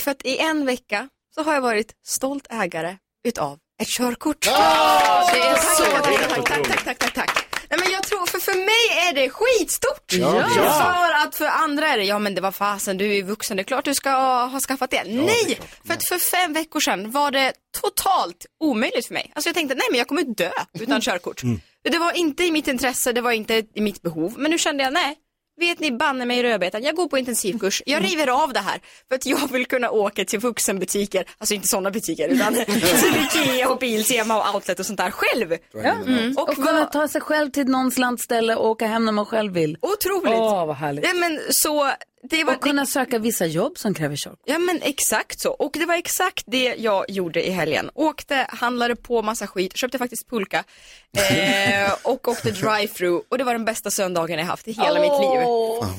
För 0.00 0.10
att 0.10 0.24
i 0.24 0.38
en 0.38 0.66
vecka 0.66 1.08
så 1.34 1.42
har 1.42 1.54
jag 1.54 1.60
varit 1.60 1.94
stolt 2.04 2.46
ägare 2.50 2.96
utav 3.26 3.58
ett 3.82 3.88
körkort. 3.88 4.40
det 4.40 4.50
är 4.50 5.76
så 5.76 5.84
tack, 5.84 6.04
tack, 6.04 6.46
tack, 6.48 6.68
tack, 6.68 6.84
tack, 6.84 6.98
tack, 6.98 7.14
tack. 7.14 7.46
Nej, 7.70 7.78
men 7.80 7.92
jag 7.92 8.02
tror, 8.02 8.26
för 8.26 8.38
för 8.38 8.54
mig 8.54 9.08
är 9.08 9.14
det 9.14 9.30
skitstort. 9.30 10.12
Ja. 10.12 10.48
För 10.48 11.26
att 11.26 11.34
för 11.34 11.46
andra 11.46 11.88
är 11.88 11.98
det, 11.98 12.04
ja 12.04 12.18
men 12.18 12.34
det 12.34 12.40
var 12.40 12.52
fasen, 12.52 12.98
du 12.98 13.16
är 13.16 13.22
vuxen, 13.22 13.56
det 13.56 13.62
är 13.62 13.64
klart 13.64 13.84
du 13.84 13.94
ska 13.94 14.10
ha 14.46 14.60
skaffat 14.60 14.90
det. 14.90 15.04
nej, 15.04 15.60
för 15.84 15.94
att 15.94 16.08
för 16.08 16.18
fem 16.18 16.52
veckor 16.52 16.80
sedan 16.80 17.10
var 17.10 17.30
det 17.30 17.52
totalt 17.80 18.46
omöjligt 18.64 19.06
för 19.06 19.14
mig. 19.14 19.32
Alltså 19.34 19.48
jag 19.48 19.54
tänkte, 19.54 19.74
nej 19.74 19.86
men 19.90 19.98
jag 19.98 20.08
kommer 20.08 20.22
dö 20.22 20.50
utan 20.80 21.00
körkort. 21.00 21.42
Det 21.82 21.98
var 21.98 22.12
inte 22.12 22.44
i 22.44 22.50
mitt 22.50 22.68
intresse, 22.68 23.12
det 23.12 23.20
var 23.20 23.32
inte 23.32 23.62
i 23.74 23.80
mitt 23.80 24.02
behov. 24.02 24.34
Men 24.36 24.50
nu 24.50 24.58
kände 24.58 24.84
jag, 24.84 24.92
nej, 24.92 25.16
vet 25.56 25.78
ni 25.78 25.92
banne 25.92 26.24
mig 26.24 26.38
i 26.38 26.42
rödbetan, 26.42 26.82
jag 26.82 26.94
går 26.94 27.08
på 27.08 27.18
intensivkurs, 27.18 27.82
jag 27.86 28.04
river 28.04 28.42
av 28.42 28.52
det 28.52 28.60
här 28.60 28.80
för 29.08 29.14
att 29.14 29.26
jag 29.26 29.52
vill 29.52 29.66
kunna 29.66 29.90
åka 29.90 30.24
till 30.24 30.38
vuxenbutiker, 30.38 31.24
alltså 31.38 31.54
inte 31.54 31.68
sådana 31.68 31.90
butiker 31.90 32.28
utan 32.28 32.54
till 32.64 33.16
Ikea 33.24 33.68
och 33.68 33.78
Biltema 33.78 34.36
och 34.36 34.54
Outlet 34.54 34.80
och 34.80 34.86
sånt 34.86 34.98
där 34.98 35.10
själv. 35.10 35.56
Ja. 35.72 35.78
Mm. 35.80 36.36
Och, 36.36 36.54
kunna 36.54 36.84
ta 36.84 37.08
sig 37.08 37.20
själv 37.20 37.50
till 37.50 37.66
någons 37.66 37.98
landställe 37.98 38.56
och 38.56 38.70
åka 38.70 38.86
hem 38.86 39.04
när 39.04 39.12
man 39.12 39.26
själv 39.26 39.52
vill. 39.52 39.78
Otroligt. 39.80 40.34
Åh, 40.34 40.66
vad 40.66 40.76
härligt. 40.76 41.04
Ja, 41.04 41.14
men 41.14 41.40
så, 41.50 41.90
det 42.30 42.44
var, 42.44 42.54
och 42.54 42.62
kunna 42.62 42.86
söka 42.86 43.18
vissa 43.18 43.46
jobb 43.46 43.78
som 43.78 43.94
kräver 43.94 44.16
körkort. 44.16 44.40
Ja 44.44 44.58
men 44.58 44.82
exakt 44.82 45.40
så. 45.40 45.50
Och 45.50 45.70
det 45.72 45.86
var 45.86 45.94
exakt 45.94 46.44
det 46.46 46.74
jag 46.78 47.10
gjorde 47.10 47.48
i 47.48 47.50
helgen. 47.50 47.90
Åkte, 47.94 48.46
handlade 48.48 48.96
på 48.96 49.22
massa 49.22 49.46
skit, 49.46 49.76
köpte 49.76 49.98
faktiskt 49.98 50.30
pulka 50.30 50.64
eh, 51.30 51.92
och 52.02 52.28
åkte 52.28 52.50
drive-through. 52.50 53.22
Och 53.28 53.38
det 53.38 53.44
var 53.44 53.52
den 53.52 53.64
bästa 53.64 53.90
söndagen 53.90 54.38
jag 54.38 54.46
haft 54.46 54.68
i 54.68 54.72
hela 54.72 55.00
mitt 55.00 55.20
liv. 55.20 55.40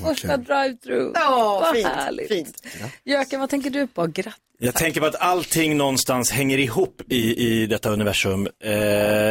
Första 0.06 0.36
drive-through. 0.36 1.10
Ja, 1.14 1.60
vad 1.64 1.74
fint, 1.76 1.86
härligt. 1.86 2.28
fint. 2.28 2.62
Jöken, 3.04 3.40
vad 3.40 3.50
tänker 3.50 3.70
du 3.70 3.86
på? 3.86 4.06
Grattis. 4.06 4.42
Jag 4.60 4.74
tänker 4.74 5.00
på 5.00 5.06
att 5.06 5.20
allting 5.20 5.76
någonstans 5.76 6.30
hänger 6.30 6.58
ihop 6.58 7.02
i, 7.08 7.46
i 7.46 7.66
detta 7.66 7.90
universum. 7.90 8.48
Eh, 8.64 8.72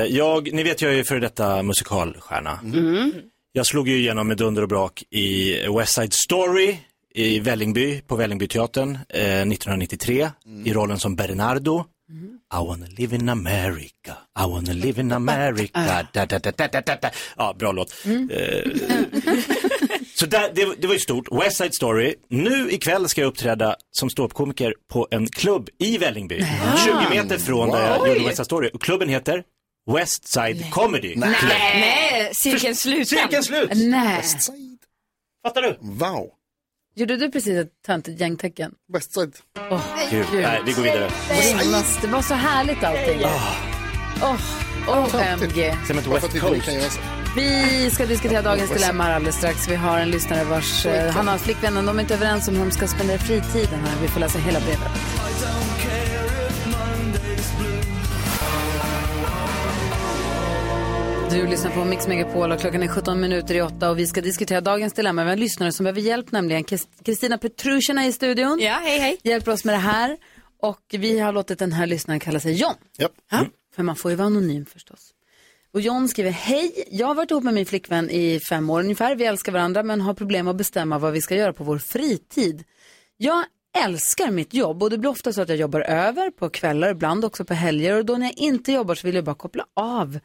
jag, 0.05 0.53
ni 0.53 0.63
vet, 0.63 0.81
jag 0.81 0.91
är 0.91 0.95
ju 0.95 1.03
före 1.03 1.19
detta 1.19 1.63
musikalstjärna. 1.63 2.59
Jag 3.57 3.65
slog 3.65 3.89
ju 3.89 3.97
igenom 3.97 4.27
med 4.27 4.37
dunder 4.37 4.61
och 4.61 4.67
brak 4.67 5.03
i 5.09 5.53
West 5.77 5.93
Side 5.93 6.13
Story 6.13 6.77
i 7.15 7.39
Vällingby, 7.39 8.01
på 8.01 8.15
Vällingbyteatern 8.15 8.95
eh, 9.09 9.21
1993 9.21 10.29
i 10.65 10.73
rollen 10.73 10.99
som 10.99 11.15
Bernardo. 11.15 11.85
I 12.53 12.65
wanna 12.67 12.85
live 12.97 13.15
in 13.15 13.29
America, 13.29 14.17
I 14.39 14.49
wanna 14.49 14.73
live 14.73 15.01
in 15.01 15.11
America. 15.11 16.07
Da, 16.13 16.25
da, 16.25 16.39
da, 16.39 16.51
da, 16.51 16.67
da, 16.67 16.81
da, 16.81 16.95
da. 17.01 17.09
Ja, 17.37 17.55
bra 17.59 17.71
låt. 17.71 17.93
Eh, 18.05 18.11
så 20.15 20.25
där, 20.25 20.51
det, 20.55 20.81
det 20.81 20.87
var 20.87 20.93
ju 20.93 20.99
stort. 20.99 21.27
West 21.31 21.57
Side 21.57 21.73
Story. 21.73 22.15
Nu 22.29 22.71
ikväll 22.71 23.09
ska 23.09 23.21
jag 23.21 23.27
uppträda 23.27 23.75
som 23.91 24.09
ståuppkomiker 24.09 24.73
på 24.91 25.07
en 25.11 25.27
klubb 25.27 25.69
i 25.79 25.97
Vällingby. 25.97 26.45
20 26.85 27.09
meter 27.09 27.37
från 27.37 27.69
där 27.69 27.87
jag 27.87 28.07
gjorde 28.07 28.19
West 28.19 28.35
Side 28.35 28.45
Story. 28.45 28.69
Och 28.73 28.81
klubben 28.81 29.09
heter 29.09 29.43
West 29.87 30.27
Side 30.27 30.71
Comedy 30.71 31.13
Club. 31.13 31.23
Nej, 31.49 32.31
cirkeln 32.35 32.75
slut. 32.75 33.07
Cirkeln 33.07 33.43
slut. 33.43 33.69
Nej. 33.75 34.23
Fattar 35.43 35.61
du? 35.61 35.77
Wow. 35.81 36.29
Gjorde 36.95 37.17
du 37.17 37.31
precis 37.31 37.57
ett 37.57 37.71
töntigt 37.85 38.19
gängtecken? 38.21 38.71
Westside. 38.93 39.33
Åh, 39.71 39.81
Gud. 40.11 40.25
Nej, 40.33 40.61
vi 40.65 40.71
går 40.71 40.81
vidare. 40.83 41.09
Rimmas. 41.29 41.97
Det 42.01 42.07
var 42.07 42.21
så 42.21 42.33
härligt 42.33 42.83
allting. 42.83 43.21
Åh, 44.21 44.39
OMG. 44.87 45.53
Säg 45.53 45.95
mig 45.95 45.97
inte 45.97 46.09
Bara 46.09 46.19
för 46.19 46.27
West 46.27 46.65
Coast. 46.65 46.99
Vi 47.35 47.89
ska 47.91 48.05
diskutera 48.05 48.41
dagens 48.41 48.71
dilemma 48.71 49.03
här 49.03 49.15
alldeles 49.15 49.35
strax. 49.35 49.67
Vi 49.67 49.75
har 49.75 49.99
en 49.99 50.11
lyssnare 50.11 50.43
vars, 50.43 50.85
eh, 50.85 51.11
han 51.11 51.27
har 51.27 51.37
flickvännen, 51.37 51.85
de 51.85 51.97
är 51.97 52.01
inte 52.01 52.13
överens 52.13 52.47
om 52.47 52.55
hur 52.55 52.65
de 52.65 52.71
ska 52.71 52.87
spendera 52.87 53.17
fritiden 53.17 53.79
här. 53.79 54.01
Vi 54.01 54.07
får 54.07 54.19
läsa 54.19 54.39
hela 54.39 54.59
brevet. 54.59 54.91
Du 61.31 61.47
lyssnar 61.47 61.71
på 61.71 61.85
Mix 61.85 62.07
Megapol 62.07 62.51
och 62.51 62.59
klockan 62.59 62.83
är 62.83 62.87
17 62.87 63.19
minuter 63.21 63.55
i 63.55 63.61
8 63.61 63.89
och 63.89 63.99
vi 63.99 64.07
ska 64.07 64.21
diskutera 64.21 64.61
dagens 64.61 64.93
dilemma 64.93 65.23
med 65.23 65.33
en 65.33 65.39
lyssnare 65.39 65.71
som 65.71 65.83
behöver 65.83 66.01
hjälp, 66.01 66.31
nämligen 66.31 66.63
Kris- 66.63 66.87
Kristina 67.05 67.37
Petrushina 67.37 68.05
i 68.05 68.11
studion. 68.11 68.59
Ja, 68.61 68.79
hej 68.83 68.99
hej. 68.99 69.17
Hjälper 69.23 69.51
oss 69.51 69.65
med 69.65 69.73
det 69.75 69.79
här 69.79 70.17
och 70.61 70.81
vi 70.89 71.19
har 71.19 71.31
låtit 71.33 71.59
den 71.59 71.73
här 71.73 71.87
lyssnaren 71.87 72.19
kalla 72.19 72.39
sig 72.39 72.53
John. 72.53 72.73
Japp. 72.97 73.11
För 73.75 73.83
man 73.83 73.95
får 73.95 74.11
ju 74.11 74.17
vara 74.17 74.25
anonym 74.25 74.65
förstås. 74.65 75.11
Och 75.73 75.81
John 75.81 76.07
skriver, 76.07 76.31
hej, 76.31 76.71
jag 76.91 77.07
har 77.07 77.15
varit 77.15 77.31
ihop 77.31 77.43
med 77.43 77.53
min 77.53 77.65
flickvän 77.65 78.09
i 78.09 78.39
fem 78.39 78.69
år 78.69 78.79
ungefär. 78.79 79.15
Vi 79.15 79.25
älskar 79.25 79.51
varandra 79.51 79.83
men 79.83 80.01
har 80.01 80.13
problem 80.13 80.47
att 80.47 80.55
bestämma 80.55 80.97
vad 80.99 81.13
vi 81.13 81.21
ska 81.21 81.35
göra 81.35 81.53
på 81.53 81.63
vår 81.63 81.77
fritid. 81.77 82.63
Jag 83.17 83.43
älskar 83.85 84.31
mitt 84.31 84.53
jobb 84.53 84.83
och 84.83 84.89
det 84.89 84.97
blir 84.97 85.09
ofta 85.09 85.33
så 85.33 85.41
att 85.41 85.49
jag 85.49 85.57
jobbar 85.57 85.81
över 85.81 86.31
på 86.31 86.49
kvällar, 86.49 86.89
ibland 86.91 87.25
också 87.25 87.45
på 87.45 87.53
helger 87.53 87.93
och 87.97 88.05
då 88.05 88.17
när 88.17 88.25
jag 88.25 88.37
inte 88.37 88.71
jobbar 88.71 88.95
så 88.95 89.07
vill 89.07 89.15
jag 89.15 89.23
bara 89.23 89.35
koppla 89.35 89.65
av. 89.73 90.19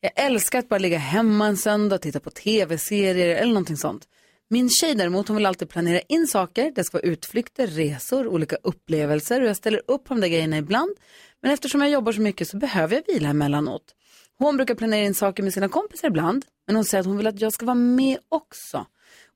Jag 0.00 0.12
älskar 0.16 0.58
att 0.58 0.68
bara 0.68 0.78
ligga 0.78 0.98
hemma 0.98 1.46
en 1.46 1.56
söndag 1.56 1.94
och 1.94 2.02
titta 2.02 2.20
på 2.20 2.30
tv-serier 2.30 3.36
eller 3.36 3.52
någonting 3.52 3.76
sånt. 3.76 4.08
Min 4.48 4.70
tjej 4.70 4.94
däremot, 4.94 5.28
hon 5.28 5.36
vill 5.36 5.46
alltid 5.46 5.68
planera 5.68 6.00
in 6.00 6.26
saker. 6.26 6.72
Det 6.74 6.84
ska 6.84 6.98
vara 6.98 7.06
utflykter, 7.06 7.66
resor, 7.66 8.26
olika 8.26 8.56
upplevelser 8.62 9.40
och 9.40 9.48
jag 9.48 9.56
ställer 9.56 9.82
upp 9.86 10.04
på 10.04 10.14
de 10.14 10.20
där 10.20 10.28
grejerna 10.28 10.58
ibland. 10.58 10.90
Men 11.42 11.50
eftersom 11.52 11.80
jag 11.80 11.90
jobbar 11.90 12.12
så 12.12 12.20
mycket 12.20 12.48
så 12.48 12.56
behöver 12.56 12.94
jag 12.94 13.14
vila 13.14 13.28
emellanåt. 13.28 13.94
Hon 14.38 14.56
brukar 14.56 14.74
planera 14.74 15.04
in 15.04 15.14
saker 15.14 15.42
med 15.42 15.52
sina 15.52 15.68
kompisar 15.68 16.08
ibland, 16.08 16.44
men 16.66 16.76
hon 16.76 16.84
säger 16.84 17.00
att 17.00 17.06
hon 17.06 17.16
vill 17.16 17.26
att 17.26 17.40
jag 17.40 17.52
ska 17.52 17.66
vara 17.66 17.74
med 17.74 18.18
också. 18.28 18.86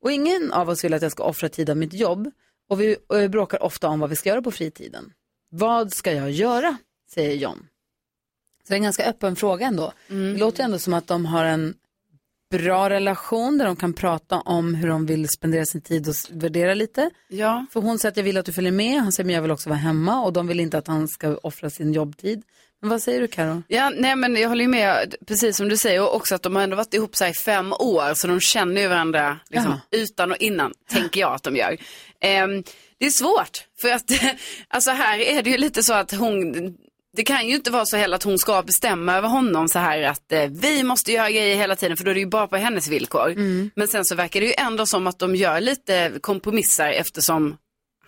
Och 0.00 0.12
ingen 0.12 0.52
av 0.52 0.68
oss 0.68 0.84
vill 0.84 0.94
att 0.94 1.02
jag 1.02 1.12
ska 1.12 1.24
offra 1.24 1.48
tid 1.48 1.70
av 1.70 1.76
mitt 1.76 1.94
jobb 1.94 2.30
och 2.68 2.80
vi 2.80 2.96
bråkar 3.30 3.62
ofta 3.62 3.88
om 3.88 4.00
vad 4.00 4.11
vi 4.11 4.16
ska 4.16 4.28
göra 4.28 4.42
på 4.42 4.50
fritiden. 4.50 5.12
Vad 5.50 5.92
ska 5.92 6.12
jag 6.12 6.30
göra? 6.30 6.76
säger 7.14 7.36
John. 7.36 7.66
Så 8.62 8.68
det 8.68 8.74
är 8.74 8.76
en 8.76 8.82
ganska 8.82 9.04
öppen 9.04 9.36
fråga 9.36 9.66
ändå. 9.66 9.92
Det 10.08 10.38
låter 10.38 10.64
ändå 10.64 10.78
som 10.78 10.94
att 10.94 11.06
de 11.06 11.26
har 11.26 11.44
en 11.44 11.74
bra 12.50 12.90
relation 12.90 13.58
där 13.58 13.66
de 13.66 13.76
kan 13.76 13.92
prata 13.92 14.40
om 14.40 14.74
hur 14.74 14.88
de 14.88 15.06
vill 15.06 15.28
spendera 15.28 15.64
sin 15.64 15.80
tid 15.80 16.08
och 16.08 16.14
värdera 16.30 16.74
lite. 16.74 17.11
Ja. 17.28 17.66
För 17.72 17.80
hon 17.80 17.98
säger 17.98 18.11
att 18.11 18.16
jag 18.16 18.24
vill 18.24 18.36
att 18.36 18.46
du 18.46 18.52
följer 18.52 18.72
med, 18.72 19.00
han 19.00 19.12
säger 19.12 19.26
men 19.26 19.34
jag 19.34 19.42
vill 19.42 19.50
också 19.50 19.68
vara 19.68 19.78
hemma 19.78 20.24
och 20.24 20.32
de 20.32 20.46
vill 20.46 20.61
inte 20.61 20.78
att 20.78 20.86
han 20.86 21.08
ska 21.08 21.36
offra 21.36 21.70
sin 21.70 21.92
jobbtid. 21.92 22.42
Men 22.80 22.90
vad 22.90 23.02
säger 23.02 23.20
du 23.20 23.28
Karo? 23.28 23.62
Ja, 23.68 23.90
nej 23.96 24.16
men 24.16 24.36
jag 24.36 24.48
håller 24.48 24.62
ju 24.62 24.70
med, 24.70 25.14
precis 25.26 25.56
som 25.56 25.68
du 25.68 25.76
säger, 25.76 26.02
och 26.02 26.14
också 26.16 26.34
att 26.34 26.42
de 26.42 26.56
har 26.56 26.62
ändå 26.62 26.76
varit 26.76 26.94
ihop 26.94 27.16
så 27.16 27.26
i 27.26 27.34
fem 27.34 27.72
år, 27.72 28.14
så 28.14 28.26
de 28.26 28.40
känner 28.40 28.80
ju 28.80 28.88
varandra 28.88 29.38
liksom, 29.50 29.80
utan 29.90 30.30
och 30.30 30.36
innan, 30.36 30.72
tänker 30.90 31.20
jag 31.20 31.34
att 31.34 31.42
de 31.42 31.56
gör. 31.56 31.76
Ehm, 32.20 32.62
det 32.98 33.06
är 33.06 33.11
svårt, 33.11 33.64
för 33.80 33.88
att 33.88 34.11
alltså 34.68 34.90
här 34.90 35.18
är 35.18 35.42
det 35.42 35.50
ju 35.50 35.56
lite 35.56 35.82
så 35.82 35.94
att 35.94 36.12
hon, 36.12 36.54
det 37.16 37.22
kan 37.24 37.48
ju 37.48 37.54
inte 37.54 37.70
vara 37.70 37.86
så 37.86 37.96
heller 37.96 38.16
att 38.16 38.22
hon 38.22 38.38
ska 38.38 38.62
bestämma 38.62 39.16
över 39.16 39.28
honom 39.28 39.68
så 39.68 39.78
här 39.78 40.02
att 40.02 40.32
eh, 40.32 40.46
vi 40.50 40.82
måste 40.82 41.12
göra 41.12 41.30
grejer 41.30 41.56
hela 41.56 41.76
tiden, 41.76 41.96
för 41.96 42.04
då 42.04 42.11
är 42.11 42.14
det 42.14 42.20
ju 42.20 42.26
bara 42.26 42.46
på 42.46 42.56
hennes 42.56 42.88
villkor. 42.88 43.34
Men 43.76 43.88
sen 43.88 44.04
så 44.04 44.14
verkar 44.14 44.40
det 44.40 44.46
ju 44.46 44.54
ändå 44.58 44.86
som 44.86 45.06
att 45.06 45.18
de 45.18 45.36
gör 45.36 45.61
lite 45.61 46.12
kompromisser 46.20 46.88
eftersom 46.90 47.56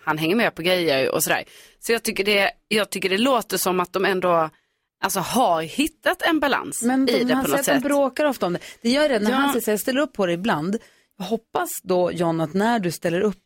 han 0.05 0.17
hänger 0.17 0.35
med 0.35 0.55
på 0.55 0.61
grejer 0.61 1.11
och 1.11 1.23
sådär. 1.23 1.43
Så 1.79 1.91
jag 1.91 2.03
tycker 2.03 2.23
det, 2.23 2.51
jag 2.67 2.89
tycker 2.89 3.09
det 3.09 3.17
låter 3.17 3.57
som 3.57 3.79
att 3.79 3.93
de 3.93 4.05
ändå 4.05 4.49
alltså, 5.03 5.19
har 5.19 5.61
hittat 5.61 6.21
en 6.21 6.39
balans 6.39 6.81
Men 6.81 7.09
i 7.09 7.11
de, 7.19 7.23
det 7.23 7.33
han 7.33 7.43
på 7.45 7.49
säger 7.49 7.57
något 7.57 7.59
att 7.59 7.65
de 7.65 7.73
sätt. 7.73 7.83
bråkar 7.83 8.25
ofta 8.25 8.45
om 8.45 8.53
det. 8.53 8.59
Det 8.81 8.89
gör 8.89 9.09
det 9.09 9.19
när 9.19 9.31
Ja. 9.31 9.35
han 9.37 9.53
säger 9.61 9.71
jag 9.73 9.79
ställer 9.79 10.01
upp 10.01 10.13
på 10.13 10.25
det 10.25 10.33
ibland. 10.33 10.77
Jag 11.17 11.25
hoppas 11.25 11.69
då 11.83 12.11
John 12.11 12.41
att 12.41 12.53
när 12.53 12.79
du 12.79 12.91
ställer 12.91 13.21
upp 13.21 13.37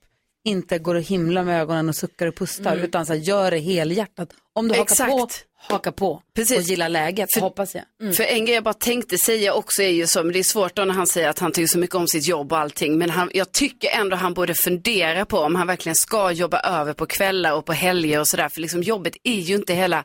inte 0.44 0.80
går 0.80 0.96
och 0.96 1.02
himlar 1.02 1.44
med 1.44 1.62
ögonen 1.62 1.90
och 1.90 1.96
suckar 1.96 2.28
och 2.28 2.36
pustar 2.36 2.72
Mm. 2.74 2.86
utan 2.86 3.06
så 3.06 3.14
här, 3.14 3.20
gör 3.20 3.52
det 3.52 3.58
helhjärtat. 3.58 4.30
Om 4.54 4.68
du 4.68 4.74
hakar 4.74 4.84
Exakt. 4.84 5.12
på, 5.12 5.28
haka 5.70 5.92
på 5.92 6.22
Precis. 6.36 6.58
och 6.58 6.64
gillar 6.64 6.90
läget, 6.90 7.34
För- 7.34 7.42
hoppas 7.42 7.76
jag. 7.76 8.16
För 8.16 8.24
en 8.24 8.46
grej 8.46 8.56
jag 8.56 8.64
bara 8.64 8.74
tänkte 8.74 9.18
säga 9.18 9.54
också 9.54 9.82
är 9.84 9.90
ju 9.90 10.08
men 10.16 10.34
det 10.34 10.40
är 10.40 10.44
svårt 10.44 10.76
då 10.76 10.86
när 10.86 10.94
han 10.94 11.08
säger 11.08 11.30
att 11.30 11.40
han 11.40 11.52
tycker 11.52 11.68
så 11.68 11.78
mycket 11.80 11.96
om 11.96 12.08
sitt 12.08 12.28
jobb 12.28 12.52
och 12.52 12.58
allting, 12.60 12.98
men 12.98 13.10
han, 13.10 13.30
jag 13.34 13.52
tycker 13.52 13.90
ändå 13.90 14.16
han 14.16 14.34
borde 14.34 14.54
fundera 14.56 15.26
på 15.26 15.38
om 15.40 15.56
han 15.56 15.68
verkligen 15.68 15.96
ska 15.96 16.32
jobba 16.32 16.60
över 16.60 16.94
på 16.94 17.06
kvällar 17.06 17.54
och 17.54 17.66
på 17.66 17.74
helger 17.74 18.20
och 18.20 18.28
sådär, 18.28 18.50
för 18.50 18.62
liksom 18.62 18.84
jobbet 18.84 19.14
är 19.24 19.40
ju 19.40 19.56
inte 19.56 19.74
hela 19.74 20.04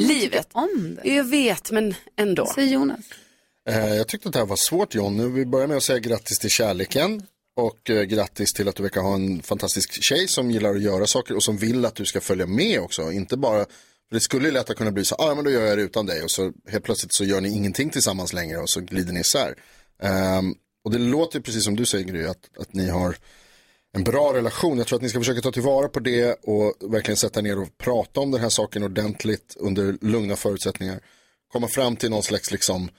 livet. 0.00 0.48
Om 0.52 0.98
det. 1.02 1.10
Jag 1.14 1.24
vet, 1.24 1.70
men 1.70 1.94
ändå. 2.16 2.46
Säger 2.54 2.72
Jonas. 2.72 3.00
Eh, 3.68 3.94
Jag 3.94 4.08
tyckte 4.08 4.28
att 4.28 4.32
det 4.32 4.38
här 4.38 4.46
var 4.46 4.56
svårt 4.56 4.94
John. 4.94 5.16
Nu 5.16 5.28
vi 5.28 5.46
börjar 5.46 5.66
med 5.66 5.76
att 5.76 5.82
säga 5.82 5.98
grattis 5.98 6.38
till 6.38 6.50
kärleken. 6.50 7.22
Och 7.56 7.90
eh, 7.90 8.02
grattis 8.02 8.52
till 8.52 8.68
att 8.68 8.76
du 8.76 8.82
verkar 8.82 9.00
ha 9.00 9.14
en 9.14 9.42
fantastisk 9.42 10.02
tjej 10.02 10.28
som 10.28 10.50
gillar 10.50 10.70
att 10.70 10.82
göra 10.82 11.06
saker 11.06 11.36
och 11.36 11.42
som 11.42 11.56
vill 11.56 11.84
att 11.84 11.94
du 11.94 12.04
ska 12.04 12.20
följa 12.20 12.46
med 12.46 12.80
också. 12.80 13.12
Inte 13.12 13.36
bara, 13.36 13.66
för 14.08 14.14
det 14.14 14.20
skulle 14.20 14.48
ju 14.48 14.52
lätt 14.52 14.76
kunna 14.76 14.92
bli 14.92 15.04
så, 15.04 15.14
ah, 15.14 15.34
men 15.34 15.44
då 15.44 15.50
gör 15.50 15.66
jag 15.66 15.78
det 15.78 15.82
utan 15.82 16.06
dig 16.06 16.22
och 16.22 16.30
så 16.30 16.52
helt 16.68 16.84
plötsligt 16.84 17.12
så 17.12 17.24
gör 17.24 17.40
ni 17.40 17.48
ingenting 17.48 17.90
tillsammans 17.90 18.32
längre 18.32 18.58
och 18.58 18.70
så 18.70 18.80
glider 18.80 19.12
ni 19.12 19.20
isär. 19.20 19.54
Um, 20.38 20.54
och 20.84 20.90
det 20.90 20.98
låter 20.98 21.38
ju 21.38 21.42
precis 21.42 21.64
som 21.64 21.76
du 21.76 21.86
säger 21.86 22.04
Gry, 22.04 22.26
att, 22.26 22.58
att 22.58 22.74
ni 22.74 22.88
har 22.88 23.16
en 23.92 24.04
bra 24.04 24.34
relation. 24.34 24.78
Jag 24.78 24.86
tror 24.86 24.96
att 24.96 25.02
ni 25.02 25.08
ska 25.08 25.18
försöka 25.18 25.40
ta 25.40 25.52
tillvara 25.52 25.88
på 25.88 26.00
det 26.00 26.32
och 26.32 26.92
verkligen 26.92 27.16
sätta 27.16 27.40
ner 27.40 27.58
och 27.58 27.78
prata 27.78 28.20
om 28.20 28.30
den 28.30 28.40
här 28.40 28.48
saken 28.48 28.82
ordentligt 28.82 29.56
under 29.58 29.98
lugna 30.00 30.36
förutsättningar. 30.36 31.00
Komma 31.52 31.68
fram 31.68 31.96
till 31.96 32.10
någon 32.10 32.22
slags 32.22 32.50
liksom, 32.50 32.90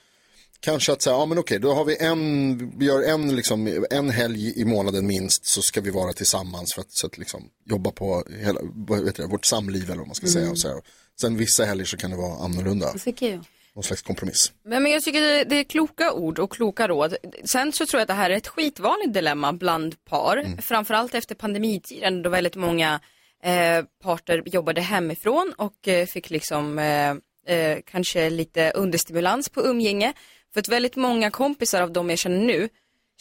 kanske 0.60 0.91
att 0.91 1.01
säga, 1.01 1.16
ja 1.16 1.26
men 1.26 1.38
okej, 1.38 1.60
då 1.60 1.74
har 1.74 1.86
vi 1.86 1.97
en, 1.97 2.80
vi 2.80 2.86
gör 2.86 3.03
en, 3.03 3.36
liksom, 3.36 3.86
en 3.89 4.10
helg 4.10 4.62
i 4.62 4.66
månaden 4.66 5.07
minst 5.07 5.45
så 5.45 5.62
ska 5.62 5.82
vi 5.82 5.89
vara 5.89 6.14
tillsammans 6.14 6.74
för 6.74 6.82
att, 6.82 6.91
så 6.91 7.07
att 7.07 7.18
liksom, 7.18 7.49
jobba 7.66 7.91
på 7.91 8.24
hela, 8.39 8.60
vet 9.03 9.18
jag, 9.18 9.30
vårt 9.30 9.45
samliv 9.45 9.84
eller 9.84 9.97
vad 9.97 10.07
man 10.07 10.16
ska 10.16 10.28
säga. 10.28 10.41
Mm. 10.41 10.51
Och 10.51 10.60
så 10.60 10.68
här. 10.68 10.82
Sen 11.22 11.38
vissa 11.38 11.66
helger 11.66 11.86
så 11.86 11.97
kan 11.97 12.12
det 12.12 12.18
vara 12.18 12.43
annorlunda. 12.43 12.93
Det 12.93 12.99
tycker 12.99 13.32
jag. 13.32 13.45
Någon 13.76 13.84
slags 13.84 14.01
kompromiss. 14.01 14.51
Men, 14.66 14.84
men 14.84 14.91
jag 14.91 15.03
tycker 15.03 15.22
det, 15.22 15.43
det 15.43 15.55
är 15.55 15.64
kloka 15.64 16.14
ord 16.14 16.39
och 16.39 16.51
kloka 16.51 16.88
råd. 16.88 17.16
Sen 17.51 17.74
så 17.74 17.86
tror 17.86 17.99
jag 17.99 18.01
att 18.01 18.07
det 18.07 18.14
här 18.14 18.30
är 18.30 18.38
ett 18.38 18.47
skitvanligt 18.47 19.14
dilemma 19.14 19.53
bland 19.53 20.05
par. 20.05 20.62
Framförallt 20.62 21.16
efter 21.16 21.36
pandemitiden 21.36 22.22
då 22.22 22.30
väldigt 22.30 22.55
många 22.55 22.99
eh, 23.43 23.86
parter 24.03 24.43
jobbade 24.45 24.82
hemifrån 24.82 25.53
och 25.57 25.88
eh, 25.88 26.05
fick 26.05 26.30
liksom 26.30 26.80
eh, 26.80 27.10
eh, 27.55 27.78
kanske 27.86 28.30
lite 28.30 28.72
understimulans 28.72 29.49
på 29.49 29.62
umgänge. 29.62 30.14
För 30.54 30.60
att 30.60 30.68
väldigt 30.68 30.95
många 30.95 31.32
kompisar 31.32 31.82
av 31.82 31.91
dem 31.91 32.10
jag 32.10 32.20
känner 32.20 32.45
nu 32.45 32.70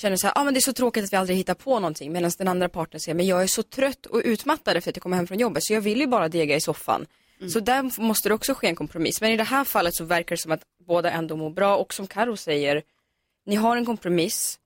känner 0.00 0.16
så 0.16 0.26
här, 0.26 0.38
ah, 0.38 0.44
men 0.44 0.54
det 0.54 0.58
är 0.58 0.62
så 0.62 0.72
tråkigt 0.72 1.04
att 1.04 1.12
vi 1.12 1.16
aldrig 1.16 1.38
hittar 1.38 1.54
på 1.54 1.80
någonting. 1.80 2.12
Medan 2.12 2.30
den 2.38 2.48
andra 2.48 2.68
partnern 2.68 3.00
säger, 3.00 3.16
men 3.16 3.26
jag 3.26 3.42
är 3.42 3.46
så 3.46 3.62
trött 3.62 4.06
och 4.06 4.22
utmattad 4.24 4.76
efter 4.76 4.90
att 4.90 4.96
jag 4.96 5.02
kommer 5.02 5.16
hem 5.16 5.26
från 5.26 5.38
jobbet 5.38 5.64
så 5.64 5.72
jag 5.72 5.80
vill 5.80 6.00
ju 6.00 6.06
bara 6.06 6.28
dega 6.28 6.56
i 6.56 6.60
soffan. 6.60 7.06
Så 7.52 7.60
där 7.60 8.00
måste 8.00 8.28
det 8.28 8.34
också 8.34 8.54
ske 8.54 8.66
en 8.66 8.76
kompromiss. 8.76 9.20
Men 9.20 9.30
i 9.30 9.36
det 9.36 9.44
här 9.44 9.64
fallet 9.64 9.94
så 9.94 10.04
verkar 10.04 10.36
det 10.36 10.42
som 10.42 10.52
att 10.52 10.62
båda 10.86 11.10
ändå 11.10 11.36
mår 11.36 11.50
bra 11.50 11.76
och 11.76 11.94
som 11.94 12.06
Karo 12.06 12.36
säger, 12.36 12.82
ni 13.46 13.54
har 13.54 13.76
en 13.76 13.86
kompromiss. 13.86 14.58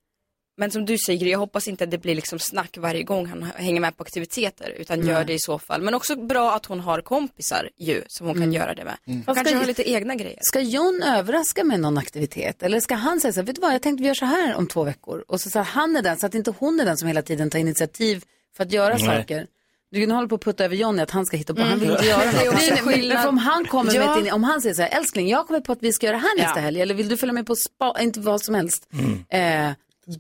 Men 0.63 0.71
som 0.71 0.85
du 0.85 0.99
säger, 0.99 1.27
jag 1.27 1.39
hoppas 1.39 1.69
inte 1.69 1.85
att 1.85 1.91
det 1.91 1.99
blir 1.99 2.15
liksom 2.15 2.39
snack 2.39 2.77
varje 2.79 3.03
gång 3.03 3.27
han 3.27 3.43
hänger 3.57 3.81
med 3.81 3.97
på 3.97 4.03
aktiviteter 4.03 4.75
utan 4.79 4.99
Nej. 5.01 5.09
gör 5.09 5.25
det 5.25 5.33
i 5.33 5.39
så 5.39 5.59
fall. 5.59 5.83
Men 5.83 5.95
också 5.95 6.17
bra 6.17 6.55
att 6.55 6.67
hon 6.67 6.81
har 6.81 7.01
kompisar 7.01 7.69
ju 7.79 8.03
som 8.09 8.27
hon 8.27 8.35
kan 8.35 8.43
Mm. 8.43 8.55
göra 8.55 8.75
det 8.75 8.85
med. 8.85 8.97
Mm. 9.07 9.23
Kanske 9.25 9.45
Ska- 9.45 9.59
har 9.59 9.65
lite 9.67 9.91
egna 9.91 10.15
grejer. 10.15 10.39
Ska 10.43 10.61
John 10.61 11.03
överraska 11.03 11.65
med 11.65 11.81
någon 11.81 11.99
aktivitet? 11.99 12.63
Eller 12.63 12.81
ska 12.81 12.95
han 12.95 13.21
säga 13.21 13.33
så 13.33 13.41
här, 13.41 13.47
vet 13.47 13.57
du 13.57 13.61
vad, 13.63 13.75
jag 13.75 13.83
tänkte 13.83 14.03
vi 14.03 14.07
gör 14.09 14.15
så 14.15 14.25
här 14.25 14.55
om 14.55 14.67
två 14.67 14.85
veckor. 14.85 15.25
Och 15.29 15.41
så, 15.41 15.51
så 15.51 15.59
här, 15.59 15.65
han 15.67 15.97
är 15.97 16.03
den, 16.03 16.17
så 16.19 16.27
att 16.27 16.35
inte 16.35 16.55
hon 16.59 16.81
är 16.81 16.85
den 16.85 16.97
som 16.97 17.09
hela 17.09 17.23
tiden 17.23 17.51
tar 17.51 17.59
initiativ 17.59 18.25
för 18.57 18.65
att 18.65 18.73
göra 18.73 18.95
Nej. 18.97 19.07
saker. 19.07 19.47
Du 19.91 20.13
håller 20.13 20.29
på 20.29 20.35
att 20.35 20.45
putta 20.45 20.65
över 20.65 20.77
Johnny 20.77 21.03
att 21.03 21.11
han 21.11 21.27
ska 21.27 21.37
hitta 21.37 21.55
på, 21.55 21.61
Mm. 21.61 21.71
han 21.71 21.81
vill 21.81 21.91
inte 21.91 22.07
göra 22.07 22.19
Det 22.33 22.47
är 22.47 22.77
skillnad. 22.77 23.27
om 23.29 23.39
han 23.39 23.65
kommer 23.65 23.95
Ja. 23.95 24.15
med 24.17 24.27
ett, 24.27 24.33
om 24.33 24.45
han 24.45 24.61
säger 24.63 24.75
så 24.75 24.83
här, 24.83 24.99
älskling 24.99 25.29
jag 25.29 25.47
kommer 25.47 25.61
på 25.61 25.73
att 25.73 25.83
vi 25.83 25.93
ska 25.93 26.07
göra 26.07 26.17
det 26.17 26.23
här 26.23 26.37
nästa 26.37 26.59
Ja. 26.59 26.63
helg, 26.63 26.81
eller 26.81 26.95
vill 26.95 27.09
du 27.09 27.17
följa 27.17 27.33
med 27.33 27.47
på 27.47 27.55
spa, 27.57 27.97
inte 28.01 28.21
vad 28.21 28.43
som 28.43 28.55
helst. 28.55 28.89
Eh, 29.29 29.71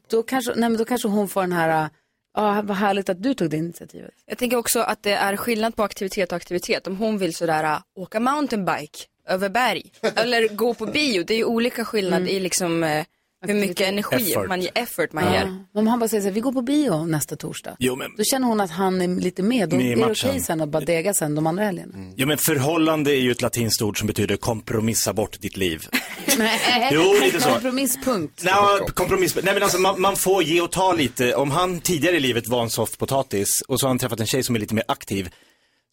då, 0.08 0.22
kanske, 0.22 0.50
nej, 0.50 0.70
men 0.70 0.76
då 0.76 0.84
kanske 0.84 1.08
hon 1.08 1.28
får 1.28 1.40
den 1.40 1.52
här, 1.52 1.90
ja 2.34 2.62
vad 2.64 2.76
härligt 2.76 3.08
att 3.08 3.22
du 3.22 3.34
tog 3.34 3.50
det 3.50 3.56
initiativet. 3.56 4.14
Jag 4.26 4.38
tänker 4.38 4.56
också 4.56 4.80
att 4.80 5.02
det 5.02 5.12
är 5.12 5.36
skillnad 5.36 5.76
på 5.76 5.82
aktivitet 5.82 6.32
och 6.32 6.36
aktivitet. 6.36 6.86
Om 6.86 6.96
hon 6.96 7.18
vill 7.18 7.34
sådär 7.34 7.64
äh, 7.64 7.78
åka 7.94 8.20
mountainbike 8.20 8.98
över 9.28 9.48
berg 9.48 9.92
eller 10.16 10.48
gå 10.48 10.74
på 10.74 10.86
bio. 10.86 11.24
Det 11.24 11.34
är 11.34 11.38
ju 11.38 11.44
olika 11.44 11.84
skillnad 11.84 12.20
Mm. 12.22 12.34
i 12.34 12.40
liksom 12.40 12.84
äh, 12.84 13.04
hur 13.42 13.54
mycket 13.54 13.88
energi 13.88 14.32
Effort. 14.32 14.48
man 14.48 14.60
ger, 14.62 14.70
effort 14.74 15.12
man 15.12 15.24
Ja. 15.24 15.32
ger. 15.34 15.56
Om 15.74 15.86
han 15.86 15.98
bara 15.98 16.08
säger 16.08 16.20
så 16.20 16.26
här, 16.28 16.34
vi 16.34 16.40
går 16.40 16.52
på 16.52 16.62
bio 16.62 17.04
nästa 17.06 17.36
torsdag. 17.36 17.76
Jo, 17.78 17.96
men- 17.96 18.10
Då 18.16 18.24
känner 18.24 18.46
hon 18.46 18.60
att 18.60 18.70
han 18.70 19.00
är 19.02 19.08
lite 19.20 19.42
med. 19.42 19.68
Då 19.68 19.76
Med 19.76 19.92
är 19.92 19.96
det 19.96 20.10
okej 20.12 20.40
sen 20.40 20.60
att 20.60 20.68
bara 20.68 20.84
dega 20.84 21.14
sen 21.14 21.34
de 21.34 21.46
andra 21.46 21.64
helgerna. 21.64 21.92
Ja 22.16 22.26
men 22.26 22.38
förhållande 22.38 23.10
är 23.10 23.20
ju 23.20 23.30
ett 23.30 23.42
latinskt 23.42 23.82
ord 23.82 23.98
som 23.98 24.06
betyder 24.06 24.36
kompromissa 24.36 25.12
bort 25.12 25.40
ditt 25.40 25.56
liv. 25.56 25.86
Nej, 26.38 26.90
Jo, 26.92 27.14
lite 27.22 27.40
så. 27.40 27.48
kompromisspunkt. 27.48 28.44
Nej, 28.44 28.54
kompromiss. 28.94 29.34
Nej 29.42 29.54
men 29.54 29.62
alltså 29.62 29.78
man, 29.78 30.00
man 30.00 30.16
får 30.16 30.42
ge 30.42 30.60
och 30.60 30.72
ta 30.72 30.92
lite. 30.92 31.34
Om 31.34 31.50
han 31.50 31.80
tidigare 31.80 32.16
i 32.16 32.20
livet 32.20 32.48
var 32.48 32.62
en 32.62 32.70
soft 32.70 32.98
potatis 32.98 33.48
och 33.68 33.80
så 33.80 33.86
har 33.86 33.88
han 33.90 33.98
träffat 33.98 34.20
en 34.20 34.26
tjej 34.26 34.42
som 34.42 34.54
är 34.56 34.60
lite 34.60 34.74
mer 34.74 34.84
aktiv. 34.88 35.28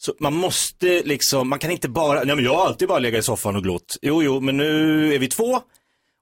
Så 0.02 0.14
man 0.20 0.34
måste 0.34 1.02
liksom, 1.06 1.50
man 1.50 1.60
kan 1.60 1.72
inte 1.72 1.90
bara, 1.90 2.24
nej 2.24 2.36
men 2.36 2.46
jag 2.46 2.56
har 2.56 2.66
alltid 2.66 2.88
bara 2.88 3.00
legat 3.00 3.20
i 3.20 3.24
soffan 3.24 3.56
och 3.56 3.64
glott. 3.64 3.98
Jo, 4.02 4.24
jo, 4.24 4.40
men 4.40 4.58
nu 4.58 5.14
är 5.16 5.20
vi 5.20 5.28
två. 5.28 5.60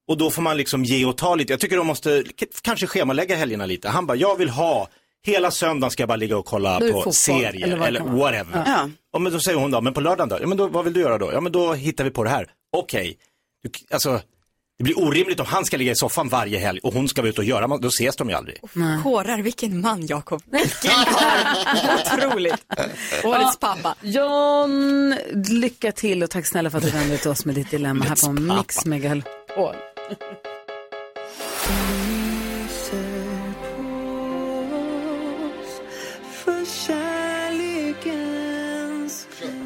Och 0.08 0.18
då 0.18 0.30
får 0.32 0.42
man 0.42 0.58
liksom 0.58 0.84
ge 0.84 1.06
och 1.06 1.18
ta 1.18 1.36
lite. 1.36 1.54
Jag 1.54 1.60
tycker 1.60 1.78
de 1.78 1.88
måste 1.88 2.24
kanske 2.62 2.88
schemalägga 2.88 3.36
helgerna 3.36 3.66
lite. 3.66 3.90
Han 3.90 4.06
bara, 4.06 4.18
jag 4.18 4.36
vill 4.38 4.50
ha, 4.50 4.88
hela 5.26 5.52
söndagen 5.52 5.92
ska 5.92 6.02
jag 6.04 6.08
bara 6.08 6.16
ligga 6.16 6.38
och 6.38 6.46
kolla 6.46 6.80
på 6.80 6.88
fotboll, 6.88 7.14
serier 7.14 7.68
eller 7.68 7.88
eller, 7.88 8.00
vad 8.02 8.14
whatever. 8.14 8.64
Ja. 8.66 8.90
Ja. 9.14 9.20
men 9.20 9.32
då 9.34 9.40
säger 9.40 9.58
hon 9.58 9.72
då, 9.72 9.82
men 9.82 9.94
på 9.94 10.02
lördagen 10.02 10.30
då? 10.30 10.38
Ja 10.42 10.48
men 10.48 10.58
då, 10.58 10.68
vad 10.68 10.84
vill 10.86 10.94
du 10.94 11.00
göra 11.00 11.18
då? 11.18 11.34
Ja 11.34 11.42
men 11.42 11.52
då 11.52 11.74
hittar 11.74 12.04
vi 12.04 12.10
på 12.10 12.24
det 12.24 12.30
här. 12.30 12.48
Okej, 12.78 13.18
k- 13.78 13.86
alltså 13.92 14.22
det 14.78 14.84
blir 14.84 15.00
orimligt 15.00 15.40
om 15.40 15.46
han 15.46 15.66
ska 15.66 15.78
ligga 15.78 15.92
i 15.92 15.96
soffan 15.96 16.30
varje 16.30 16.60
helg 16.60 16.80
och 16.84 16.94
hon 16.94 17.08
ska 17.08 17.22
vara 17.22 17.30
ute 17.30 17.42
och 17.42 17.46
göra, 17.46 17.78
då 17.78 17.88
ses 17.88 18.16
de 18.16 18.30
ju 18.30 18.36
aldrig. 18.36 18.58
Kårar, 19.04 19.42
vilken 19.42 19.82
man 19.82 20.06
Jakob. 20.08 20.42
Vilken 20.52 20.92
karl. 20.92 22.18
Otroligt. 22.30 22.66
Årets 23.24 23.58
pappa. 23.60 23.96
John, 24.02 25.16
lycka 25.50 25.92
till 25.92 26.24
och 26.24 26.30
tack 26.30 26.46
snälla 26.48 26.70
för 26.70 26.78
att 26.78 26.84
du 26.84 26.90
vände 26.90 27.10
dig 27.10 27.18
till 27.18 27.32
oss 27.32 27.46
med 27.46 27.56
ditt 27.56 27.72
dilemma 27.72 28.06
här 28.06 28.16
på. 28.28 28.32
Mix 28.32 28.86
Megapol. 28.86 29.76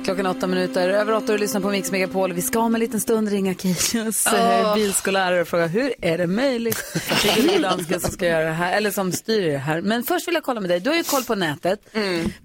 Klockan 0.05 0.25
åtta 0.25 0.47
minuter 0.47 0.89
över 0.89 1.13
åtta 1.13 1.25
och 1.25 1.31
du 1.31 1.37
lyssnar 1.37 1.61
på 1.61 1.69
Mix 1.69 1.91
Megapol. 1.91 2.33
Vi 2.33 2.41
ska 2.41 2.59
om 2.59 2.75
en 2.75 2.79
liten 2.79 2.99
stund 2.99 3.29
ringa 3.29 3.55
Åh. 3.65 4.07
oh. 4.33 4.75
bilskollärare 4.75 5.41
och 5.41 5.47
fråga 5.47 5.67
hur 5.67 5.93
är 6.01 6.17
det 6.17 6.27
möjligt? 6.27 6.93
Det 7.23 7.55
är 7.55 7.61
Dansken 7.61 7.99
som 7.99 8.11
ska 8.11 8.27
göra 8.27 8.45
det 8.45 8.51
här, 8.51 8.77
eller 8.77 8.91
som 8.91 9.11
styr 9.11 9.41
det 9.41 9.57
här. 9.57 9.81
Men 9.81 10.03
först 10.03 10.27
vill 10.27 10.35
jag 10.35 10.43
kolla 10.43 10.61
med 10.61 10.69
dig. 10.69 10.79
Du 10.79 10.89
har 10.89 10.97
ju 10.97 11.03
koll 11.03 11.23
på 11.23 11.35
nätet. 11.35 11.79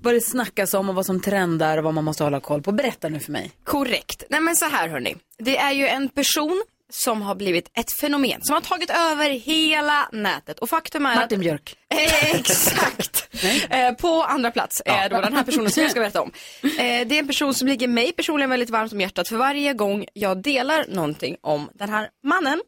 Vad 0.02 0.14
det 0.14 0.20
snackas 0.20 0.74
om 0.74 0.88
och 0.88 0.94
vad 0.94 1.06
som 1.06 1.20
trendar 1.20 1.78
och 1.78 1.84
vad 1.84 1.94
man 1.94 2.04
måste 2.04 2.24
hålla 2.24 2.40
koll 2.40 2.62
på. 2.62 2.72
Berätta 2.72 3.08
nu 3.08 3.20
för 3.20 3.32
mig. 3.32 3.50
Korrekt. 3.64 4.24
Nej 4.30 4.40
men 4.40 4.56
så 4.56 4.64
här 4.64 4.88
hörni. 4.88 5.16
Det 5.38 5.58
är 5.58 5.72
ju 5.72 5.86
en 5.86 6.08
person 6.08 6.62
som 6.90 7.22
har 7.22 7.34
blivit 7.34 7.70
ett 7.74 8.00
fenomen 8.00 8.42
som 8.42 8.54
har 8.54 8.60
tagit 8.60 8.90
över 8.90 9.30
hela 9.30 10.08
nätet. 10.12 10.58
Och 10.58 10.68
faktum 10.68 11.06
är 11.06 11.16
Martin 11.16 11.38
att... 11.38 11.42
Björk. 11.42 11.76
Eh, 11.94 12.34
Exakt. 12.34 13.22
Eh, 13.70 13.92
på 13.92 14.22
andra 14.22 14.50
plats 14.50 14.82
är 14.84 15.08
då 15.08 15.20
den 15.20 15.32
här 15.32 15.44
personen 15.44 15.70
som 15.70 15.82
jag 15.82 15.90
ska 15.90 16.00
berätta 16.06 16.22
om. 16.22 16.32
Eh, 16.62 16.68
det 16.78 16.86
är 16.86 17.18
en 17.18 17.26
person 17.26 17.54
som 17.54 17.68
ligger 17.68 17.88
mig 17.88 18.12
personligen 18.12 18.50
väldigt 18.50 18.70
varmt 18.70 18.92
om 18.92 19.00
hjärtat 19.00 19.28
för 19.28 19.36
varje 19.36 19.72
gång 19.72 20.06
jag 20.12 20.42
delar 20.42 20.84
någonting 20.88 21.36
om 21.40 21.70
den 21.74 21.88
här 21.88 22.08
mannen, 22.22 22.60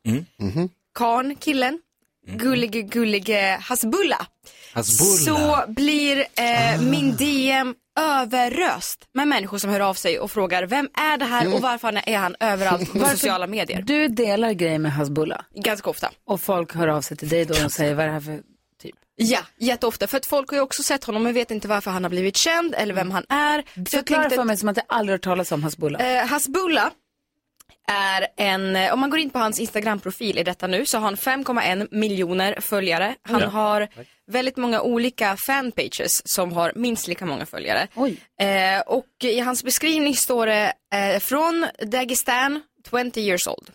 karn, 0.94 1.36
killen, 1.36 1.78
gullige, 2.26 2.82
gullige 2.82 3.58
Hasbulla. 3.60 4.26
Hasbulla. 4.72 5.64
Så 5.64 5.72
blir 5.72 6.18
eh, 6.18 6.80
min 6.80 7.16
DM 7.16 7.74
överröst 7.98 9.08
med 9.14 9.28
människor 9.28 9.58
som 9.58 9.70
hör 9.70 9.80
av 9.80 9.94
sig 9.94 10.18
och 10.18 10.30
frågar 10.30 10.66
vem 10.66 10.88
är 10.94 11.16
det 11.16 11.24
här 11.24 11.54
och 11.54 11.60
varför 11.60 12.00
är 12.08 12.18
han 12.18 12.36
överallt 12.40 12.92
på 12.92 12.98
sociala 12.98 13.46
medier? 13.46 13.82
Du 13.82 14.08
delar 14.08 14.52
grejer 14.52 14.78
med 14.78 14.92
Hasbulla. 14.92 15.44
Ganska 15.54 15.90
ofta. 15.90 16.10
Och 16.26 16.40
folk 16.40 16.74
hör 16.74 16.88
av 16.88 17.00
sig 17.00 17.16
till 17.16 17.28
dig 17.28 17.44
då 17.44 17.64
och 17.64 17.72
säger 17.72 17.94
vad 17.94 18.02
är 18.04 18.06
det 18.06 18.12
här 18.12 18.20
för 18.20 18.40
typ? 18.82 18.94
Ja, 19.16 19.40
jätteofta. 19.58 20.06
För 20.06 20.16
att 20.16 20.26
folk 20.26 20.50
har 20.50 20.56
ju 20.56 20.62
också 20.62 20.82
sett 20.82 21.04
honom 21.04 21.22
men 21.22 21.34
vet 21.34 21.50
inte 21.50 21.68
varför 21.68 21.90
han 21.90 22.02
har 22.04 22.10
blivit 22.10 22.36
känd 22.36 22.74
eller 22.74 22.94
vem 22.94 23.10
han 23.10 23.24
är. 23.28 23.64
Förklara 23.90 24.30
för 24.30 24.44
mig 24.44 24.56
som 24.56 24.68
att 24.68 24.76
jag 24.76 24.86
aldrig 24.88 25.14
hört 25.14 25.22
talas 25.24 25.52
om 25.52 25.62
Hasbulla. 25.62 25.98
Eh, 25.98 26.26
Hasbulla 26.26 26.90
är 27.88 28.26
en, 28.36 28.92
om 28.92 29.00
man 29.00 29.10
går 29.10 29.18
in 29.20 29.30
på 29.30 29.38
hans 29.38 29.60
Instagram-profil 29.60 30.38
i 30.38 30.42
detta 30.42 30.66
nu 30.66 30.86
så 30.86 30.98
har 30.98 31.04
han 31.04 31.16
5,1 31.16 31.88
miljoner 31.90 32.60
följare. 32.60 33.14
Han 33.22 33.40
Ja. 33.40 33.46
har 33.48 33.88
väldigt 34.26 34.56
många 34.56 34.80
olika 34.82 35.36
fanpages 35.46 36.28
som 36.32 36.52
har 36.52 36.72
minst 36.74 37.08
lika 37.08 37.26
många 37.26 37.46
följare. 37.46 37.88
Eh, 38.40 38.80
och 38.86 39.06
i 39.24 39.40
hans 39.40 39.64
beskrivning 39.64 40.16
står 40.16 40.46
det 40.46 40.72
eh, 40.94 41.18
från 41.20 41.66
Dagestan, 41.82 42.62
20 42.90 43.20
years 43.20 43.46
old. 43.48 43.70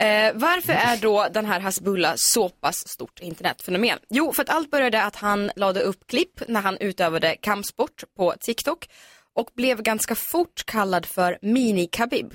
Eh, 0.00 0.32
varför 0.34 0.72
är 0.72 0.96
då 0.96 1.26
den 1.32 1.46
här 1.46 1.60
Hasbulla 1.60 2.12
så 2.16 2.48
pass 2.48 2.88
stort 2.88 3.20
internetfenomen? 3.20 3.98
Jo, 4.10 4.32
för 4.32 4.42
att 4.42 4.50
allt 4.50 4.70
började 4.70 5.02
att 5.02 5.16
han 5.16 5.50
lade 5.56 5.80
upp 5.80 6.06
klipp 6.06 6.42
när 6.48 6.60
han 6.60 6.76
utövade 6.78 7.36
kampsport 7.36 8.04
på 8.16 8.34
TikTok 8.40 8.88
och 9.34 9.48
blev 9.56 9.82
ganska 9.82 10.14
fort 10.14 10.64
kallad 10.66 11.06
för 11.06 11.38
Mini-Khabib. 11.42 12.32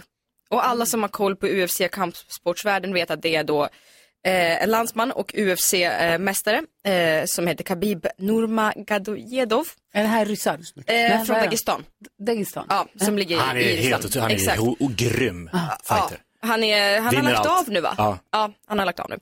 Och 0.49 0.67
alla 0.67 0.85
som 0.85 1.01
har 1.01 1.09
koll 1.09 1.35
på 1.35 1.47
UFC 1.47 1.81
kampsportsvärlden 1.91 2.93
vet 2.93 3.11
att 3.11 3.21
det 3.21 3.35
är 3.35 3.43
då 3.43 3.63
eh, 3.63 4.63
en 4.63 4.69
landsman 4.69 5.11
och 5.11 5.33
UFC-mästare 5.33 6.63
eh, 6.83 7.23
som 7.25 7.47
heter 7.47 7.63
Khabib 7.63 8.07
Nurmagomedov. 8.17 9.65
Är 9.93 10.01
det 10.01 10.07
här 10.07 10.25
ryssar? 10.25 10.53
Eh, 10.53 10.59
Nej, 10.87 11.25
från? 11.25 11.35
Dagestan. 11.39 11.85
Dagestan? 12.27 12.65
Ja, 12.69 12.87
som 13.01 13.17
ligger 13.17 13.37
Han 13.37 13.57
är 13.57 13.61
i 13.61 13.63
Ryssland. 13.63 13.89
helt 13.93 14.05
otrolig, 14.05 14.21
han 14.21 14.31
är 14.31 14.35
Exakt. 14.35 14.61
grym 14.97 15.49
fighter. 15.83 16.17
Han, 16.41 16.63
är, 16.63 16.99
han 16.99 17.15
har 17.15 17.23
lagt 17.23 17.37
allt. 17.45 17.67
av 17.67 17.73
nu 17.73 17.81
va? 17.81 18.19
Ja. 18.31 18.51
han 18.67 18.79
har 18.79 18.85
lagt 18.85 18.99
av 18.99 19.09
nu. 19.09 19.17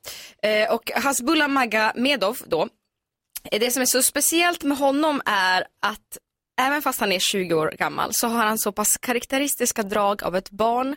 Eh, 0.49 0.73
och 0.73 0.91
Hasbulla 0.95 1.47
Magomedov 1.47 2.37
då, 2.45 2.67
eh, 3.51 3.59
det 3.59 3.71
som 3.71 3.81
är 3.81 3.85
så 3.85 4.03
speciellt 4.03 4.63
med 4.63 4.77
honom 4.77 5.21
är 5.25 5.61
att 5.81 6.17
även 6.61 6.81
fast 6.81 6.99
han 6.99 7.11
är 7.11 7.19
20 7.19 7.53
år 7.53 7.73
gammal 7.79 8.09
så 8.13 8.27
har 8.27 8.45
han 8.45 8.57
så 8.57 8.71
pass 8.71 8.97
karaktäristiska 8.97 9.83
drag 9.83 10.23
av 10.23 10.35
ett 10.35 10.49
barn. 10.49 10.95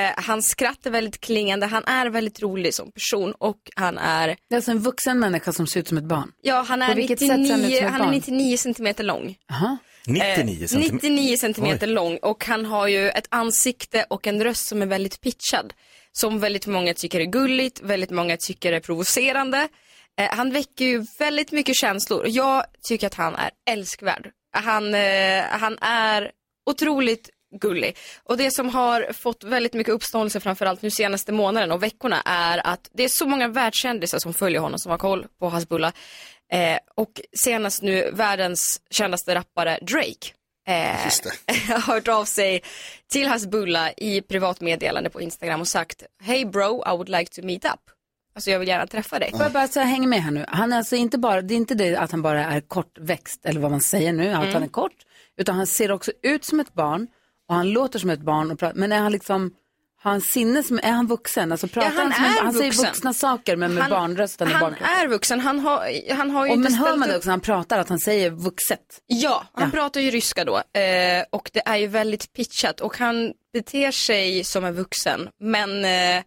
Eh, 0.00 0.24
hans 0.24 0.48
skratt 0.48 0.86
är 0.86 0.90
väldigt 0.90 1.20
klingande, 1.20 1.66
han 1.66 1.84
är 1.84 2.06
väldigt 2.06 2.42
rolig 2.42 2.74
som 2.74 2.92
person 2.92 3.34
och 3.38 3.58
han 3.76 3.98
är 3.98 4.26
Det 4.28 4.54
är 4.54 4.56
alltså 4.56 4.70
en 4.70 4.78
vuxen 4.78 5.18
människa 5.18 5.52
som 5.52 5.66
ser 5.66 5.80
ut 5.80 5.88
som 5.88 5.98
ett 5.98 6.04
barn. 6.04 6.32
Ja, 6.42 6.64
han 6.68 6.82
är, 6.82 6.94
vilket 6.94 7.18
sätt 7.18 7.28
ser 7.28 7.34
han 7.34 7.44
ut 7.44 7.50
99, 7.62 7.76
som 7.76 7.86
ett 7.86 7.92
han 7.92 8.00
är 8.00 8.04
barn? 8.04 8.14
99 8.14 8.56
centimeter 8.56 9.04
lång. 9.04 9.36
Aha. 9.50 9.76
99 10.06 10.62
Eh, 10.62 10.66
centimeter. 10.66 10.94
99 10.94 11.36
centimeter 11.36 11.86
Oj. 11.86 11.92
lång 11.92 12.16
och 12.16 12.44
han 12.44 12.66
har 12.66 12.86
ju 12.88 13.08
ett 13.08 13.26
ansikte 13.30 14.06
och 14.10 14.26
en 14.26 14.44
röst 14.44 14.66
som 14.66 14.82
är 14.82 14.86
väldigt 14.86 15.20
pitchad. 15.20 15.72
Som 16.12 16.40
väldigt 16.40 16.66
många 16.66 16.94
tycker 16.94 17.20
är 17.20 17.24
gulligt, 17.24 17.80
väldigt 17.80 18.10
många 18.10 18.36
tycker 18.36 18.72
är 18.72 18.80
provocerande. 18.80 19.68
Eh, 20.20 20.28
han 20.30 20.52
väcker 20.52 20.84
ju 20.84 21.06
väldigt 21.18 21.52
mycket 21.52 21.74
känslor 21.76 22.20
och 22.20 22.28
jag 22.28 22.64
tycker 22.88 23.06
att 23.06 23.14
han 23.14 23.34
är 23.34 23.50
älskvärd. 23.70 24.30
Han, 24.56 24.94
eh, 24.94 25.42
han 25.50 25.78
är 25.80 26.30
otroligt 26.70 27.30
gullig. 27.60 27.96
Och 28.24 28.36
det 28.36 28.50
som 28.50 28.68
har 28.68 29.12
fått 29.12 29.44
väldigt 29.44 29.72
mycket 29.74 29.94
uppståndelse 29.94 30.40
framförallt 30.40 30.82
nu 30.82 30.90
senaste 30.90 31.32
månaden 31.32 31.72
och 31.72 31.82
veckorna 31.82 32.22
är 32.24 32.66
att 32.66 32.90
det 32.92 33.04
är 33.04 33.08
så 33.08 33.26
många 33.26 33.48
världskändisar 33.48 34.18
som 34.18 34.34
följer 34.34 34.60
honom 34.60 34.78
som 34.78 34.90
har 34.90 34.98
koll 34.98 35.26
på 35.38 35.48
Hasbulla. 35.48 35.92
Eh, 36.52 36.78
och 36.94 37.20
senast 37.44 37.82
nu 37.82 38.10
världens 38.12 38.80
kändaste 38.90 39.34
rappare 39.34 39.78
Drake. 39.82 40.32
Eh, 40.68 40.74
har 41.68 41.80
hört 41.94 42.08
av 42.08 42.24
sig 42.24 42.62
till 43.12 43.26
Hasbulla 43.28 43.92
i 43.92 44.20
privatmeddelande 44.20 45.10
på 45.10 45.20
Instagram 45.20 45.60
och 45.60 45.68
sagt 45.68 46.02
Hey 46.22 46.44
bro, 46.44 46.84
I 46.86 46.90
would 46.90 47.08
like 47.08 47.32
to 47.34 47.46
meet 47.46 47.64
up. 47.64 47.80
Alltså 48.34 48.50
jag 48.50 48.58
vill 48.58 48.68
gärna 48.68 48.86
träffa 48.86 49.18
dig. 49.18 49.30
Får 49.30 49.42
jag 49.42 49.52
bara 49.52 49.68
så 49.68 49.80
här, 49.80 49.86
hänga 49.86 50.06
med 50.08 50.22
här 50.22 50.30
nu. 50.30 50.44
Han 50.48 50.72
är 50.72 50.76
alltså 50.78 50.96
inte 50.96 51.18
bara, 51.18 51.42
det 51.42 51.54
är 51.54 51.56
inte 51.56 51.74
det 51.74 51.96
att 51.96 52.10
han 52.10 52.22
bara 52.22 52.44
är 52.44 52.60
kortväxt 52.60 53.46
eller 53.46 53.60
vad 53.60 53.70
man 53.70 53.80
säger 53.80 54.12
nu, 54.12 54.28
att 54.32 54.42
Mm. 54.42 54.54
han 54.54 54.62
är 54.62 54.68
kort, 54.68 54.92
utan 55.36 55.54
han 55.56 55.66
ser 55.66 55.92
också 55.92 56.12
ut 56.22 56.44
som 56.44 56.60
ett 56.60 56.74
barn 56.74 57.06
och 57.52 57.56
han 57.58 57.70
låter 57.70 57.98
som 57.98 58.10
ett 58.10 58.20
barn. 58.20 58.50
Och 58.50 58.58
pratar, 58.58 58.78
men 58.78 58.92
är 58.92 58.98
han 58.98 59.12
liksom, 59.12 59.50
har 60.02 60.10
han 60.10 60.20
sinne 60.20 60.62
som, 60.62 60.80
är 60.82 60.90
han 60.92 61.06
vuxen? 61.06 61.52
Alltså 61.52 61.68
pratar 61.68 61.88
Ja, 61.90 62.02
han 62.02 62.12
som 62.12 62.24
en, 62.24 62.30
är 62.32 62.40
han 62.42 62.52
säger 62.52 62.70
vuxen. 62.70 62.84
vuxna 62.86 63.12
saker 63.14 63.56
men 63.56 63.74
med 63.74 63.82
Han- 63.84 63.90
barnrösten 63.90 64.48
och 64.48 64.54
Han 64.54 64.74
är 64.74 65.08
vuxen, 65.08 65.40
han 65.40 65.60
har, 65.60 66.12
han 66.14 66.30
har 66.30 66.46
ju 66.46 66.50
Och 66.52 66.56
inte 66.56 66.70
men 66.70 66.78
hör 66.78 66.96
man 66.96 67.08
det 67.08 67.16
också 67.16 67.26
när 67.26 67.32
han 67.32 67.40
pratar, 67.40 67.78
att 67.78 67.88
han 67.88 67.98
säger 67.98 68.30
vuxet? 68.30 68.80
Ja, 69.06 69.44
han 69.52 69.70
pratar 69.70 70.00
ju 70.00 70.10
ryska 70.10 70.44
då 70.44 70.56
eh, 70.56 71.24
och 71.30 71.50
det 71.52 71.62
är 71.66 71.76
ju 71.76 71.86
väldigt 71.86 72.32
pitchat 72.32 72.80
och 72.80 72.98
han 72.98 73.32
beter 73.52 73.90
sig 73.90 74.44
som 74.44 74.64
en 74.64 74.74
vuxen 74.74 75.28
men 75.40 75.84
eh, 75.84 76.22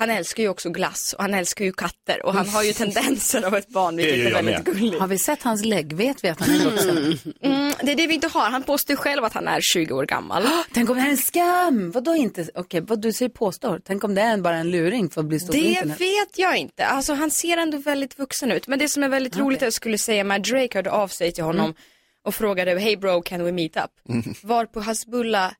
han 0.00 0.10
älskar 0.10 0.42
ju 0.42 0.48
också 0.48 0.70
glass 0.70 1.12
och 1.18 1.22
han 1.22 1.34
älskar 1.34 1.64
ju 1.64 1.72
katter 1.72 2.26
och 2.26 2.34
han 2.34 2.48
har 2.48 2.62
ju 2.62 2.72
tendenser 2.82 3.42
av 3.42 3.54
ett 3.56 3.68
barn 3.68 3.96
vilket 3.96 4.26
är 4.26 4.32
väldigt 4.42 4.64
gulligt. 4.64 5.00
Har 5.00 5.06
vi 5.06 5.18
sett 5.18 5.42
hans 5.42 5.64
lägg? 5.64 5.92
Vet 5.92 6.24
vi 6.24 6.28
att 6.28 6.40
han 6.40 6.50
är 6.50 6.64
vuxen? 6.64 7.18
Mm, 7.42 7.72
det 7.82 7.92
är 7.92 7.96
det 7.96 8.06
vi 8.06 8.14
inte 8.14 8.28
har, 8.28 8.50
han 8.50 8.62
påstår 8.62 8.96
själv 8.96 9.24
att 9.24 9.32
han 9.32 9.48
är 9.48 9.60
20 9.74 9.94
år 9.94 10.06
gammal. 10.06 10.42
Tänk 10.74 10.90
om 10.90 10.96
det 10.96 11.02
här 11.02 11.08
är 11.08 11.12
en 11.12 11.16
skam? 11.18 11.90
Vadå 11.90 12.14
inte? 12.16 12.48
Okej, 12.54 12.80
vad 12.80 13.00
du 13.02 13.12
säger 13.12 13.28
påstår. 13.28 13.80
Tänk 13.84 14.04
om 14.04 14.14
det 14.14 14.20
är 14.22 14.36
bara 14.38 14.56
en 14.56 14.70
luring 14.70 15.10
för 15.10 15.20
att 15.20 15.26
bli 15.26 15.40
stor 15.40 15.46
på 15.48 15.52
Det 15.52 15.64
internet? 15.68 16.00
vet 16.00 16.38
jag 16.38 16.56
inte. 16.56 16.86
Alltså 16.86 17.14
han 17.14 17.30
ser 17.30 17.56
ändå 17.56 17.78
väldigt 17.78 18.18
vuxen 18.18 18.52
ut. 18.52 18.66
Men 18.66 18.78
det 18.78 18.88
som 18.88 19.02
är 19.02 19.08
väldigt 19.08 19.36
roligt 19.36 19.62
jag 19.62 19.72
skulle 19.72 19.98
säga 19.98 20.24
med 20.24 20.42
Drake 20.42 20.78
hörde 20.78 20.90
av 20.90 21.08
sig 21.08 21.32
till 21.32 21.44
honom 21.44 21.64
Mm. 21.64 21.76
och 22.26 22.34
frågade 22.34 22.78
Hey 22.78 22.96
bro 22.96 23.22
can 23.22 23.44
we 23.44 23.52
meet 23.52 23.76
up? 23.76 23.90
Varpå 24.42 24.80
Hasbulla 24.80 25.54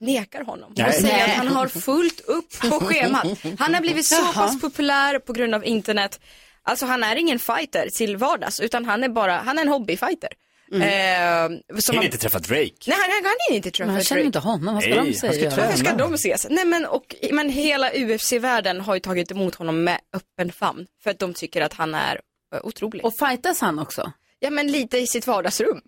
nekar 0.00 0.44
honom 0.44 0.70
och 0.70 0.78
Nej. 0.78 0.92
säger 0.92 1.24
att 1.24 1.30
han 1.30 1.48
har 1.48 1.68
fullt 1.68 2.20
upp 2.20 2.60
på 2.60 2.80
schemat. 2.80 3.26
Han 3.58 3.74
har 3.74 3.80
blivit 3.80 4.06
så 4.06 4.32
pass 4.32 4.60
populär 4.60 5.18
på 5.18 5.32
grund 5.32 5.54
av 5.54 5.64
internet. 5.64 6.20
Alltså 6.62 6.86
han 6.86 7.02
är 7.04 7.16
ingen 7.16 7.38
fighter 7.38 7.88
till 7.92 8.16
vardags 8.16 8.60
utan 8.60 8.84
han 8.84 9.04
är 9.04 9.08
bara, 9.08 9.36
han 9.36 9.58
är 9.58 9.62
en 9.62 9.68
hobbyfighter. 9.68 10.30
Mm. 10.72 11.52
Eh, 11.52 11.78
som 11.80 11.96
han- 11.96 12.04
inte 12.04 12.18
träffa 12.18 12.38
Drake. 12.38 12.72
Nej, 12.86 12.96
han 13.00 13.10
han 13.10 13.22
kan 13.48 13.56
inte 13.56 13.70
träffa 13.70 13.86
Men 13.86 13.94
han 13.94 14.04
känner 14.04 14.18
Drake. 14.20 14.26
inte 14.26 14.38
honom, 14.38 14.74
vad 14.74 14.82
ska 14.82 14.94
Nej, 15.02 15.10
de 15.12 15.14
säga? 15.14 15.50
ska. 15.50 15.62
Varför 15.62 15.78
ska 15.78 15.92
de 15.92 16.14
ses? 16.14 16.46
Nej 16.50 16.64
men, 16.64 16.86
och, 16.86 17.14
men 17.32 17.50
hela 17.50 17.90
UFC-världen 17.94 18.80
har 18.80 18.94
ju 18.94 19.00
tagit 19.00 19.30
emot 19.30 19.54
honom 19.54 19.84
med 19.84 20.00
öppen 20.12 20.52
famn. 20.52 20.86
För 21.02 21.10
att 21.10 21.18
de 21.18 21.34
tycker 21.34 21.60
att 21.60 21.72
han 21.72 21.94
är 21.94 22.20
eh, 22.54 22.60
otrolig. 22.62 23.04
Och 23.04 23.12
fightas 23.18 23.60
han 23.60 23.78
också? 23.78 24.12
Ja 24.38 24.50
men 24.50 24.72
lite 24.72 24.98
i 24.98 25.06
sitt 25.06 25.26
vardagsrum. 25.26 25.80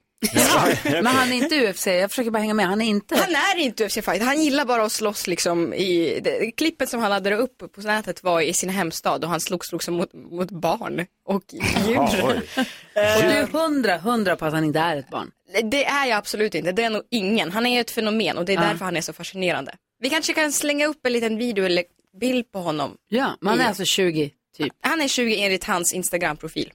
Men 0.84 1.06
han 1.06 1.32
är 1.32 1.36
inte 1.36 1.70
UFC, 1.70 1.86
jag 1.86 2.10
försöker 2.10 2.30
bara 2.30 2.38
hänga 2.38 2.54
med. 2.54 2.66
Han 2.66 2.80
är 2.80 2.86
inte... 2.86 3.16
Han 3.16 3.34
är 3.34 3.58
inte 3.58 3.84
UFC-fighter, 3.86 4.24
han 4.24 4.42
gillar 4.42 4.64
bara 4.64 4.82
att 4.82 4.92
slåss 4.92 5.26
liksom 5.26 5.74
i, 5.74 6.20
det, 6.24 6.50
klippet 6.56 6.88
som 6.88 7.00
han 7.00 7.10
laddade 7.10 7.36
upp 7.36 7.58
på 7.74 7.80
nätet 7.80 8.22
var 8.22 8.40
i 8.40 8.52
sin 8.54 8.68
hemstad 8.68 9.24
och 9.24 9.30
han 9.30 9.40
slogs 9.40 9.72
liksom 9.72 9.94
mot, 9.94 10.12
mot 10.12 10.50
barn 10.50 11.06
och 11.24 11.42
djur. 11.86 11.98
Och 11.98 13.22
du 13.22 13.28
är 13.28 13.46
hundra, 13.52 13.98
hundra 13.98 14.36
på 14.36 14.44
att 14.44 14.52
han 14.52 14.64
inte 14.64 14.78
är 14.78 14.96
ett 14.96 15.10
barn. 15.10 15.30
Det 15.64 15.84
är 15.84 16.06
jag 16.06 16.18
absolut 16.18 16.54
inte, 16.54 16.72
det 16.72 16.82
är 16.84 16.90
nog 16.90 17.02
ingen. 17.10 17.52
Han 17.52 17.66
är 17.66 17.80
ett 17.80 17.90
fenomen 17.90 18.38
och 18.38 18.44
det 18.44 18.52
är 18.52 18.54
Ja. 18.54 18.62
därför 18.62 18.84
han 18.84 18.96
är 18.96 19.00
så 19.00 19.12
fascinerande. 19.12 19.74
Vi 20.00 20.10
kanske 20.10 20.32
kan 20.32 20.52
slänga 20.52 20.86
upp 20.86 21.06
en 21.06 21.12
liten 21.12 21.36
video 21.38 21.64
eller 21.64 21.84
bild 22.20 22.52
på 22.52 22.58
honom. 22.58 22.96
Ja, 23.08 23.36
men 23.40 23.50
han 23.50 23.60
är 23.60 23.64
alltså 23.68 23.84
20 23.84 24.30
typ. 24.56 24.72
Han 24.80 25.00
är 25.00 25.08
20 25.08 25.42
enligt 25.42 25.64
hans 25.64 25.92
Instagram-profil. 25.92 26.72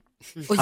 Och 0.50 0.56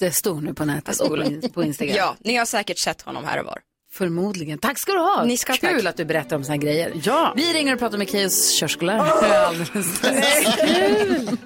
jättestor 0.00 0.40
nu 0.40 0.54
på 0.54 0.64
nätet 0.64 1.00
och 1.00 1.08
på, 1.08 1.22
in- 1.22 1.50
på 1.54 1.62
Instagram. 1.62 1.96
Ja, 1.96 2.16
ni 2.20 2.36
har 2.36 2.44
säkert 2.46 2.78
sett 2.78 3.02
honom 3.02 3.24
här 3.24 3.40
och 3.40 3.46
var. 3.46 3.58
Förmodligen. 3.92 4.58
Tack 4.58 4.78
ska 4.80 4.92
du 4.92 4.98
ha. 4.98 5.24
Ni 5.24 5.36
ska 5.36 5.52
Kul 5.52 5.76
tack. 5.76 5.84
att 5.84 5.96
du 5.96 6.04
berättar 6.04 6.36
om 6.36 6.44
såna 6.44 6.54
här 6.54 6.60
grejer. 6.62 6.92
Ja. 7.04 7.32
Vi 7.36 7.52
ringer 7.52 7.72
och 7.72 7.78
pratar 7.78 7.98
med 7.98 8.10
Keyyos 8.10 8.58
körskollärare. 8.60 9.38
Alldeles 9.46 9.96
strax. 9.96 10.56
Kul. 10.56 11.36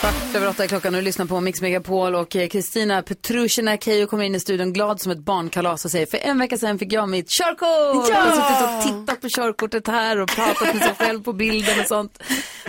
Kvart 0.00 0.34
över 0.34 0.48
åtta 0.48 0.64
är 0.64 0.68
klockan 0.68 0.94
och 0.94 1.02
lyssnar 1.02 1.26
på 1.26 1.40
Mix 1.40 1.62
Megapol 1.62 2.14
och 2.14 2.36
eh, 2.36 2.48
Kristina 2.48 3.02
Petrushina 3.02 3.76
Keyyo 3.76 4.06
kommer 4.06 4.24
in 4.24 4.34
i 4.34 4.40
studion 4.40 4.72
glad 4.72 5.00
som 5.00 5.12
ett 5.12 5.18
barnkalas 5.18 5.84
och 5.84 5.90
säger 5.90 6.06
för 6.06 6.18
en 6.18 6.38
vecka 6.38 6.58
sedan 6.58 6.78
fick 6.78 6.92
jag 6.92 7.08
mitt 7.08 7.28
körkort. 7.28 8.08
Ja! 8.08 8.10
Jag 8.10 8.16
har 8.16 8.30
suttit 8.32 8.94
och 8.96 9.00
tittat 9.00 9.20
på 9.20 9.28
körkortet 9.28 9.86
här 9.86 10.20
och 10.20 10.28
pratat 10.28 10.74
med 10.74 10.82
sig 10.82 10.94
själv 10.94 11.22
på 11.22 11.32
bilden 11.32 11.80
och 11.80 11.86
sånt. 11.86 12.22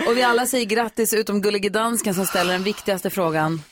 Och 0.06 0.16
vi 0.16 0.22
alla 0.22 0.46
säger 0.46 0.66
grattis 0.66 1.14
utom 1.14 1.42
gullige 1.42 1.68
dansken 1.68 2.14
som 2.14 2.26
ställer 2.26 2.52
den 2.52 2.62
viktigaste 2.62 3.10
frågan. 3.10 3.62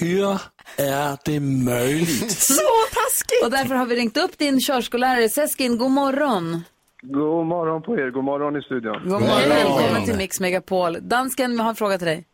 Hur 0.00 0.38
är 0.76 1.18
det 1.24 1.40
möjligt? 1.40 2.30
Så 2.40 2.62
taskigt! 2.92 3.44
Och 3.44 3.50
därför 3.50 3.74
har 3.74 3.86
vi 3.86 3.96
ringt 3.96 4.16
upp 4.16 4.38
din 4.38 4.60
körskollärare 4.60 5.28
Seskin. 5.28 5.78
God 5.78 5.90
morgon. 5.90 6.64
God 7.02 7.46
morgon 7.46 7.82
på 7.82 7.94
er, 7.96 8.10
god 8.10 8.24
morgon 8.24 8.56
i 8.56 8.62
studion. 8.62 9.00
God 9.04 9.22
morgon. 9.22 9.48
Välkommen 9.48 10.04
till 10.04 10.16
Mix 10.16 10.40
Megapol. 10.40 10.98
Dansken, 11.00 11.50
vi 11.50 11.58
har 11.58 11.68
en 11.68 11.76
fråga 11.76 11.98
till 11.98 12.06
dig. 12.06 12.26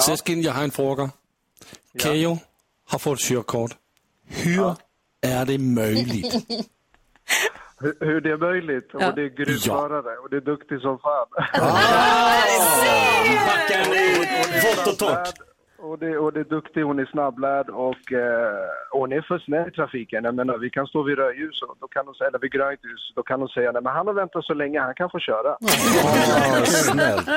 Seskin, 0.00 0.42
jag 0.42 0.52
har 0.52 0.64
en 0.64 0.70
fråga. 0.70 1.10
Keyyo 2.02 2.38
har 2.88 2.98
fått 2.98 3.18
körkort. 3.18 3.70
Hur 4.28 4.74
är 5.20 5.44
det 5.46 5.58
möjligt? 5.58 6.34
Hur, 7.78 7.96
hur 8.06 8.20
det 8.20 8.30
är 8.30 8.36
möjligt. 8.36 8.90
Ja. 8.92 9.08
Och 9.08 9.14
det 9.14 9.22
är 9.22 9.28
grusförare 9.28 10.18
och 10.18 10.30
det 10.30 10.36
är 10.36 10.40
duktig 10.40 10.80
som 10.80 10.98
fan. 10.98 11.26
Backar 13.46 13.90
ni 13.90 14.18
vått 14.68 14.86
och 14.86 14.98
torrt? 14.98 15.34
Och 15.78 15.98
det, 15.98 16.18
och 16.18 16.32
det 16.32 16.40
är 16.40 16.44
duktig, 16.44 16.82
hon 16.82 16.98
är 16.98 17.06
snabblärd 17.06 17.68
och 17.68 18.12
eh, 18.12 18.68
hon 18.90 19.12
är 19.12 19.20
för 19.20 19.38
snäll 19.38 19.68
i 19.68 19.70
trafiken. 19.70 20.24
Jag 20.24 20.34
menar, 20.34 20.58
vi 20.58 20.70
kan 20.70 20.86
stå 20.86 21.02
vid 21.02 21.18
rödljus, 21.18 21.62
och 21.62 21.76
då 21.80 21.88
kan 21.88 22.06
hon 22.06 22.14
säga, 22.14 22.28
eller 22.28 22.38
vid 22.38 22.52
grönt 22.52 22.80
ljus, 22.84 23.12
då 23.16 23.22
kan 23.22 23.40
hon 23.40 23.48
säga 23.48 23.72
nej 23.72 23.82
men 23.82 23.92
han 23.92 24.06
har 24.06 24.14
väntat 24.14 24.44
så 24.44 24.54
länge, 24.54 24.80
han 24.80 24.94
kan 24.94 25.10
få 25.10 25.18
köra. 25.18 25.56
snällt. 26.66 27.28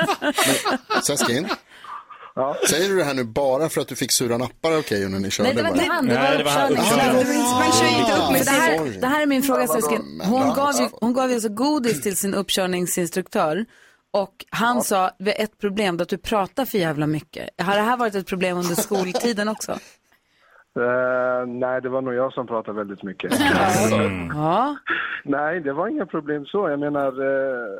Seskin, 1.04 1.48
säger 2.68 2.88
du 2.88 2.96
det 2.96 3.04
här 3.04 3.14
nu 3.14 3.24
bara 3.24 3.68
för 3.68 3.80
att 3.80 3.88
du 3.88 3.96
fick 3.96 4.12
sura 4.12 4.38
nappar 4.38 4.76
av 4.78 4.82
Keyyo 4.82 5.08
när 5.08 5.18
ni 5.18 5.30
körde? 5.30 5.48
Nej, 5.48 5.56
det 5.56 5.62
var 5.62 5.70
inte 5.70 5.84
han. 5.92 6.06
Det 6.06 6.14
var 6.14 6.20
Nej, 6.22 6.38
det 6.44 6.50
här, 6.50 6.68
sin- 8.90 9.00
det 9.00 9.06
här 9.06 9.22
är 9.22 9.26
min 9.26 9.42
fråga, 9.42 9.66
Ja. 9.68 9.98
Men 10.18 10.26
Hon 10.26 10.54
gav 10.54 10.72
ju, 10.80 10.88
hon 11.00 11.12
gav 11.12 11.28
ju 11.28 11.34
alltså 11.34 11.48
godis 11.48 12.02
till 12.02 12.16
sin 12.16 12.34
uppkörningsinstruktör. 12.34 13.64
Och 14.12 14.44
han 14.50 14.82
sa, 14.82 15.10
vi 15.18 15.30
har 15.30 15.44
ett 15.44 15.58
problem, 15.58 15.96
det 15.96 16.00
är 16.00 16.02
att 16.02 16.08
du 16.08 16.18
pratar 16.18 16.64
för 16.64 16.78
jävla 16.78 17.06
mycket. 17.06 17.48
Har 17.62 17.74
det 17.76 17.82
här 17.82 17.96
varit 17.96 18.14
ett 18.14 18.26
problem 18.26 18.56
under 18.56 18.74
skoltiden 18.74 19.48
också? 19.48 19.72
Eh, 20.76 21.46
nej, 21.46 21.80
det 21.80 21.88
var 21.88 22.02
nog 22.02 22.14
jag 22.14 22.32
som 22.32 22.46
pratade 22.46 22.78
väldigt 22.78 23.02
mycket. 23.02 23.32
Ja. 24.34 24.76
Nej, 25.24 25.60
det 25.60 25.72
var 25.72 25.88
inga 25.88 26.06
problem 26.06 26.44
så. 26.44 26.68
Jag 26.68 26.80
menar, 26.80 27.06
eh, 27.06 27.78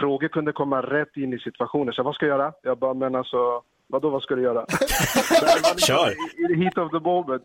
frågor 0.00 0.28
kunde 0.28 0.52
komma 0.52 0.82
rätt 0.82 1.16
in 1.16 1.32
i 1.32 1.38
situationen. 1.38 1.94
Så 1.94 2.02
vad 2.02 2.14
ska 2.14 2.26
jag 2.26 2.38
göra? 2.38 2.52
Jag 2.62 2.78
bara, 2.78 2.94
men 2.94 3.14
alltså, 3.14 3.62
vadå 3.86 4.10
vad 4.10 4.22
ska 4.22 4.34
du 4.34 4.42
göra? 4.42 4.66
Kör! 5.76 6.10
I 6.10 6.48
the 6.48 6.62
heat 6.62 6.78
of 6.78 6.90
the 6.90 7.00
moment. 7.00 7.42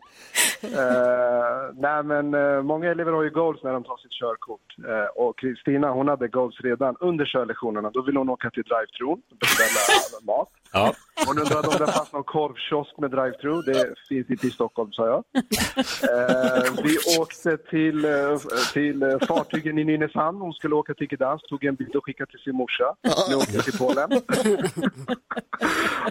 Eh, 0.62 1.74
nej, 1.74 2.02
men 2.02 2.34
eh, 2.34 2.62
många 2.62 2.90
elever 2.90 3.12
har 3.12 3.22
ju 3.22 3.30
goals 3.30 3.62
när 3.62 3.72
de 3.72 3.84
tar 3.84 3.96
sitt 3.96 4.12
körkort. 4.12 4.76
Eh, 4.88 5.22
och 5.22 5.38
Kristina, 5.38 5.90
hon 5.90 6.08
hade 6.08 6.28
goals 6.28 6.60
redan 6.60 6.96
under 7.00 7.24
körlektionerna. 7.24 7.90
Då 7.90 8.02
ville 8.02 8.18
hon 8.18 8.28
åka 8.28 8.50
till 8.50 8.62
drive-thru, 8.62 9.16
beställa 9.40 10.20
mat. 10.36 10.48
Ja. 10.72 10.94
Hon 11.26 11.38
undrade 11.38 11.68
om 11.68 11.74
det 11.78 11.92
fanns 11.92 12.12
någon 12.12 12.24
korvkiosk 12.24 12.98
med 12.98 13.10
drive-thru. 13.10 13.62
Det 13.62 13.94
finns 14.08 14.30
inte 14.30 14.46
i 14.46 14.50
Stockholm, 14.50 14.92
sa 14.92 15.06
jag. 15.06 15.24
Eh, 15.36 16.72
vi 16.84 16.96
åkte 17.18 17.56
till, 17.56 18.04
eh, 18.04 18.36
till 18.72 19.02
eh, 19.02 19.08
fartygen 19.28 19.78
i 19.78 19.84
Nynäshamn. 19.84 20.38
Hon 20.40 20.52
skulle 20.52 20.74
åka 20.74 20.94
till 20.94 21.06
Gdansk, 21.08 21.48
tog 21.48 21.64
en 21.64 21.74
bild 21.74 21.96
och 21.96 22.04
skickade 22.04 22.30
till 22.30 22.40
sin 22.40 22.54
morsa. 22.56 22.84
Nu 23.28 23.34
åkte 23.34 23.54
jag 23.54 23.64
till 23.64 23.78
Polen. 23.78 24.08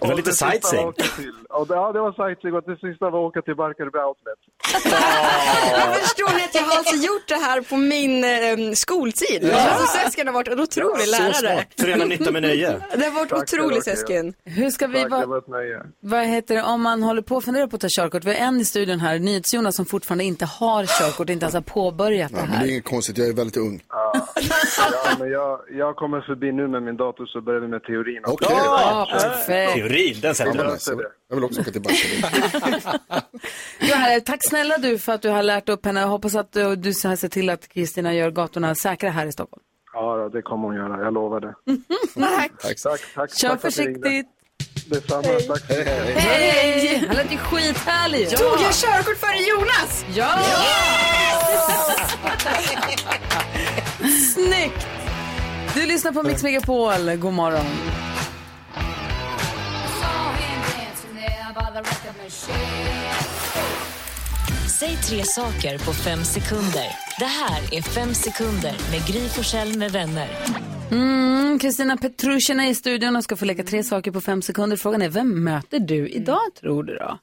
Det 0.00 0.08
var 0.08 0.14
lite 0.14 0.30
det 0.30 0.34
sista 0.34 0.46
var 0.46 0.52
sightseeing. 0.52 0.88
och 1.48 1.66
Ja, 1.68 1.92
det 1.92 2.00
var 2.00 2.12
sightseeing 2.28 2.56
och 2.56 2.62
det 2.66 2.76
sista 2.76 3.10
var 3.10 3.18
att 3.26 3.30
åka 3.30 3.42
till 3.42 3.54
Barkarby 3.56 3.98
Outlet. 3.98 4.38
Jag 5.72 5.96
förstår 5.96 6.36
ni 6.36 6.44
att 6.44 6.54
jag 6.54 6.62
har 6.62 6.76
alltså 6.78 6.96
gjort 7.06 7.28
det 7.28 7.34
här 7.34 7.60
på 7.60 7.76
min 7.76 8.24
eh, 8.24 8.72
skoltid? 8.74 9.38
Ja. 9.52 9.60
Alltså 9.70 9.98
Sesken 9.98 10.26
har 10.26 10.34
varit 10.34 10.48
en 10.48 10.60
otrolig 10.60 11.04
Så 11.04 11.10
lärare. 11.22 11.32
smart. 11.54 11.66
Förena 11.80 12.04
nytta 12.04 12.30
med 12.30 12.42
nöje. 12.42 12.80
Det 12.96 13.04
har 13.04 13.10
varit 13.10 13.28
Tack, 13.30 13.42
otroligt 13.42 13.84
Sesken. 13.84 14.34
Hur 14.48 14.70
ska 14.70 14.86
vi, 14.86 14.94
Tack, 14.94 15.10
det 15.10 15.16
vad, 15.16 15.28
var 15.28 15.38
ett 15.38 15.48
nöje. 15.48 15.82
vad 16.00 16.24
heter 16.26 16.54
det, 16.54 16.62
om 16.62 16.82
man 16.82 17.02
håller 17.02 17.22
på 17.22 17.36
och 17.36 17.44
funderar 17.44 17.66
på 17.66 17.76
att 17.76 17.80
ta 17.82 17.88
körkort. 17.90 18.24
Vi 18.24 18.30
har 18.34 18.46
en 18.46 18.60
i 18.60 18.64
studion 18.64 19.00
här, 19.00 19.18
NyhetsJonas, 19.18 19.76
som 19.76 19.86
fortfarande 19.86 20.24
inte 20.24 20.44
har 20.44 20.86
körkort, 20.86 21.30
inte 21.30 21.44
ens 21.44 21.54
har 21.54 21.60
påbörjat 21.60 22.32
det 22.32 22.36
Ja, 22.36 22.42
men 22.42 22.50
det 22.50 22.56
här. 22.56 22.64
är 22.66 22.70
inget 22.70 22.84
konstigt, 22.84 23.18
jag 23.18 23.28
är 23.28 23.32
väldigt 23.32 23.56
ung. 23.56 23.82
Ja, 23.88 24.26
men 25.18 25.30
jag, 25.30 25.60
jag 25.70 25.96
kommer 25.96 26.20
förbi 26.20 26.52
nu 26.52 26.68
med 26.68 26.82
min 26.82 26.96
dator 26.96 27.26
så 27.26 27.40
börjar 27.40 27.60
vi 27.60 27.68
med 27.68 27.82
teorin. 27.82 28.22
Okej. 28.26 28.48
Ja, 28.50 29.08
perfekt. 29.12 29.72
Teorin, 29.74 30.20
den 30.20 30.34
sätter 30.34 30.64
Ja, 30.64 30.70
alltså, 30.70 30.92
jag 31.28 31.36
vill 31.36 31.44
också 31.44 31.60
åka 31.60 31.70
till 31.70 31.82
här, 33.94 34.20
tack 34.26 34.48
snälla 34.48 34.78
du 34.78 34.98
för 34.98 35.12
att 35.12 35.22
du 35.22 35.28
har 35.28 35.42
lärt 35.42 35.68
upp 35.68 35.84
henne. 35.86 36.00
Jag 36.00 36.08
hoppas 36.08 36.34
att 36.34 36.52
du, 36.52 36.76
du 36.76 36.88
har 36.88 37.16
sett 37.16 37.32
till 37.32 37.50
att 37.50 37.68
Kristina 37.68 38.14
gör 38.14 38.30
gatorna 38.30 38.74
säkra 38.74 39.10
här 39.10 39.26
i 39.26 39.32
Stockholm. 39.32 39.62
Ja, 39.92 40.28
det 40.32 40.42
kommer 40.42 40.68
hon 40.68 40.76
göra. 40.76 41.04
Jag 41.04 41.14
lovar 41.14 41.40
det. 41.40 41.54
Tack. 42.14 42.52
Tack, 42.62 42.76
tack. 42.82 43.00
tack 43.14 43.38
Kör 43.38 43.48
tack 43.48 43.60
försiktigt. 43.60 44.26
Detsamma. 44.86 45.22
Tack 45.22 45.42
så 45.42 45.52
mycket. 45.52 45.86
Hej! 46.18 47.04
Han 47.06 47.16
lät 47.16 47.32
ju 47.32 47.38
skithärlig 47.38 48.20
ju. 48.20 48.26
Tog 48.26 48.60
jag 48.60 48.74
körkort 48.74 49.16
före 49.18 49.38
Jonas? 49.38 50.04
Ja! 50.14 50.38
Snyggt! 54.34 54.86
Du 55.74 55.86
lyssnar 55.86 56.12
på 56.12 56.22
Mix 56.22 56.42
Megapol. 56.42 57.16
God 57.16 57.32
morgon. 57.32 57.66
Säg 64.78 64.96
tre 64.96 65.24
saker 65.24 65.78
på 65.78 65.92
fem 65.92 66.24
sekunder. 66.24 66.86
Det 67.18 67.24
här 67.24 67.74
är 67.74 67.82
Fem 67.82 68.14
sekunder 68.14 68.74
med 68.90 69.06
Gry 69.06 69.28
Forssell 69.28 69.78
med 69.78 69.92
vänner. 69.92 70.28
Mm, 70.90 71.58
Kristina 71.58 71.92
Mm, 71.92 71.98
Petrushina 71.98 72.64
är 72.64 72.70
i 72.70 72.74
studion 72.74 73.16
och 73.16 73.24
ska 73.24 73.36
få 73.36 73.44
leka 73.44 73.64
tre 73.64 73.82
saker 73.82 74.10
på 74.10 74.20
fem 74.20 74.42
sekunder. 74.42 74.76
Frågan 74.76 75.02
är, 75.02 75.08
vem 75.08 75.44
möter 75.44 75.78
du 75.78 76.08
idag 76.08 76.54
tror 76.60 76.82
du 76.82 76.94
då? 76.94 77.18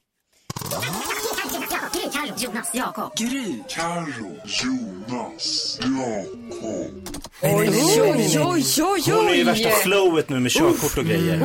Jonas, 2.37 2.69
Jakob. 2.73 3.17
Gry, 3.17 3.59
Carro, 3.69 4.31
Jonas, 4.45 5.79
Jakob. 5.81 7.09
Oj, 7.41 7.69
oj, 7.69 8.39
oj, 8.39 8.65
oj, 8.83 9.01
Hon 9.11 9.25
är 9.27 9.31
oj. 9.31 9.43
värsta 9.43 9.69
flowet 9.69 10.29
nu 10.29 10.39
med 10.39 10.51
körkort 10.51 10.97
och 10.97 11.03
grejer. 11.05 11.37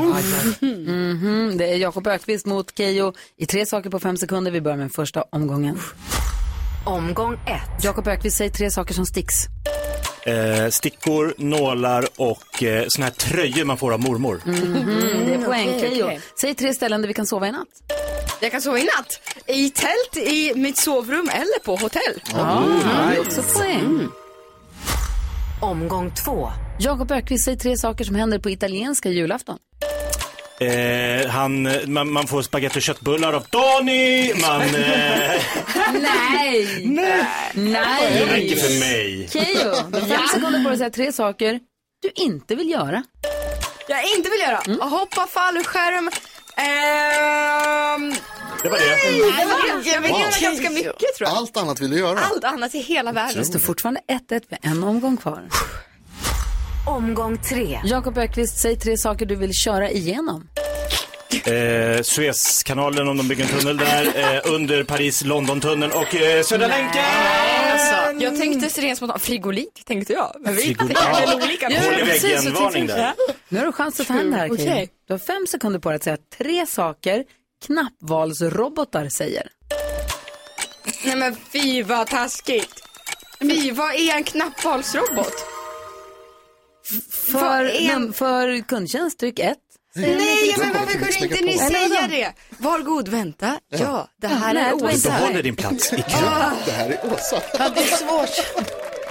Mhm, 0.61 1.59
det 1.59 1.65
är 1.73 1.77
Jakob 1.77 2.07
Ökvist 2.07 2.47
mot 2.47 2.77
Keyyo 2.79 3.13
i 3.37 3.47
tre 3.47 3.67
saker 3.67 3.91
på 3.91 4.01
fem 4.01 4.17
sekunder. 4.17 4.51
Vi 4.51 4.61
börjar 4.61 4.79
med 4.79 4.93
första 4.93 5.23
omgången. 5.33 5.79
Omgång 6.87 7.33
ett. 7.35 7.85
Jakob 7.85 8.09
Ökvist 8.09 8.37
säger 8.37 8.51
tre 8.51 8.71
saker 8.71 8.95
som 8.95 9.07
sticks. 9.07 9.35
Eh, 10.27 10.69
stickor, 10.71 11.35
nålar 11.39 12.07
och 12.17 12.63
eh, 12.63 12.85
såna 12.89 13.05
här 13.07 13.13
tröjor 13.13 13.65
man 13.65 13.77
får 13.77 13.93
av 13.93 14.01
mormor. 14.01 14.41
Mhm, 14.45 14.75
det 15.27 15.35
är 15.35 15.39
poäng. 15.45 15.69
okej, 15.69 15.81
Keyyo, 15.81 16.05
okej. 16.05 16.21
säg 16.41 16.55
tre 16.55 16.75
ställen 16.75 17.01
där 17.01 17.09
vi 17.09 17.15
kan 17.15 17.27
sova 17.27 17.49
i 17.49 17.53
natt. 17.53 17.69
Jag 18.41 18.53
kan 18.53 18.63
sova 18.63 18.79
i 18.79 18.85
natt. 18.85 19.21
I 19.47 19.71
tält, 19.71 20.17
i 20.17 20.53
mitt 20.55 20.77
sovrum 20.77 21.31
eller 21.35 21.65
på 21.65 21.77
hotell. 21.77 22.23
Ja, 22.33 22.65
det 23.11 23.17
är 23.17 23.21
också 23.21 23.43
poäng. 23.43 24.09
Omgång 25.61 26.15
två. 26.25 26.51
Jakob 26.79 27.13
Ökvist 27.13 27.45
säger 27.45 27.59
tre 27.59 27.77
saker 27.77 28.05
som 28.05 28.15
händer 28.15 28.39
på 28.39 28.51
italienska 28.51 29.09
julafton. 29.09 29.59
Eh, 30.61 31.29
han, 31.29 31.69
man, 31.93 32.13
man 32.13 32.27
får 32.27 32.43
spagetti 32.43 32.79
och 32.79 32.83
köttbullar 32.83 33.33
av 33.33 33.41
Tony! 33.41 34.35
Man... 34.35 34.61
Eh, 34.61 34.67
Nej! 35.93 36.87
Nej! 37.55 38.13
det 38.13 38.33
räcker 38.35 38.57
för 38.57 38.81
mig. 38.81 39.29
Keyyo, 39.33 39.75
du 39.93 40.01
har 40.01 40.07
fem 40.09 40.27
sekunder 40.33 40.63
på 40.65 40.69
dig 40.69 40.73
att 40.73 40.79
säga 40.79 40.91
tre 40.91 41.13
saker 41.13 41.61
du 42.03 42.11
inte 42.15 42.55
vill 42.55 42.71
göra. 42.71 43.03
Jag 43.89 44.17
inte 44.17 44.31
vill 44.31 44.41
göra. 44.41 44.59
Mm. 44.59 44.81
Hoppa 44.81 45.27
fallskärm. 45.27 46.11
Ehm, 46.57 48.15
Det 48.63 48.69
var 48.69 48.79
det. 48.79 48.85
nej, 48.85 49.93
jag 49.95 50.01
vill 50.01 50.11
göra 50.11 50.31
ganska 50.41 50.71
mycket 50.71 50.99
tror 50.99 51.29
jag. 51.29 51.37
Allt 51.37 51.57
annat 51.57 51.81
vill 51.81 51.91
du 51.91 51.99
göra. 51.99 52.19
Allt 52.19 52.45
annat 52.45 52.75
i 52.75 52.79
hela 52.79 53.13
världen. 53.13 53.37
Det 53.39 53.45
står 53.45 53.59
fortfarande 53.59 54.01
1-1, 54.29 54.43
vi 54.49 54.57
har 54.63 54.71
en 54.71 54.85
omgång 54.85 55.17
kvar. 55.17 55.43
Omgång 56.87 57.39
tre. 57.39 57.81
Jakob 57.85 58.19
Ökvist, 58.19 58.59
säg 58.59 58.77
tre 58.77 58.97
saker 58.99 59.27
du 59.27 59.37
vill 59.37 59.53
köra 59.55 59.91
igenom. 59.91 60.49
Eh, 61.45 62.03
Suezkanalen 62.03 63.09
om 63.09 63.17
de 63.17 63.29
bygger 63.29 63.45
en 63.45 63.51
tunnel 63.61 63.77
där. 63.77 64.35
Eh, 64.35 64.53
under 64.53 64.85
Paris-London-tunneln 64.85 65.93
och 65.93 66.15
eh, 66.15 66.43
Södra 66.43 66.67
länken! 66.67 67.03
Jag 68.21 68.37
tänkte 68.39 68.81
rent 68.81 68.97
spontant, 68.97 69.23
frigolit 69.23 69.83
tänkte 69.87 70.13
jag. 70.13 70.37
Men 70.41 70.55
vi 70.55 70.63
Frigolit. 70.63 70.79
tänkte 70.99 71.21
Ja. 71.21 71.27
väl 71.27 71.43
olika. 71.43 71.67
Håll 71.67 71.95
i 72.01 72.05
precis, 72.05 72.25
väggen, 72.25 72.43
så 72.43 72.51
varning 72.51 72.73
tänkte 72.73 72.97
där. 72.97 73.13
Nu 73.49 73.59
har 73.59 73.67
du 73.67 73.73
chans 73.73 74.01
att 74.01 74.07
ta 74.07 74.13
hem 74.15 74.31
det 74.31 74.37
här, 74.37 74.49
Keyyo. 74.49 74.63
Okej. 74.73 74.89
Du 75.07 75.13
har 75.15 75.19
fem 75.19 75.47
sekunder 75.49 75.79
på 75.81 75.89
dig 75.89 75.97
att 75.97 76.05
säga 76.05 76.17
tre 76.39 76.67
saker 76.67 77.25
knappvalsrobotar 77.67 79.09
säger. 79.09 79.49
Nej 81.05 81.17
men 81.17 81.37
fy 81.53 81.83
vad 81.83 82.07
taskigt. 82.07 82.83
Fy, 83.41 83.71
vad 83.71 83.95
är 83.95 84.15
en 84.17 84.25
knappvalsrobot? 84.25 85.35
För, 87.11 87.65
är- 87.65 87.81
num- 87.95 88.13
för 88.13 88.61
kundtjänst, 88.69 89.19
tryck 89.19 89.39
ett. 89.39 89.59
Nej, 89.95 90.55
men 90.59 90.73
varför 90.73 90.99
kunde 90.99 91.17
inte 91.19 91.45
ni 91.45 91.59
säga 91.59 92.07
det? 92.11 92.33
Var 92.59 92.79
god, 92.79 93.09
vänta. 93.09 93.61
Ja, 93.69 94.09
det 94.21 94.27
här 94.27 94.55
är 94.55 94.75
Åsa. 94.75 95.11
här. 95.11 95.21
Behåller 95.21 95.43
din 95.43 95.57
plats 95.57 95.93
i 95.93 95.97
kön. 95.97 96.53
Det 96.67 96.73
här 96.73 96.89
är 96.91 97.13
Åsa. 97.13 97.43
Ja, 97.59 97.69
det 97.69 97.81
är 97.81 97.97
svårt. 97.97 98.47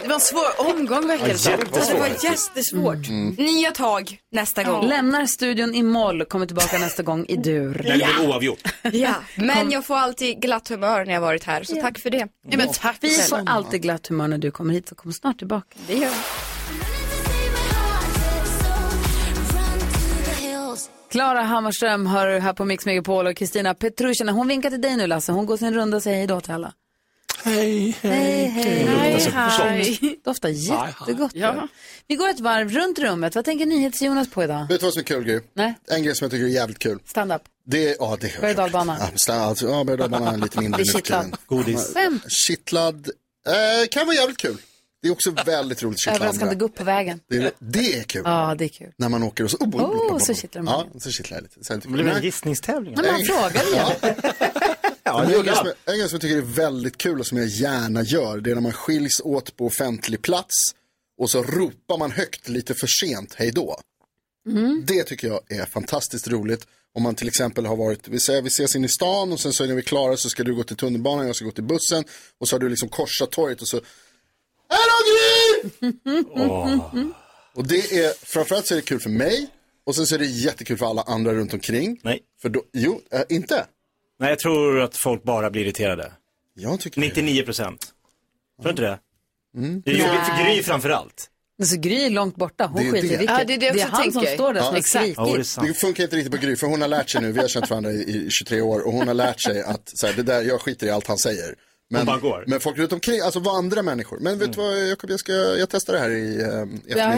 Det 0.02 0.08
var 0.08 0.16
en 0.16 0.22
svår 0.22 0.70
omgång 0.72 1.08
verkar 1.08 1.28
det 1.28 1.38
som. 1.38 1.52
jättesvårt. 1.52 1.88
Det 1.88 2.00
var 2.00 2.32
jättesvårt. 2.32 3.10
Nya 3.38 3.72
tag 3.72 4.20
nästa 4.32 4.64
gång. 4.64 4.88
Lämnar 4.88 5.26
studion 5.26 5.76
i 5.76 5.84
moll, 5.84 6.26
kommer 6.26 6.46
tillbaka 6.46 6.78
nästa 6.80 7.04
gång 7.04 7.26
i 7.26 7.36
dur. 7.36 7.74
Det 7.74 7.94
blir 7.94 8.30
oavgjort. 8.30 8.60
Ja, 8.94 9.16
men 9.36 9.72
jag 9.72 9.86
får 9.86 9.96
alltid 9.96 10.42
glatt 10.42 10.68
humör 10.68 11.06
när 11.06 11.14
jag 11.14 11.22
varit 11.22 11.44
här, 11.44 11.64
så 11.64 11.76
tack 11.76 12.00
för 12.00 12.10
det. 12.10 12.28
Ja, 12.50 12.58
men 12.58 12.70
tack 12.74 12.98
Vi 13.02 13.10
får 13.10 13.42
alltid 13.46 13.82
glatt 13.82 14.08
humör 14.08 14.28
när 14.28 14.38
du 14.38 14.52
kommer 14.52 14.74
hit, 14.74 14.90
så 14.90 14.96
kom 14.96 15.14
snart 15.14 15.38
tillbaka. 15.38 15.78
Det 15.88 15.94
gör 15.94 16.10
vi. 16.10 16.16
Klara 21.12 21.42
Hammarström 21.42 22.08
hör 22.08 22.40
här 22.40 22.54
på 22.54 22.66
Mix 22.66 22.86
Megapol 22.86 23.28
och 23.28 23.36
Kristina 23.36 23.74
Petrushina. 23.74 24.32
Hon 24.32 24.48
vinkar 24.48 24.70
till 24.70 24.82
dig 24.82 24.98
nu 24.98 25.08
Lasse. 25.08 25.32
Hon 25.32 25.46
går 25.46 25.58
sin 25.58 25.74
runda 25.74 25.98
och 25.98 26.04
säger 26.04 26.18
hej 26.18 26.28
då 26.28 26.42
till 26.42 26.54
alla. 26.54 26.74
Hej, 27.44 27.98
Hej, 28.02 28.46
hej. 28.48 29.14
Luktar 29.14 29.50
så 29.50 29.64
Hej. 29.64 30.20
Doftar 30.26 30.50
jättegott. 30.50 31.32
Ja. 31.36 31.68
Vi 32.08 32.16
går 32.16 32.30
ett 32.30 32.40
varv 32.40 32.70
runt 32.72 33.00
rummet. 33.00 33.36
Vad 33.36 33.46
tänker 33.46 33.66
NyhetsJonas 33.66 34.30
på 34.30 34.44
idag? 34.44 34.66
Vet 34.70 34.80
du 34.80 34.86
vad 34.86 34.94
som 34.94 35.00
är 35.00 35.04
kul 35.04 35.24
Gry? 35.24 35.40
Nej. 35.54 35.74
En 35.92 36.04
grej 36.04 36.16
som 36.16 36.26
jag 36.26 36.32
tycker 36.32 36.46
är 36.46 36.50
jävligt 36.50 36.80
kul. 36.80 37.00
Stand-up. 37.06 37.42
Det 37.66 37.90
är, 37.90 37.96
ja 38.00 38.18
det 38.22 38.36
är 38.36 38.42
Berg 38.42 38.52
och 38.52 38.58
dalbana. 38.58 38.98
Ja, 39.00 39.06
stand- 39.16 39.42
alltså, 39.42 39.68
ja, 39.68 39.84
berg 39.84 39.94
och 39.94 40.00
dalbana 40.10 40.32
är 40.34 40.38
lite 40.38 40.60
mindre 40.60 40.84
tiden. 40.84 40.96
kittlad. 41.02 41.38
Godis. 41.48 41.94
Skämt. 41.94 42.24
Kittlad, 42.48 43.10
eh, 43.48 43.88
kan 43.92 44.06
vara 44.06 44.16
jävligt 44.16 44.38
kul. 44.38 44.58
Det 45.02 45.08
är 45.08 45.12
också 45.12 45.32
väldigt 45.32 45.84
roligt 45.84 45.96
att 45.96 46.00
kittla 46.00 46.16
Överraskande 46.16 46.46
andra. 46.54 46.66
gupp 46.68 46.76
på 46.76 46.84
vägen. 46.84 47.20
Det 47.30 47.38
är, 47.38 47.52
det 47.60 48.00
är 48.00 48.04
kul. 48.04 48.22
Ja, 48.26 48.56
det 48.58 48.64
är 48.66 48.70
kul. 48.70 48.92
När 48.98 49.10
man 49.10 49.24
åker 49.24 49.44
och 49.44 49.52
så... 49.52 49.58
Oh, 49.58 49.68
oh, 49.76 49.82
Oh, 49.84 49.90
oh, 49.92 50.14
oh, 50.16 50.20
så 50.20 50.34
kittlar 50.34 50.62
man. 50.62 50.86
Ja, 50.94 51.00
så 51.00 51.12
kittlar 51.12 51.38
jag 51.38 51.44
lite. 51.44 51.64
Sen, 51.64 51.80
Det 51.80 51.88
blir 51.88 52.08
en 52.08 52.22
gissningstävling? 52.24 52.96
Nej, 52.98 53.12
man 53.12 53.22
frågar 53.22 53.64
ju. 53.64 54.12
Ja, 55.10 55.24
en, 55.24 55.44
grej 55.44 55.56
som, 55.56 55.66
jag- 55.66 55.94
en 55.94 56.00
grej 56.00 56.10
som 56.10 56.16
jag 56.16 56.22
tycker 56.22 56.38
är 56.38 56.42
väldigt 56.42 56.98
kul 56.98 57.20
och 57.20 57.28
som 57.28 57.38
jag 57.38 57.48
gärna 57.48 58.04
gör, 58.04 58.38
det 58.38 58.52
är 58.52 58.56
när 58.56 58.62
man 58.62 58.74
skiljs 58.74 59.22
åt 59.24 59.56
på 59.58 59.66
offentlig 59.66 60.22
plats 60.22 60.56
och 61.22 61.30
så 61.30 61.44
ropar 61.44 61.98
man 61.98 62.12
högt 62.12 62.48
lite 62.50 62.74
för 62.74 62.88
sent 62.88 63.34
hej 63.38 63.52
då. 63.52 63.80
Mm. 64.50 64.84
Det 64.88 65.04
tycker 65.04 65.28
jag 65.28 65.40
är 65.52 65.66
fantastiskt 65.66 66.28
roligt. 66.28 66.68
Om 66.94 67.04
man 67.04 67.16
till 67.16 67.28
exempel 67.28 67.66
har 67.66 67.76
varit, 67.76 68.08
vi 68.08 68.20
säger 68.20 68.42
vi 68.42 68.48
ses 68.48 68.76
in 68.76 68.86
i 68.86 68.90
stan 68.90 69.32
och 69.32 69.40
sen 69.40 69.54
så 69.54 69.66
när 69.66 69.74
vi 69.74 69.82
är 69.82 69.86
klara 69.86 70.18
så 70.18 70.30
ska 70.30 70.44
du 70.44 70.56
gå 70.56 70.64
till 70.64 70.76
tunnelbanan, 70.76 71.28
jag 71.28 71.36
ska 71.36 71.46
gå 71.46 71.52
till 71.52 71.64
bussen 71.64 72.04
och 72.40 72.48
så 72.48 72.56
har 72.56 72.60
du 72.60 72.70
liksom 72.70 72.90
korsat 72.90 73.32
torget 73.32 73.62
och 73.62 73.68
så 73.68 73.82
Hallå 74.68 75.00
Gry! 75.10 75.94
Och 77.56 77.68
det 77.68 77.92
är, 77.98 78.26
framförallt 78.26 78.68
så 78.68 78.74
är 78.74 78.76
det 78.76 78.82
kul 78.82 79.00
för 79.00 79.10
mig 79.10 79.48
och 79.86 79.96
sen 79.96 80.08
så 80.08 80.16
är 80.16 80.20
det 80.20 80.26
jättekul 80.26 80.78
för 80.78 80.86
alla 80.86 81.02
andra 81.02 81.34
runt 81.34 81.54
omkring. 81.54 82.00
Nej. 82.04 82.22
För 82.42 82.50
då, 82.50 82.64
jo, 82.74 83.02
äh, 83.12 83.22
inte? 83.30 83.66
Nej, 84.20 84.30
jag 84.30 84.40
tror 84.40 84.80
att 84.82 84.98
folk 84.98 85.24
bara 85.24 85.50
blir 85.50 85.62
irriterade. 85.62 86.12
Jag 86.56 86.80
tycker 86.80 87.02
99 87.02 87.44
procent. 87.44 87.80
Tror 88.62 88.64
du 88.64 88.70
inte 88.70 88.82
det? 88.82 89.00
Mm. 89.58 89.82
Det 89.86 89.92
är 89.92 89.96
jobbigt 89.96 90.26
för 90.28 90.44
Gry 90.46 90.64
framför 90.64 90.90
allt. 90.90 91.30
Alltså 91.60 91.78
Gry 91.78 92.06
är 92.06 92.10
långt 92.10 92.36
borta. 92.36 92.66
Hon 92.66 92.82
Det 92.84 92.88
är 92.88 92.92
skiter 92.92 93.06
i 93.08 93.10
det. 93.12 93.18
vilket. 93.18 93.38
Ja, 93.40 93.44
det 93.46 93.54
är 93.54 93.58
det 93.58 93.66
jag 93.66 93.76
också 93.76 93.88
han 93.96 94.04
som 94.12 94.22
tänker. 94.22 94.34
står 94.34 94.54
där 94.54 94.62
som 94.62 94.66
Ja, 94.66 94.72
har 94.72 94.78
exakt. 94.78 95.16
skrikit. 95.52 95.68
Det 95.68 95.74
funkar 95.74 96.04
inte 96.04 96.16
riktigt 96.16 96.32
på 96.32 96.38
Gry, 96.38 96.56
för 96.56 96.68
hon 96.68 96.82
har 96.82 96.88
lärt 96.88 97.10
sig 97.10 97.22
nu, 97.22 97.32
vi 97.32 97.40
har 97.40 97.48
känt 97.48 97.70
varandra 97.70 97.92
i, 97.92 97.96
i 97.96 98.30
23 98.30 98.62
år 98.62 98.88
och 98.88 98.94
hon 98.94 99.08
har 99.08 99.14
lärt 99.14 99.42
sig 99.42 99.62
att 99.64 99.92
så 99.94 100.08
här, 100.08 100.14
det 100.14 100.24
där, 100.24 100.42
jag 100.42 100.62
skiter 100.62 100.88
i 100.88 100.90
allt 100.90 101.08
han 101.08 101.18
säger. 101.18 101.56
Men, 101.92 102.06
bara 102.06 102.18
går. 102.18 102.44
men 102.48 102.60
folk 102.60 102.78
runt 102.78 102.94
omkring, 102.94 103.22
alltså 103.22 103.40
vad 103.40 103.56
andra 103.58 103.82
människor. 103.82 104.20
Men 104.20 104.40
vet 104.40 104.54
du 104.54 104.62
vad 104.62 104.88
Jakob, 104.90 105.10
jag, 105.12 105.20
ska, 105.20 105.32
jag 105.34 105.70
testar 105.70 105.94
det 105.94 106.00
här 106.00 106.10
i 106.10 106.42
eh, 106.42 106.46
Jag 106.48 106.56
har 106.58 106.64
ju 106.66 106.70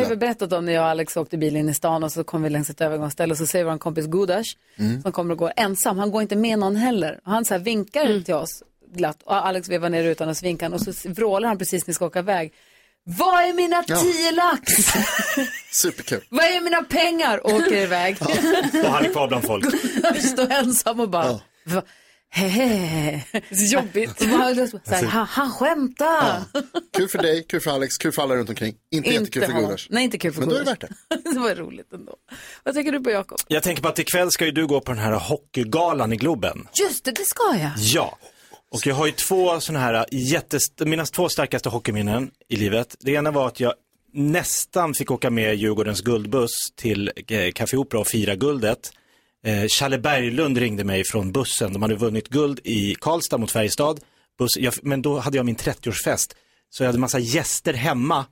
eftermiddag. 0.02 0.16
berättat 0.16 0.54
om 0.54 0.66
när 0.66 0.74
jag 0.74 0.82
och 0.84 0.90
Alex 0.90 1.18
åkte 1.18 1.38
bil 1.38 1.56
in 1.56 1.70
i 1.70 1.74
stan 1.74 2.04
och 2.04 2.12
så 2.12 2.24
kom 2.24 2.44
vi 2.44 2.50
längs 2.50 2.70
ett 2.70 2.82
övergångsställe 2.82 3.32
och 3.32 3.38
så 3.38 3.46
säger 3.48 3.66
vår 3.66 3.78
kompis 3.78 4.06
Gudash 4.06 4.56
Mm. 4.80 5.02
som 5.02 5.12
kommer 5.12 5.32
och 5.32 5.38
går 5.38 5.54
ensam. 5.56 5.98
Han 6.00 6.12
går 6.12 6.22
inte 6.22 6.36
med 6.36 6.60
någon 6.60 6.76
heller. 6.76 7.20
Han 7.24 7.46
så 7.46 7.54
här 7.54 7.62
vinkar 7.62 8.22
till 8.24 8.34
oss 8.34 8.64
glatt 8.94 9.18
och 9.24 9.46
Alex 9.48 9.70
vevar 9.70 9.90
ner 9.90 10.04
rutan 10.04 10.30
och 10.30 10.38
så 10.38 10.46
vinkar 10.46 10.66
han 10.66 10.74
och 10.74 10.82
så 10.82 11.10
vrålar 11.10 11.48
han 11.48 11.58
precis 11.58 11.84
när 11.84 11.88
vi 11.88 11.94
ska 11.94 12.06
åka 12.06 12.20
iväg. 12.20 12.54
Vad 13.04 13.44
är 13.44 13.54
mina 13.54 13.84
Ja. 13.88 13.96
tio 13.98 14.32
lax? 14.32 14.74
Superkul. 15.72 16.22
Vad 16.30 16.46
är 16.46 16.62
mina 16.62 16.84
pengar? 16.84 17.46
Och 17.46 17.54
åker 17.54 17.78
iväg. 17.78 18.18
Och 18.86 18.92
han 18.92 19.06
är 19.06 19.10
kvar 19.12 19.28
bland 19.28 19.44
folk. 19.44 19.66
Står 20.22 20.52
ensam 20.52 21.00
och 21.00 21.10
bara, 21.10 21.40
"Va? 22.36 22.38
hehe. 22.42 23.24
Jobbigt. 23.50 24.22
Och 24.22 24.28
bara, 24.28 24.56
så 24.68 24.80
här, 24.86 25.04
han, 25.06 25.26
han 25.28 25.52
skämtar. 25.52 26.44
Kul 26.98 27.08
för 27.10 27.18
dig, 27.18 27.46
kul 27.50 27.62
för 27.62 27.72
Alex, 27.72 27.98
kul 27.98 28.12
för 28.12 28.22
alla 28.22 28.36
runt 28.36 28.50
omkring. 28.50 28.76
Inte, 28.92 29.10
jättekul 29.10 29.44
för. 29.46 29.54
Gulasch. 29.54 29.88
Nej, 29.90 30.04
inte 30.04 30.18
kul 30.18 30.34
för 30.34 30.40
Men 30.40 30.50
då 30.50 30.56
är 30.56 30.60
det 30.60 30.66
värt 30.66 30.82
det. 30.82 30.90
det 31.34 31.40
var 31.40 31.56
roligt 31.56 31.94
ändå. 31.94 32.16
Vad 32.64 32.74
tänker 32.76 32.92
du 32.92 33.00
på 33.00 33.12
Jakob? 33.12 33.40
Jag 33.48 33.64
tänker 33.64 33.82
på 33.84 33.90
att 33.90 34.00
ikväll 34.00 34.32
ska 34.32 34.46
ju 34.46 34.52
du 34.52 34.68
gå 34.68 34.82
på 34.82 34.92
den 34.92 35.02
här 35.02 35.12
hockeygalan 35.12 36.14
i 36.14 36.16
Globen. 36.16 36.68
Just 36.82 37.06
det, 37.06 37.12
det 37.12 37.26
ska 37.26 37.58
jag. 37.60 37.72
Ja. 37.78 38.18
Och 38.72 38.88
jag 38.88 38.96
har 38.96 39.06
ju 39.06 39.12
två 39.12 39.60
sådana 39.60 39.86
här 39.86 40.06
jättest- 40.12 40.80
mina 40.86 41.06
två 41.06 41.30
starkaste 41.30 41.70
hockeyminnen 41.70 42.32
i 42.50 42.56
livet. 42.56 42.96
Det 43.00 43.12
ena 43.12 43.32
var 43.32 43.48
att 43.48 43.60
jag 43.60 43.74
nästan 44.14 44.94
fick 44.94 45.12
åka 45.12 45.30
med 45.30 45.56
Djurgårdens 45.56 46.02
guldbuss 46.02 46.52
till 46.76 47.12
eh, 47.28 47.52
Café 47.52 47.78
Opera 47.78 48.00
och 48.00 48.08
fira 48.08 48.36
guldet. 48.36 48.92
Eh, 49.46 49.68
Challe 49.68 49.98
Berglund 49.98 50.58
ringde 50.58 50.84
mig 50.84 51.04
från 51.04 51.32
bussen. 51.32 51.74
De 51.74 51.82
hade 51.82 51.96
vunnit 51.96 52.30
guld 52.30 52.60
i 52.64 52.96
Karlstad 52.96 53.38
mot 53.38 53.52
Färjestad. 53.52 54.00
Buss, 54.40 54.58
jag, 54.58 54.74
men 54.82 55.02
då 55.02 55.20
hade 55.20 55.38
jag 55.38 55.46
min 55.46 55.56
30-årsfest. 55.56 56.32
Så 56.70 56.84
jag 56.84 56.88
hade 56.88 57.00
massa 57.00 57.20
gäster 57.20 57.74
hemma. 57.74 58.26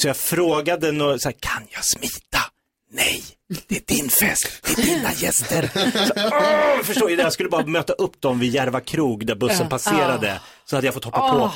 Så 0.00 0.06
jag 0.08 0.16
frågade, 0.16 0.92
nå- 0.92 1.18
så 1.18 1.28
här, 1.28 1.36
kan 1.40 1.62
jag 1.70 1.84
smita? 1.84 2.38
Nej, 2.92 3.22
det 3.68 3.76
är 3.76 3.96
din 4.00 4.08
fest, 4.10 4.62
det 4.62 4.82
är 4.82 4.86
dina 4.86 5.12
gäster. 5.12 5.70
Så, 6.06 6.12
åh, 6.36 6.82
förstår 6.84 7.10
jag 7.10 7.32
skulle 7.32 7.48
bara 7.48 7.66
möta 7.66 7.92
upp 7.92 8.20
dem 8.20 8.38
vid 8.40 8.50
Järva 8.54 8.80
krog 8.80 9.26
där 9.26 9.34
bussen 9.34 9.68
passerade. 9.68 10.40
Så 10.64 10.76
hade 10.76 10.86
jag 10.86 10.94
fått 10.94 11.04
hoppa 11.04 11.20
på 11.20 11.50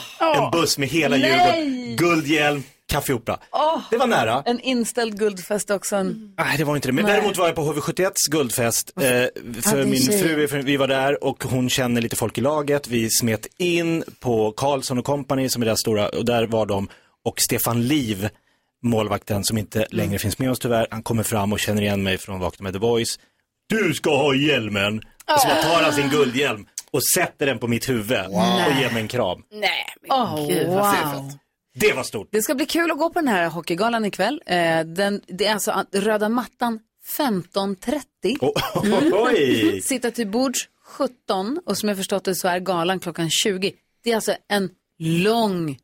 en 0.45 0.51
buss 0.51 0.79
med 0.79 0.89
hela. 0.89 1.17
Djurgården, 1.17 1.97
guldhjälm, 1.97 2.63
Café 2.95 3.13
Opera. 3.13 3.39
Åh, 3.53 3.81
Det 3.91 3.97
var 3.97 4.07
nära. 4.07 4.43
en 4.47 4.61
inställd 4.61 5.19
guldfest 5.19 5.71
också. 5.71 5.97
En... 5.97 6.35
Nej, 6.39 6.59
det 6.59 6.65
var 6.65 6.77
inte 6.77 6.89
det. 6.89 6.93
Men 6.93 7.05
Nej. 7.05 7.15
däremot 7.15 7.39
var 7.39 7.47
jag 7.47 7.55
på 7.55 7.63
HV71s 7.73 8.13
guldfest. 8.31 8.93
Eh, 9.01 9.07
Ja, 9.07 9.29
för 9.63 9.77
din 9.81 9.91
min 9.91 10.01
tjej. 10.03 10.49
fru, 10.49 10.63
vi 10.63 10.77
var 10.77 10.89
där 10.89 11.25
och 11.25 11.45
hon 11.45 11.71
känner 11.71 12.01
lite 12.01 12.17
folk 12.17 12.39
i 12.39 12.41
laget. 12.41 12.89
Vi 12.89 13.11
smet 13.11 13.47
in 13.59 14.05
på 14.21 14.53
Karlsson 14.57 14.99
och 14.99 15.05
Company 15.05 15.49
som 15.49 15.63
är 15.63 15.67
deras 15.67 15.81
stora, 15.81 16.09
och 16.09 16.25
där 16.25 16.47
var 16.47 16.67
de. 16.67 16.89
Och 17.25 17.41
Stefan 17.41 17.83
Liv, 17.87 18.29
målvakten 18.83 19.45
som 19.45 19.59
inte 19.59 19.87
längre 19.91 20.19
finns 20.19 20.39
med 20.39 20.51
oss 20.51 20.59
tyvärr, 20.59 20.87
han 20.91 21.03
kommer 21.03 21.23
fram 21.23 21.53
och 21.53 21.61
känner 21.61 21.83
igen 21.83 22.03
mig 22.03 22.19
från 22.19 22.41
Vakna 22.41 22.63
med 22.65 22.73
The 22.73 22.79
Voice. 22.79 23.19
Du 23.69 23.95
ska 23.95 24.17
ha 24.17 24.35
hjälmen! 24.35 24.99
Och 25.35 25.41
så 25.41 25.49
tar 25.49 25.83
han 25.83 25.93
sin 25.93 26.09
guldhjälm 26.09 26.67
och 26.91 27.05
sätter 27.15 27.47
den 27.47 27.59
på 27.59 27.67
mitt 27.69 27.89
huvud 27.89 28.19
och 28.27 28.81
ger 28.81 28.91
mig 28.93 29.03
en 29.03 29.09
kram. 29.09 29.43
Nej, 29.53 29.71
men 30.09 30.11
Oh, 30.11 30.49
gud 30.49 30.69
vad 30.69 31.15
wow. 31.15 31.33
Det 31.75 31.93
var 31.93 32.03
stort. 32.03 32.29
Det 32.31 32.43
ska 32.43 32.55
bli 32.55 32.67
kul 32.67 32.91
att 32.91 32.99
gå 32.99 33.11
på 33.11 33.19
den 33.21 33.29
här 33.29 33.49
hockeygalan 33.49 34.05
ikväll. 34.05 34.43
Eh, 34.47 34.81
den, 34.85 35.21
det 35.27 35.47
är 35.47 35.53
alltså 35.53 35.85
röda 35.93 36.29
mattan 36.29 36.79
15.30. 37.19 38.39
Oh, 38.41 39.25
oj! 39.27 39.81
Sitta 39.83 40.11
till 40.11 40.27
bords 40.29 40.69
17 40.85 41.61
och 41.67 41.79
som 41.79 41.89
jag 41.89 41.99
förstått 41.99 42.25
det 42.25 42.35
så 42.35 42.49
är 42.49 42.59
galan 42.59 43.01
klockan 43.01 43.31
20. 43.31 43.73
Det 44.05 44.11
är 44.11 44.15
alltså 44.15 44.35
en 44.49 44.71
lång 44.99 45.79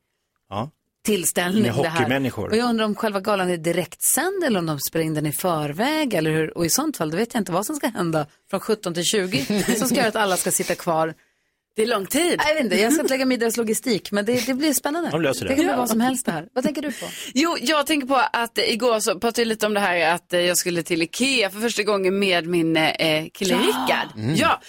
Ja. 0.48 0.70
tillställning 1.04 1.62
Med 1.62 1.72
hockeymänniskor. 1.72 2.48
Och 2.50 2.56
jag 2.56 2.68
undrar 2.68 2.84
om 2.84 2.94
själva 2.94 3.20
galan 3.20 3.50
är 3.50 3.56
direktsänd 3.56 4.44
eller 4.44 4.58
om 4.58 4.66
de 4.66 4.78
spelar 4.80 5.04
in 5.06 5.14
den 5.14 5.26
i 5.26 5.32
förväg 5.32 6.14
eller 6.14 6.30
hur. 6.30 6.58
Och 6.58 6.66
i 6.66 6.70
sånt 6.70 6.96
fall, 6.96 7.10
då 7.10 7.16
vet 7.16 7.34
jag 7.34 7.40
inte 7.40 7.52
vad 7.52 7.66
som 7.66 7.76
ska 7.76 7.86
hända 7.88 8.26
från 8.50 8.60
17 8.60 8.94
till 8.94 9.04
20 9.04 9.44
som 9.78 9.88
ska 9.88 9.96
göra 9.96 10.08
att 10.08 10.16
alla 10.16 10.36
ska 10.36 10.50
sitta 10.50 10.74
kvar. 10.74 11.14
Det 11.76 11.82
är 11.82 11.86
lång 11.86 12.06
tid. 12.06 12.22
Nej, 12.38 12.46
Jag 12.48 12.54
vet 12.54 12.64
inte, 12.64 12.76
jag 12.76 12.92
ska 12.92 13.02
inte 13.02 13.14
lägga 13.14 13.26
mig 13.26 13.34
i 13.34 13.38
deras 13.38 13.56
logistik, 13.56 14.10
men 14.12 14.24
det, 14.24 14.46
det 14.46 14.54
blir 14.54 14.72
spännande. 14.72 15.10
De 15.10 15.22
löser 15.22 15.44
det. 15.44 15.48
Det 15.48 15.54
kan 15.54 15.64
bli 15.64 15.72
Ja. 15.72 15.76
vad 15.76 15.88
som 15.88 16.00
helst 16.00 16.26
det 16.26 16.32
här. 16.32 16.46
Vad 16.52 16.64
tänker 16.64 16.82
du 16.82 16.92
på? 16.92 17.06
Jo, 17.34 17.56
jag 17.60 17.86
tänker 17.86 18.06
på 18.06 18.16
att 18.32 18.58
igår 18.58 19.00
så 19.00 19.10
pratade 19.20 19.40
jag 19.40 19.48
lite 19.48 19.66
om 19.66 19.74
det 19.74 19.80
här 19.80 20.14
att 20.14 20.32
eh, 20.32 20.40
jag 20.40 20.56
skulle 20.56 20.82
till 20.82 21.02
Ikea 21.02 21.50
för 21.50 21.60
första 21.60 21.82
gången 21.82 22.18
med 22.18 22.46
min 22.46 22.76
eh, 22.76 23.26
kille 23.34 23.54
Ja. 23.54 23.58
Rickard. 23.58 24.08
Mm. 24.16 24.34
Ja, 24.36 24.60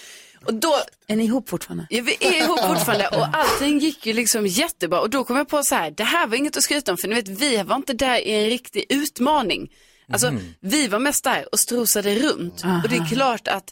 och 0.44 0.54
då... 0.54 0.74
Är 1.06 1.16
ni 1.16 1.24
ihop 1.24 1.48
fortfarande? 1.48 1.86
Ja, 1.90 2.02
vi 2.02 2.16
är 2.20 2.44
ihop 2.44 2.60
fortfarande 2.60 3.08
och 3.08 3.26
allting 3.32 3.78
gick 3.78 4.06
ju 4.06 4.12
liksom 4.12 4.46
jättebra. 4.46 5.00
Och 5.00 5.10
då 5.10 5.24
kom 5.24 5.36
jag 5.36 5.48
på 5.48 5.62
så 5.62 5.74
här, 5.74 5.90
det 5.90 6.04
här 6.04 6.26
var 6.26 6.36
inget 6.36 6.56
att 6.56 6.62
skryta 6.62 6.90
om 6.92 6.98
för 6.98 7.08
ni 7.08 7.14
vet, 7.14 7.28
vi 7.28 7.62
var 7.62 7.76
inte 7.76 7.92
där 7.92 8.18
i 8.18 8.30
en 8.44 8.46
riktig 8.50 8.84
utmaning. 8.88 9.70
Alltså, 10.12 10.30
Mhm. 10.30 10.54
vi 10.60 10.88
var 10.88 10.98
mest 10.98 11.24
där 11.24 11.44
och 11.52 11.60
strosade 11.60 12.14
runt. 12.14 12.64
Och 12.84 12.88
det 12.90 12.96
är 12.96 13.08
klart 13.14 13.48
att 13.48 13.64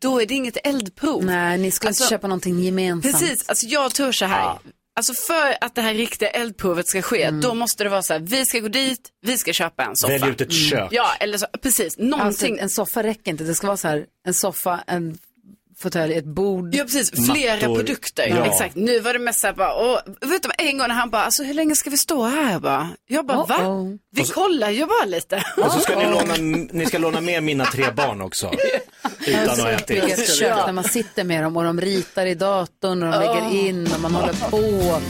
då 0.00 0.20
är 0.22 0.26
det 0.26 0.34
inget 0.34 0.56
eldprov. 0.66 1.24
Nej, 1.24 1.58
ni 1.58 1.70
ska 1.70 1.88
inte 1.88 1.88
Alltså, 2.02 2.10
köpa 2.10 2.26
någonting 2.26 2.60
gemensamt. 2.60 3.12
Precis, 3.20 3.48
alltså 3.48 3.66
jag 3.66 3.94
tror 3.94 4.12
så 4.12 4.24
här. 4.24 4.58
Alltså 4.96 5.14
för 5.14 5.56
att 5.64 5.74
det 5.74 5.82
här 5.82 5.94
riktiga 5.94 6.28
eldprovet 6.30 6.88
ska 6.88 7.02
ske, 7.02 7.22
Mm. 7.22 7.40
då 7.40 7.54
måste 7.54 7.84
det 7.84 7.90
vara 7.90 8.02
så 8.02 8.12
här, 8.12 8.20
vi 8.20 8.44
ska 8.46 8.58
gå 8.58 8.68
dit, 8.68 9.00
vi 9.26 9.38
ska 9.38 9.52
köpa 9.52 9.84
en 9.84 9.96
soffa. 9.96 10.12
Välj 10.18 10.30
ut 10.32 10.40
ett 10.40 10.52
kök. 10.52 10.88
Ja, 10.90 11.10
eller 11.20 11.38
så, 11.38 11.46
precis, 11.62 11.98
någonting. 11.98 12.52
Alltså, 12.52 12.62
en 12.62 12.70
soffa 12.70 13.02
räcker 13.02 13.30
inte. 13.30 13.44
Det 13.44 13.54
ska 13.54 13.66
vara 13.66 13.76
så 13.76 13.88
här, 13.88 14.04
en 14.26 14.34
soffa, 14.34 14.80
en 14.86 15.18
fåtölj, 15.82 16.14
ett 16.14 16.24
bord. 16.24 16.74
Ja 16.74 16.84
precis, 16.84 17.10
flera 17.10 17.54
Mattor. 17.54 17.76
produkter. 17.76 18.26
Ja. 18.28 18.46
Exakt, 18.46 18.76
nu 18.76 19.00
var 19.00 19.12
det 19.12 19.18
mest 19.18 19.40
så 19.40 19.46
här 19.46 19.54
bara, 19.54 19.74
och, 19.74 20.00
vet 20.20 20.42
du, 20.42 20.50
en 20.58 20.78
gång 20.78 20.88
när 20.88 20.94
han 20.94 21.10
bara, 21.10 21.22
alltså 21.22 21.42
hur 21.42 21.54
länge 21.54 21.74
ska 21.74 21.90
vi 21.90 21.96
stå 21.96 22.24
här? 22.24 22.52
Jag 22.52 22.62
bara, 22.62 22.88
jag 23.06 23.26
bara 23.26 23.44
va? 23.44 23.56
Uh-oh. 23.58 23.98
Vi 24.10 24.24
kollar 24.24 24.70
ju 24.70 24.86
bara 24.86 25.04
lite. 25.04 25.44
Och 25.56 25.72
så 25.72 25.78
ska 25.78 25.98
ni 25.98 26.04
låna, 26.04 26.34
ni 26.72 26.86
ska 26.86 26.98
låna 26.98 27.20
med 27.20 27.42
mina 27.42 27.64
tre 27.64 27.90
barn 27.90 28.20
också. 28.20 28.52
Utan 29.26 29.48
att 29.50 29.58
ha 29.58 29.70
ätit. 29.70 30.38
kök 30.38 30.66
där 30.66 30.72
man 30.72 30.84
sitter 30.84 31.24
med 31.24 31.42
dem 31.42 31.56
och 31.56 31.64
de 31.64 31.80
ritar 31.80 32.26
i 32.26 32.34
datorn 32.34 33.02
och 33.02 33.12
de 33.12 33.20
lägger 33.20 33.66
in 33.68 33.88
och 33.94 34.00
man 34.00 34.14
håller 34.14 34.32
på. 34.32 35.00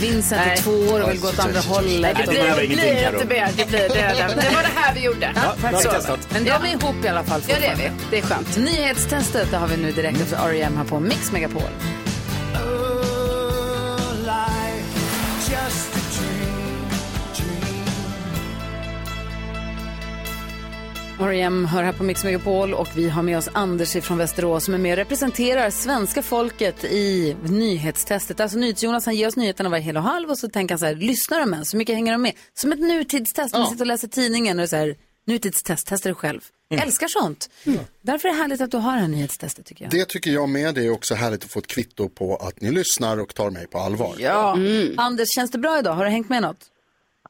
Vincent 0.00 0.46
är 0.46 0.56
två 0.56 0.70
år 0.70 1.02
och 1.02 1.10
vill 1.10 1.20
gå 1.20 1.28
åt 1.28 1.38
andra 1.38 1.60
hållet. 1.60 2.16
Det 2.16 2.22
det 2.22 2.28
blir, 2.30 2.62
inte 2.62 3.26
mer, 3.26 3.50
det 3.58 3.66
blir 3.66 3.78
det. 3.78 3.88
Det, 3.88 4.34
det 4.48 4.54
var 4.54 4.62
det 4.62 4.72
här 4.74 4.94
vi 4.94 5.00
gjorde. 5.00 5.32
Ja, 5.34 5.80
Så. 5.80 6.16
Men 6.32 6.44
de 6.44 6.50
är 6.50 6.66
ihop 6.66 7.04
i 7.04 7.08
alla 7.08 7.24
fall 7.24 7.40
Ja, 7.48 7.56
det 7.60 7.66
är 7.66 7.76
vi. 7.76 7.90
Det 8.10 8.18
är 8.18 8.22
skönt. 8.22 8.56
Nyhetstestet 8.56 9.50
det 9.50 9.56
har 9.56 9.68
vi 9.68 9.76
nu 9.76 9.92
direkt 10.02 10.20
efter 10.20 10.36
R.E.M. 10.36 10.76
här 10.76 10.84
på 10.84 11.00
Mix 11.00 11.32
Megapol. 11.32 11.62
R.E.M. 21.20 21.64
hör 21.64 21.82
här 21.82 21.92
på 21.92 22.04
Mix 22.04 22.24
Megapol 22.24 22.74
och 22.74 22.88
vi 22.94 23.08
har 23.08 23.22
med 23.22 23.38
oss 23.38 23.48
Anders 23.52 23.92
från 23.92 24.18
Västerås 24.18 24.64
som 24.64 24.74
är 24.74 24.78
med 24.78 24.92
och 24.92 24.96
representerar 24.96 25.70
svenska 25.70 26.22
folket 26.22 26.84
i 26.84 27.36
nyhetstestet. 27.42 28.40
Alltså 28.40 28.58
NyhetsJonas 28.58 29.06
han 29.06 29.14
ger 29.14 29.28
oss 29.28 29.36
nyheterna 29.36 29.70
varje 29.70 29.82
hel 29.82 29.96
och 29.96 30.02
halv 30.02 30.30
och 30.30 30.38
så 30.38 30.48
tänker 30.48 30.74
han 30.74 30.78
så 30.78 30.86
här, 30.86 30.94
lyssnar 30.94 31.40
de 31.40 31.54
än? 31.54 31.64
Så 31.64 31.76
mycket 31.76 31.94
hänger 31.94 32.12
de 32.12 32.22
med? 32.22 32.32
Som 32.54 32.72
ett 32.72 32.80
nutidstest, 32.80 33.54
man 33.54 33.66
sitter 33.66 33.82
och 33.82 33.86
läser 33.86 34.08
tidningen 34.08 34.60
och 34.60 34.68
så 34.68 34.76
här, 34.76 34.96
nutidstest, 35.24 35.86
testa 35.86 36.08
dig 36.08 36.14
själv. 36.16 36.40
Mm. 36.70 36.82
Älskar 36.82 37.08
sånt. 37.08 37.50
Därför 38.00 38.28
är 38.28 38.32
det 38.32 38.38
härligt 38.38 38.60
att 38.60 38.70
du 38.70 38.76
har 38.76 38.92
det 38.94 39.00
här 39.00 39.08
nyhetstestet 39.08 39.66
tycker 39.66 39.84
jag. 39.84 39.90
Det 39.92 40.04
tycker 40.08 40.30
jag 40.30 40.48
med. 40.48 40.74
Det 40.74 40.86
är 40.86 40.90
också 40.90 41.14
härligt 41.14 41.44
att 41.44 41.50
få 41.50 41.58
ett 41.58 41.66
kvitto 41.66 42.08
på 42.08 42.36
att 42.36 42.60
ni 42.60 42.70
lyssnar 42.70 43.20
och 43.20 43.34
tar 43.34 43.50
mig 43.50 43.66
på 43.66 43.78
allvar. 43.78 44.14
Ja. 44.18 44.56
Anders, 44.96 45.28
känns 45.34 45.50
det 45.50 45.58
bra 45.58 45.78
idag? 45.78 45.92
Har 45.92 46.04
du 46.04 46.10
hängt 46.10 46.28
med 46.28 46.42
något? 46.42 46.64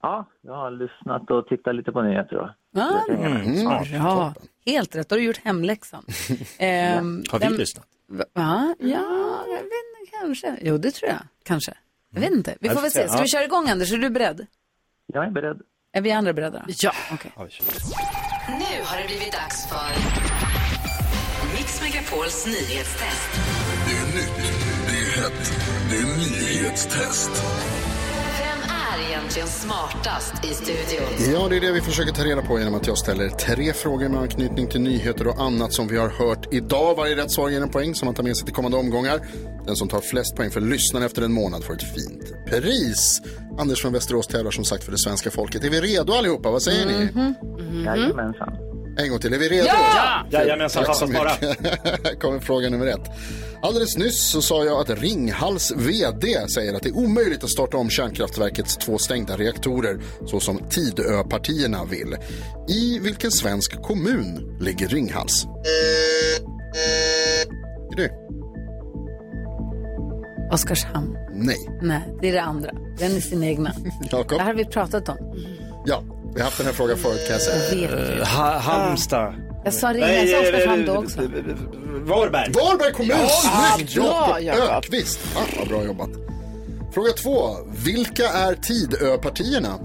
Ja, 0.03 0.29
jag 0.43 0.53
har 0.55 0.71
lyssnat 0.71 1.31
och 1.31 1.47
tittat 1.49 1.75
lite 1.75 1.93
på 1.93 2.03
nyheter. 2.03 2.37
då. 2.37 2.55
Ja, 2.75 3.05
Mm. 3.09 3.65
bra. 4.03 4.35
Helt 4.67 4.97
rätt. 4.97 5.09
Då 5.09 5.15
har 5.15 5.19
du 5.21 5.25
gjort 5.27 5.41
hemläxan. 5.45 6.05
Ehm, 6.59 7.23
Har 7.31 7.39
vi 7.39 7.45
vem- 7.45 7.55
lyssnat? 7.57 7.87
Va? 8.09 8.25
Ja, 8.35 8.75
ja, 8.79 9.45
jag 9.49 9.55
vet 9.57 9.63
inte, 9.63 10.17
kanske. 10.21 10.57
Jo, 10.63 10.79
det 10.79 10.91
tror 10.91 11.09
jag. 11.11 11.19
Kanske. 11.45 11.75
Jag 12.15 12.21
vet 12.21 12.31
inte. 12.31 12.55
Vi 12.61 12.69
får 12.69 12.81
väl 12.81 12.91
se. 12.91 13.09
Ska 13.09 13.17
ja. 13.17 13.23
vi 13.23 13.29
köra 13.29 13.45
igång, 13.45 13.69
Anders? 13.69 13.93
Är 13.93 13.97
du 13.99 14.11
beredd? 14.11 14.47
Jag 15.07 15.27
är 15.27 15.31
beredd. 15.31 15.61
Är 15.95 16.01
vi 16.01 16.13
andra 16.13 16.33
beredda? 16.33 16.65
Ja. 16.69 16.93
Okej. 17.13 17.33
Nu 18.49 18.85
har 18.85 18.99
det 18.99 19.07
blivit 19.07 19.33
dags 19.33 19.69
för 19.69 19.91
Mix 21.57 21.83
Megapols 21.83 22.47
nyhetstest. 22.47 23.31
Det 23.87 23.97
är 23.97 24.07
nytt, 24.07 24.53
det 24.89 24.93
är 24.97 25.23
hett, 25.23 25.53
det 25.91 25.97
är 25.97 26.05
nyhetstest. 26.05 27.31
Är 29.03 29.09
egentligen 29.09 29.49
smartast 29.49 30.45
i 30.45 30.55
studion? 30.55 31.33
Ja, 31.35 31.49
det 31.49 31.57
är 31.57 31.61
det 31.61 31.73
vi 31.73 31.81
försöker 31.81 32.13
ta 32.13 32.25
reda 32.25 32.43
på 32.43 32.59
genom 32.59 32.75
att 32.75 32.87
jag 32.87 32.99
ställer 32.99 33.29
tre 33.29 33.73
frågor 33.73 34.09
med 34.09 34.21
anknytning 34.21 34.67
till 34.69 34.81
nyheter 34.81 35.27
och 35.27 35.41
annat 35.41 35.73
som 35.73 35.89
vi 35.89 35.99
har 35.99 36.09
hört 36.09 36.55
idag. 36.55 36.95
Varje 36.97 37.17
rätt 37.17 37.31
svar 37.31 37.49
ger 37.49 37.61
en 37.61 37.69
poäng 37.69 37.95
som 37.95 38.07
man 38.07 38.15
tar 38.15 38.23
med 38.23 38.37
sig 38.37 38.45
till 38.47 38.55
kommande 38.55 38.77
omgångar. 38.77 39.21
Den 39.67 39.77
som 39.77 39.89
tar 39.89 40.01
flest 40.01 40.37
poäng 40.37 40.51
för 40.51 40.61
lyssnaren 40.61 41.07
efter 41.07 41.23
en 41.23 41.33
månad 41.33 41.65
får 41.65 41.75
ett 41.75 41.95
fint 41.95 42.33
pris. 42.47 43.23
Anders 43.59 43.83
från 43.83 43.93
Västerås 43.93 44.27
tävlar 44.27 44.51
som 44.51 44.65
sagt 44.65 44.85
för 44.85 44.93
det 44.93 44.99
svenska 44.99 45.31
folket. 45.31 45.65
Är 45.65 45.71
vi 45.71 45.81
redo 45.81 46.13
allihopa? 46.13 46.51
Vad 46.51 46.63
säger 46.63 46.87
ni? 46.87 47.09
Jajamensan. 47.85 48.72
En 48.97 49.11
gång 49.11 49.19
till, 49.19 49.35
är 49.35 49.39
vi 49.39 49.49
redo? 49.49 49.67
Ja! 49.67 50.27
Jajamensan, 50.31 50.85
fattas 50.85 51.11
bara. 51.13 51.31
kommer 52.21 52.41
fråga 52.41 52.71
nummer 52.71 52.87
ett. 52.87 53.11
Alldeles 53.63 53.97
nyss 53.97 54.31
så 54.31 54.43
sa 54.43 54.65
jag 54.65 54.81
att 54.81 55.03
Ringhals 55.03 55.73
VD 55.77 56.49
säger 56.55 56.75
att 56.75 56.83
det 56.83 56.89
är 56.89 56.97
omöjligt 56.97 57.45
att 57.45 57.51
starta 57.51 57.77
om 57.77 57.91
kärnkraftverkets 57.91 58.77
två 58.77 58.99
stängda 58.99 59.37
reaktorer 59.37 60.01
så 60.27 60.41
som 60.41 60.59
Tidöpartierna 60.71 61.85
vill. 61.85 62.17
I 62.69 62.99
vilken 62.99 63.31
svensk 63.31 63.83
kommun 63.83 64.57
ligger 64.61 64.89
Ringhals? 64.89 65.47
Är 67.93 67.97
det? 67.97 68.11
Oskarshamn. 70.53 71.17
Nej. 71.33 71.57
Nej, 71.83 72.03
det 72.21 72.29
är 72.29 72.33
det 72.33 72.43
andra. 72.43 72.71
Den 72.99 73.17
är 73.17 73.21
sin 73.21 73.43
egna. 73.43 73.73
Jakob? 74.11 74.39
Det 74.39 74.39
här 74.39 74.47
har 74.47 74.55
vi 74.55 74.65
pratat 74.65 75.09
om. 75.09 75.17
Ja, 75.87 76.03
vi 76.35 76.41
har 76.41 76.45
haft 76.45 76.57
den 76.57 76.67
här 76.67 76.73
frågan 76.73 76.99
förut 76.99 77.21
kan 77.27 77.33
jag 77.33 77.43
säga. 77.43 77.91
Eh, 77.91 78.27
ha, 78.27 78.59
Halmstad. 78.59 79.35
Jag 79.65 79.75
sa 79.75 79.93
Ringhals, 79.93 80.31
jag 80.31 80.45
sa 80.45 80.51
Oskarshamn 80.51 80.87
då 80.87 80.97
också. 80.97 81.21
Varberg. 82.05 82.53
Varberg 82.53 82.93
kommun! 82.93 83.17
Ja, 83.21 83.75
Snyggt! 83.77 83.95
bra, 83.95 84.39
Jakob. 84.41 84.63
Ökvist. 84.63 85.21
Ah, 85.37 85.41
vad 85.59 85.69
bra 85.69 85.85
jobbat. 85.85 86.11
Fråga 86.95 87.13
två. 87.13 87.57
Vilka 87.85 88.29
är 88.29 88.55
Tidöpartierna? 88.55 89.79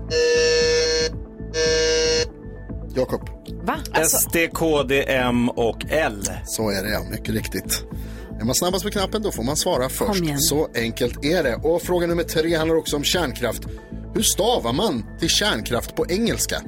Jakob. 2.95 3.29
Va? 3.63 3.75
SD, 4.05 4.35
KD, 4.53 5.03
M 5.07 5.49
och 5.49 5.85
L. 5.89 6.23
Så 6.45 6.69
är 6.69 6.83
det 6.83 6.89
ja, 6.89 6.99
mycket 7.11 7.29
riktigt. 7.35 7.83
Är 8.39 8.45
man 8.45 8.55
snabbast 8.55 8.83
på 8.85 8.91
knappen 8.91 9.21
då 9.21 9.31
får 9.31 9.43
man 9.43 9.55
svara 9.55 9.89
först. 9.89 10.23
Så 10.39 10.69
enkelt 10.75 11.25
är 11.25 11.43
det. 11.43 11.55
Och 11.55 11.81
fråga 11.81 12.07
nummer 12.07 12.23
tre 12.23 12.55
handlar 12.55 12.75
också 12.75 12.95
om 12.95 13.03
kärnkraft. 13.03 13.61
Hur 14.17 14.23
stavar 14.23 14.73
man 14.73 15.05
till 15.19 15.29
kärnkraft 15.29 15.95
på 15.95 16.05
engelska? 16.09 16.61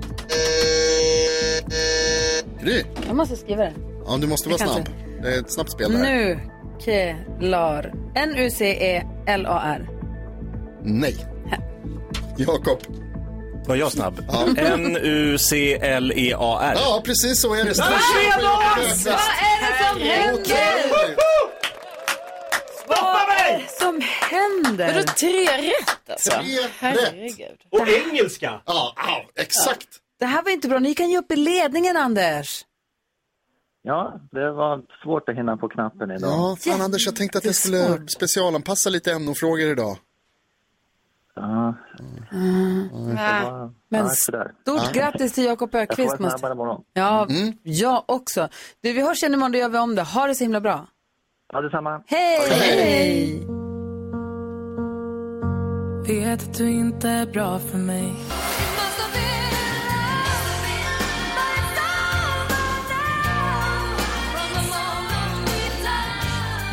Gry? 2.64 2.84
Jag 3.08 3.16
måste 3.16 3.36
skriva 3.36 3.64
det. 3.64 3.74
Ja, 4.06 4.18
du 4.18 4.28
måste 4.28 4.50
vara 4.50 4.58
snabb. 4.58 4.70
kanske- 4.76 4.93
Det 5.22 5.36
är 5.36 5.39
ett 5.39 5.52
snabbt 5.52 5.72
spel 5.72 5.91
det 5.91 5.97
här. 5.97 6.04
Nu, 6.16 6.39
Kelar. 6.86 7.93
N-U-C-E-L-A-R. 8.16 9.89
Nej. 10.84 11.16
Jakob. 12.38 12.80
Var 13.68 13.76
jag 13.76 13.91
snabb? 13.91 14.26
Ja. 14.28 14.45
N-U-C-L-E-A-R. 14.58 15.14
Ja, 16.86 17.02
precis 17.06 17.39
så 17.41 17.54
är 17.54 17.58
det. 17.58 17.64
Vad 17.64 17.88
är 17.88 18.89
det 18.89 18.95
som 18.95 20.02
händer? 20.02 21.16
Vad 22.90 23.30
är 23.30 23.58
det 23.60 23.68
som 23.72 24.02
händer? 24.32 24.94
Vadå 24.94 25.04
tre 25.08 25.44
rätt 25.46 26.10
alltså? 26.10 26.32
Tre 26.32 26.58
Herregud. 26.80 27.58
Och 27.70 27.88
engelska. 27.88 28.62
Ja, 28.66 28.94
ja, 28.96 29.26
exakt. 29.36 29.88
Det 30.20 30.26
här 30.26 30.44
var 30.44 30.52
inte 30.52 30.68
bra. 30.68 30.80
Ni 30.80 30.94
kan 30.94 31.10
ge 31.10 31.18
upp 31.18 31.32
i 31.32 31.36
ledningen, 31.36 31.98
Anders. 31.98 32.66
Ja, 33.82 34.14
det 34.32 34.52
var 34.52 34.82
svårt 35.04 35.30
att 35.30 35.36
hinna 35.36 35.58
på 35.58 35.70
knappen 35.70 36.12
idag. 36.12 36.30
Ja, 36.30 36.58
fan 36.60 36.82
Anders, 36.82 37.06
jag 37.06 37.16
tänkte 37.16 37.38
att 37.38 37.46
jag 37.46 37.56
skulle 37.56 38.08
specialanpassa 38.08 38.90
lite 38.90 39.20
NO-frågor 39.20 39.70
idag. 39.72 39.98
Ja, 41.36 41.76
Mm. 42.32 42.88
Men 43.90 44.06
ja, 44.06 44.10
sådär. 44.10 44.52
stort 44.62 44.82
Ja. 44.86 44.92
grattis 44.94 45.34
till 45.34 45.44
Jakob 45.46 45.70
Jag 45.74 45.96
får 45.96 46.18
Måste... 46.18 46.84
Ja, 46.94 47.26
Mm. 47.30 47.54
jag 47.64 48.04
också. 48.08 48.50
Du, 48.82 48.94
vi 48.94 49.02
hörs 49.02 49.24
igen 49.24 49.34
imorgon, 49.34 49.52
då 49.52 49.58
gör 49.58 49.70
vi 49.70 49.78
om 49.78 49.96
det. 49.96 50.02
Ha 50.04 50.28
det 50.28 50.36
så 50.36 50.44
himla 50.44 50.62
bra. 50.62 50.88
Ja, 51.52 51.62
detsamma. 51.62 52.02
Hej! 52.08 52.50
Hej! 52.50 53.47
Vet 56.08 56.43
att 56.43 56.58
du 56.58 56.70
inte 56.70 57.10
är 57.10 57.26
bra 57.26 57.60
för 57.60 57.78
mig 57.78 58.14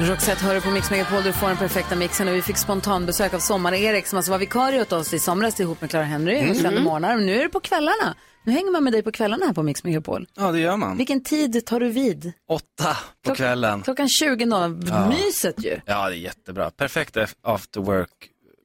Roxette 0.01 0.45
hör 0.45 0.61
på 0.61 0.71
Mix 0.71 0.91
Megapol, 0.91 1.23
du 1.23 1.33
får 1.33 1.49
den 1.49 1.57
perfekta 1.57 1.97
mixen 1.97 2.29
och 2.29 2.35
vi 2.35 2.43
fick 2.43 2.57
spontanbesök 2.57 3.35
av 3.35 3.39
Sommar-Erik 3.39 4.07
som 4.07 4.17
alltså 4.17 4.31
var 4.33 4.39
vikarie 4.39 4.81
åt 4.83 4.93
oss 4.93 5.15
i 5.15 5.19
somras 5.19 5.61
ihop 5.61 5.81
med 5.81 5.91
Clara 5.91 6.05
Henry 6.05 6.39
Mm. 6.39 6.55
sände 6.55 6.81
morgnar. 6.81 7.17
Men 7.17 7.27
nu 7.27 7.35
är 7.39 7.43
det 7.43 7.49
på 7.49 7.61
kvällarna. 7.61 8.15
Nu 8.45 8.53
hänger 8.53 8.71
man 8.73 8.85
med 8.85 8.93
dig 8.93 9.03
på 9.03 9.13
kvällarna 9.13 9.47
här 9.47 9.53
på 9.53 9.63
Mix 9.63 9.85
Megapol. 9.85 10.27
Ja, 10.37 10.53
det 10.53 10.59
gör 10.61 10.77
man. 10.77 10.97
Vilken 10.97 11.25
tid 11.25 11.67
tar 11.67 11.81
du 11.81 11.89
vid? 11.89 12.33
Åtta 12.49 12.97
på 13.27 13.35
kvällen. 13.35 13.83
Klockan 13.83 14.09
20.00. 14.23 14.87
Ja. 14.89 15.09
Myset 15.09 15.65
ju. 15.65 15.81
Ja, 15.87 16.09
det 16.09 16.15
är 16.17 16.19
jättebra. 16.19 16.71
Perfekt 16.71 17.17
af- 17.17 17.35
after 17.43 17.81
work. 17.81 18.09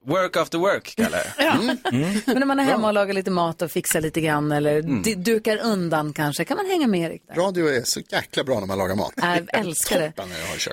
Work 0.05 0.35
after 0.37 0.57
work 0.57 0.93
jag 0.97 1.11
det. 1.11 1.43
Mm. 1.43 1.77
Men 2.25 2.39
när 2.39 2.45
man 2.45 2.59
är 2.59 2.63
hemma 2.63 2.87
och 2.87 2.93
lagar 2.93 3.13
lite 3.13 3.31
mat 3.31 3.61
och 3.61 3.71
fixar 3.71 4.01
lite 4.01 4.21
grann 4.21 4.51
eller 4.51 4.79
Mm. 4.79 5.23
dukar 5.23 5.57
undan 5.57 6.13
kanske, 6.13 6.45
kan 6.45 6.57
man 6.57 6.65
hänga 6.65 6.87
med 6.87 7.11
Erik 7.11 7.23
där. 7.27 7.35
Radio 7.35 7.67
är 7.69 7.81
så 7.83 7.99
jäkla 8.09 8.43
bra 8.43 8.59
när 8.59 8.67
man 8.67 8.77
lagar 8.77 8.95
mat. 8.95 9.13
Jag 9.15 9.47
älskar 9.59 9.99
det. 9.99 10.13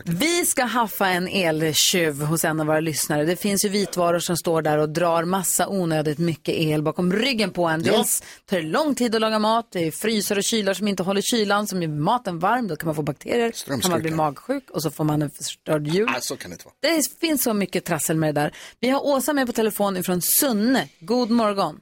Vi 0.05 0.45
ska 0.47 0.65
haffa 0.65 1.09
en 1.09 1.29
eltjuv 1.29 2.23
hos 2.23 2.45
en 2.45 2.61
av 2.61 2.67
våra 2.67 2.81
lyssnare. 2.81 3.25
Det 3.25 3.37
finns 3.37 3.65
ju 3.65 3.69
vitvaror 3.69 4.19
som 4.19 4.37
står 4.37 4.63
där 4.63 4.79
och 4.79 4.89
drar 4.89 5.25
massa 5.25 5.69
onödigt 5.69 6.19
mycket 6.19 6.55
el 6.55 6.83
bakom 6.83 7.13
ryggen 7.13 7.51
på 7.51 7.65
en. 7.67 7.83
Ja. 7.85 7.93
Dels 7.93 8.23
tar 8.47 8.57
det 8.57 8.63
lång 8.63 8.95
tid 8.95 9.15
att 9.15 9.21
laga 9.21 9.39
mat, 9.39 9.69
det 9.73 9.87
är 9.87 9.91
frysar 9.91 10.37
och 10.37 10.45
kylar 10.45 10.75
som 10.75 10.89
inte 10.89 11.03
håller 11.03 11.23
kylan, 11.23 11.67
som 11.67 11.83
gör 11.83 11.89
maten 11.89 12.39
varm, 12.39 12.69
då 12.69 12.77
kan 12.77 12.87
man 12.87 12.95
få 12.95 13.03
bakterier, 13.03 13.81
kan 13.81 13.91
man 13.91 14.03
bli 14.03 14.11
magsjuk 14.11 14.71
och 14.71 14.83
så 14.83 14.91
får 14.91 15.05
man 15.05 15.23
en 15.23 15.31
förstörd 15.31 15.87
jul. 15.87 16.09
Nej, 16.13 16.21
så 16.21 16.37
kan 16.37 16.51
det 16.51 16.65
vara. 16.65 16.75
Det 16.81 17.03
finns 17.21 17.43
så 17.43 17.53
mycket 17.55 17.85
trassel 17.85 18.17
med 18.17 18.35
det 18.35 18.41
där. 18.41 18.53
Vi 18.81 18.89
har 18.89 19.07
Åsa 19.19 19.33
med 19.33 19.47
på 19.47 19.53
telefon 19.53 19.97
ifrån 19.97 20.21
Sunne. 20.21 20.89
God 21.01 21.31
morgon. 21.31 21.81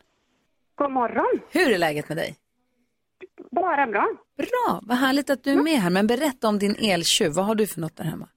God 0.75 0.91
morgon. 0.91 1.41
Hur 1.51 1.73
är 1.73 1.79
läget 1.79 2.09
med 2.09 2.19
dig? 2.19 2.37
Bara 3.51 3.87
bra. 3.87 4.09
Bra, 4.37 4.81
vad 4.83 4.99
härligt 4.99 5.31
att 5.31 5.45
du 5.45 5.51
är 5.53 5.63
med 5.63 5.79
här. 5.79 5.91
Men 5.91 6.07
berätta 6.07 6.49
om 6.49 6.59
din 6.59 6.77
eltjuv. 6.93 7.33
Vad 7.33 7.45
har 7.45 7.55
du 7.55 7.67
för 7.67 7.81
något 7.81 7.97
där 7.97 8.05
hemma? 8.05 8.29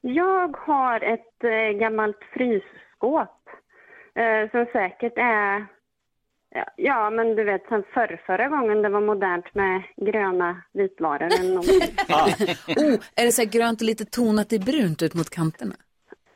Jag 0.00 0.56
har 0.56 1.00
ett 1.00 1.44
eh, 1.44 1.78
gammalt 1.78 2.18
frysskåp 2.32 3.40
eh, 4.14 4.50
som 4.50 4.66
säkert 4.72 5.18
är, 5.18 5.66
ja, 6.76 7.10
men 7.10 7.36
du 7.36 7.44
vet 7.44 7.62
sen 7.68 7.82
förr, 7.94 8.22
förra 8.26 8.48
gången 8.48 8.82
det 8.82 8.88
var 8.88 9.00
modernt 9.00 9.54
med 9.54 9.82
gröna 9.96 10.62
vitvaror 10.72 11.22
eller 11.40 11.48
någonting. 11.48 11.80
Oh, 12.76 13.00
är 13.16 13.24
det 13.24 13.32
så 13.32 13.42
här 13.42 13.50
grönt 13.50 13.80
och 13.80 13.86
lite 13.86 14.04
tonat 14.04 14.52
i 14.52 14.58
brunt 14.58 15.02
ut 15.02 15.14
mot 15.14 15.30
kanterna? 15.30 15.74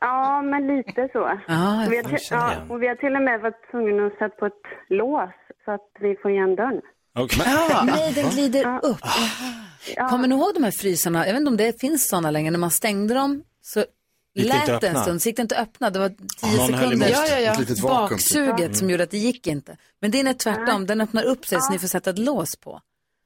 Ja, 0.00 0.42
men 0.42 0.66
lite 0.66 1.08
så. 1.12 1.18
Ja, 1.48 1.82
jag 1.82 1.90
vi 1.90 1.96
har 1.96 2.18
ja, 2.30 2.52
och 2.68 2.82
vi 2.82 2.88
har 2.88 2.94
till 2.94 3.14
och 3.16 3.22
med 3.22 3.40
varit 3.40 3.70
tvungna 3.70 4.06
att 4.06 4.12
sätta 4.12 4.28
på 4.36 4.46
ett 4.46 4.62
lås 4.88 5.30
så 5.64 5.70
att 5.72 5.90
vi 6.00 6.16
får 6.22 6.30
igen 6.30 6.56
dörren. 6.56 6.80
Nej, 7.86 8.12
den 8.14 8.30
glider 8.34 8.78
upp. 8.82 8.98
Ja. 9.96 10.08
Kommer 10.08 10.28
ni 10.28 10.34
ihåg 10.34 10.54
de 10.54 10.64
här 10.64 10.70
frysarna? 10.70 11.26
Jag 11.26 11.32
vet 11.32 11.40
inte 11.40 11.50
om 11.50 11.56
det 11.56 11.80
finns 11.80 12.08
sådana 12.08 12.30
längre. 12.30 12.50
När 12.50 12.58
man 12.58 12.70
stängde 12.70 13.14
dem 13.14 13.42
så 13.62 13.84
Gick 14.34 14.46
lät 14.48 14.66
det 14.66 14.72
en 14.72 14.76
öppna? 14.90 15.02
stund, 15.02 15.22
så 15.22 15.28
gick 15.28 15.36
det 15.36 15.42
inte 15.42 15.56
att 15.56 15.62
öppna. 15.68 15.90
Det 15.90 15.98
var 15.98 16.08
tio 16.08 16.66
sekunder. 16.66 17.06
Ett 17.52 17.58
litet 17.58 17.80
vakuum, 17.80 18.08
typ. 18.08 18.18
Baksuget 18.18 18.60
Mm. 18.60 18.74
som 18.74 18.90
gjorde 18.90 19.02
att 19.02 19.10
det 19.10 19.16
gick 19.18 19.46
inte. 19.46 19.76
Men 20.00 20.10
din 20.10 20.26
är 20.26 20.32
tvärtom, 20.32 20.86
den 20.86 21.00
öppnar 21.00 21.24
upp 21.24 21.44
sig 21.46 21.58
så 21.60 21.72
ni 21.72 21.78
får 21.78 21.88
sätta 21.88 22.10
ett 22.10 22.18
lås 22.18 22.56
på. 22.56 22.80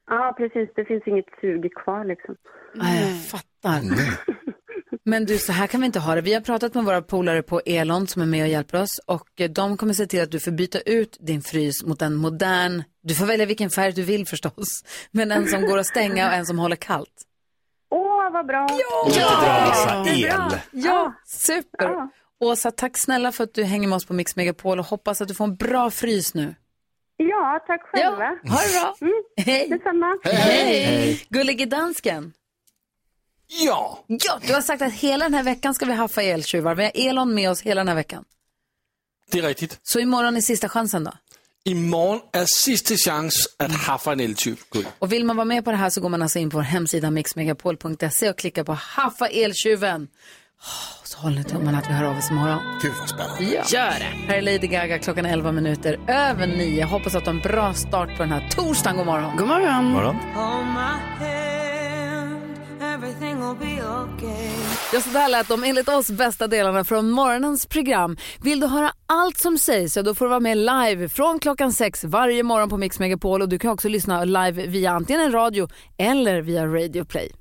Ja, 0.07 0.35
precis. 0.37 0.69
Det 0.77 0.85
finns 0.85 1.03
inget 1.07 1.25
sug 1.41 1.75
kvar 1.85 2.05
liksom. 2.05 2.35
Nej, 2.75 3.09
jag 3.11 3.27
fattar. 3.27 3.81
Men 5.05 5.27
du, 5.27 5.39
så 5.39 5.53
här 5.53 5.67
kan 5.67 5.81
vi 5.81 5.87
inte 5.87 5.99
ha 6.01 6.15
det. 6.15 6.21
Vi 6.21 6.35
har 6.35 6.41
pratat 6.41 6.75
med 6.75 6.85
våra 6.85 7.03
polare 7.03 7.43
på 7.43 7.61
Elon 7.67 8.07
som 8.07 8.23
är 8.23 8.27
med 8.27 8.43
och 8.43 8.49
hjälper 8.49 8.83
oss 8.83 8.99
och 9.07 9.41
eh, 9.41 9.51
de 9.51 9.77
kommer 9.77 9.93
se 9.93 10.07
till 10.07 10.23
att 10.23 10.31
du 10.31 10.41
får 10.41 10.51
byta 10.51 10.81
ut 10.81 11.17
din 11.21 11.43
frys 11.43 11.85
mot 11.85 12.03
en 12.03 12.15
modern, 12.15 12.83
du 13.03 13.15
får 13.15 13.27
välja 13.27 13.47
vilken 13.47 13.71
färg 13.71 13.93
du 13.93 14.03
vill 14.03 14.27
förstås, 14.27 14.85
men 15.11 15.31
en 15.31 15.49
som 15.49 15.63
går 15.63 15.79
att 15.79 15.87
stänga 15.87 16.29
och 16.29 16.35
en 16.35 16.47
som 16.47 16.59
håller 16.59 16.77
kallt. 16.77 17.27
Åh, 17.91 18.33
vad 18.33 18.47
bra! 18.47 18.67
Ja! 19.17 19.65
Massa 19.67 20.03
Det 20.03 20.11
är 20.11 20.37
bra. 20.37 20.51
Ja, 20.71 21.13
super. 21.27 22.09
Åsa, 22.41 22.71
tack 22.71 22.99
snälla 22.99 23.33
för 23.33 23.45
att 23.45 23.55
du 23.55 23.65
hänger 23.65 23.89
med 23.89 23.97
oss 23.97 24.07
på 24.07 24.15
Mix 24.15 24.37
Megapol 24.37 24.79
och 24.79 24.87
hoppas 24.87 25.21
att 25.21 25.29
du 25.29 25.35
får 25.35 25.45
en 25.45 25.57
bra 25.57 25.91
frys 25.91 26.35
nu. 26.35 26.55
Ja, 27.17 27.65
tack 27.67 27.83
själva. 27.83 28.25
Ha 28.27 28.35
det 28.35 28.81
bra. 28.81 28.95
Mm. 29.01 29.23
Hej. 29.37 29.69
Detsamma. 29.69 30.19
Hej. 30.25 31.27
Gullige 31.29 31.67
dansken. 31.67 32.33
Ja. 33.61 34.05
Ja, 34.07 34.39
du 34.47 34.55
har 34.55 34.61
sagt 34.61 34.83
att 34.83 34.93
hela 34.93 35.25
den 35.25 35.35
här 35.35 35.43
veckan 35.43 35.75
ska 35.75 35.87
vi 35.87 35.93
haffa 35.93 36.23
eltjuvar. 36.23 36.75
Vi 36.75 36.83
har 36.85 36.93
Elon 36.95 37.35
med 37.35 37.51
oss 37.51 37.63
hela 37.63 37.81
den 37.81 37.89
här 37.89 37.95
veckan. 37.95 38.25
Det 39.31 39.39
är 39.39 39.43
riktigt. 39.43 39.81
Så 39.83 40.01
imorgon 40.01 40.37
är 40.37 40.41
sista 40.41 40.69
chansen 40.69 41.05
då. 41.05 41.13
Imorgon 41.65 42.21
är 42.33 42.45
sista 42.47 42.95
chans 42.97 43.49
att 43.59 43.73
haffa 43.73 44.13
en. 44.13 44.19
Gry. 44.19 44.85
Och 44.99 45.13
vill 45.13 45.25
man 45.25 45.37
vara 45.37 45.45
med 45.45 45.65
på 45.65 45.71
det 45.71 45.77
här 45.77 45.91
så 45.91 46.01
går 46.01 46.09
man 46.09 46.23
alltså 46.23 46.39
in 46.39 46.51
på 46.51 46.57
vår 46.57 46.63
hemsida 46.63 47.11
mixmegapol.se 47.11 48.31
och 48.31 48.39
klickar 48.39 48.65
på 48.65 48.73
haffa 48.73 49.27
eltjuven. 49.27 50.09
Oh, 50.63 51.05
så 51.05 51.19
håller 51.19 51.37
ni 51.37 51.45
tummarna 51.45 51.79
att 51.79 51.89
vi 51.89 51.93
hör 51.93 52.05
av 52.05 52.19
oss 52.19 52.31
imorgon. 52.31 52.59
Gud 52.83 52.93
vad 52.99 53.09
spännande. 53.09 53.45
Ja. 53.45 53.63
Gör 53.69 53.99
det. 53.99 54.27
Här 54.27 54.35
är 54.35 54.43
Lady 54.43 54.67
Gaga 54.67 54.99
klockan 54.99 55.27
11 55.27 55.53
minuter 55.53 56.01
över 56.09 56.47
9. 56.47 56.85
Hoppas 56.85 57.15
att 57.15 57.25
du 57.25 57.31
har 57.31 57.37
en 57.37 57.43
bra 57.43 57.75
start 57.75 58.17
på 58.17 58.23
den 58.23 58.33
här 58.33 58.49
torsdagen. 58.51 58.97
God 58.97 59.07
morgon. 59.07 59.37
God 59.37 59.49
morgon. 59.49 59.85
Morgon. 59.85 60.17
Hold 62.83 63.01
my 63.01 63.07
hand, 63.07 63.15
everything 63.15 63.41
will 63.41 63.57
be 63.57 63.83
okay. 63.83 64.51
Ja, 64.93 65.01
så 65.01 65.11
där 65.11 65.29
lät 65.29 65.49
de 65.49 65.65
enligt 65.65 65.89
oss 65.89 66.11
bästa 66.11 66.47
delarna 66.47 66.85
från 66.85 67.11
morgonens 67.11 67.67
program. 67.67 68.17
Vill 68.43 68.61
du 68.61 68.67
höra 68.67 68.93
allt 69.07 69.39
som 69.39 69.59
sägs 69.59 69.93
så 69.93 70.03
då 70.03 70.15
får 70.15 70.25
du 70.25 70.29
vara 70.29 70.41
med 70.41 70.59
live 70.59 71.09
från 71.09 71.39
klockan 71.39 71.73
sex 71.73 72.05
varje 72.05 72.43
morgon 72.43 72.69
på 72.69 72.77
Mix 72.77 72.99
Megapol 72.99 73.43
och 73.43 73.49
du 73.49 73.59
kan 73.59 73.71
också 73.71 73.89
lyssna 73.89 74.25
live 74.25 74.67
via 74.67 74.91
antingen 74.91 75.23
en 75.23 75.33
radio 75.33 75.69
eller 75.99 76.43
via 76.43 76.67
Radio 76.67 77.05
Play. 77.05 77.33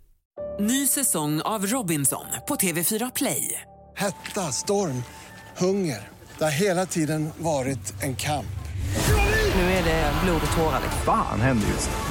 Ny 0.59 0.87
säsong 0.87 1.41
av 1.41 1.65
Robinson 1.65 2.25
på 2.47 2.55
TV4 2.55 3.11
Play. 3.15 3.61
Hetta, 3.97 4.41
storm, 4.41 5.03
hunger. 5.57 6.09
Det 6.37 6.43
har 6.43 6.51
hela 6.51 6.85
tiden 6.85 7.29
varit 7.37 8.03
en 8.03 8.15
kamp. 8.15 8.45
Nu 9.55 9.61
är 9.61 9.83
det 9.83 10.13
blod 10.23 10.41
och 10.51 10.57
tårar. 10.57 10.81
Fan 11.05 11.41
händer 11.41 11.67
just 11.67 11.89
nu. 11.89 12.10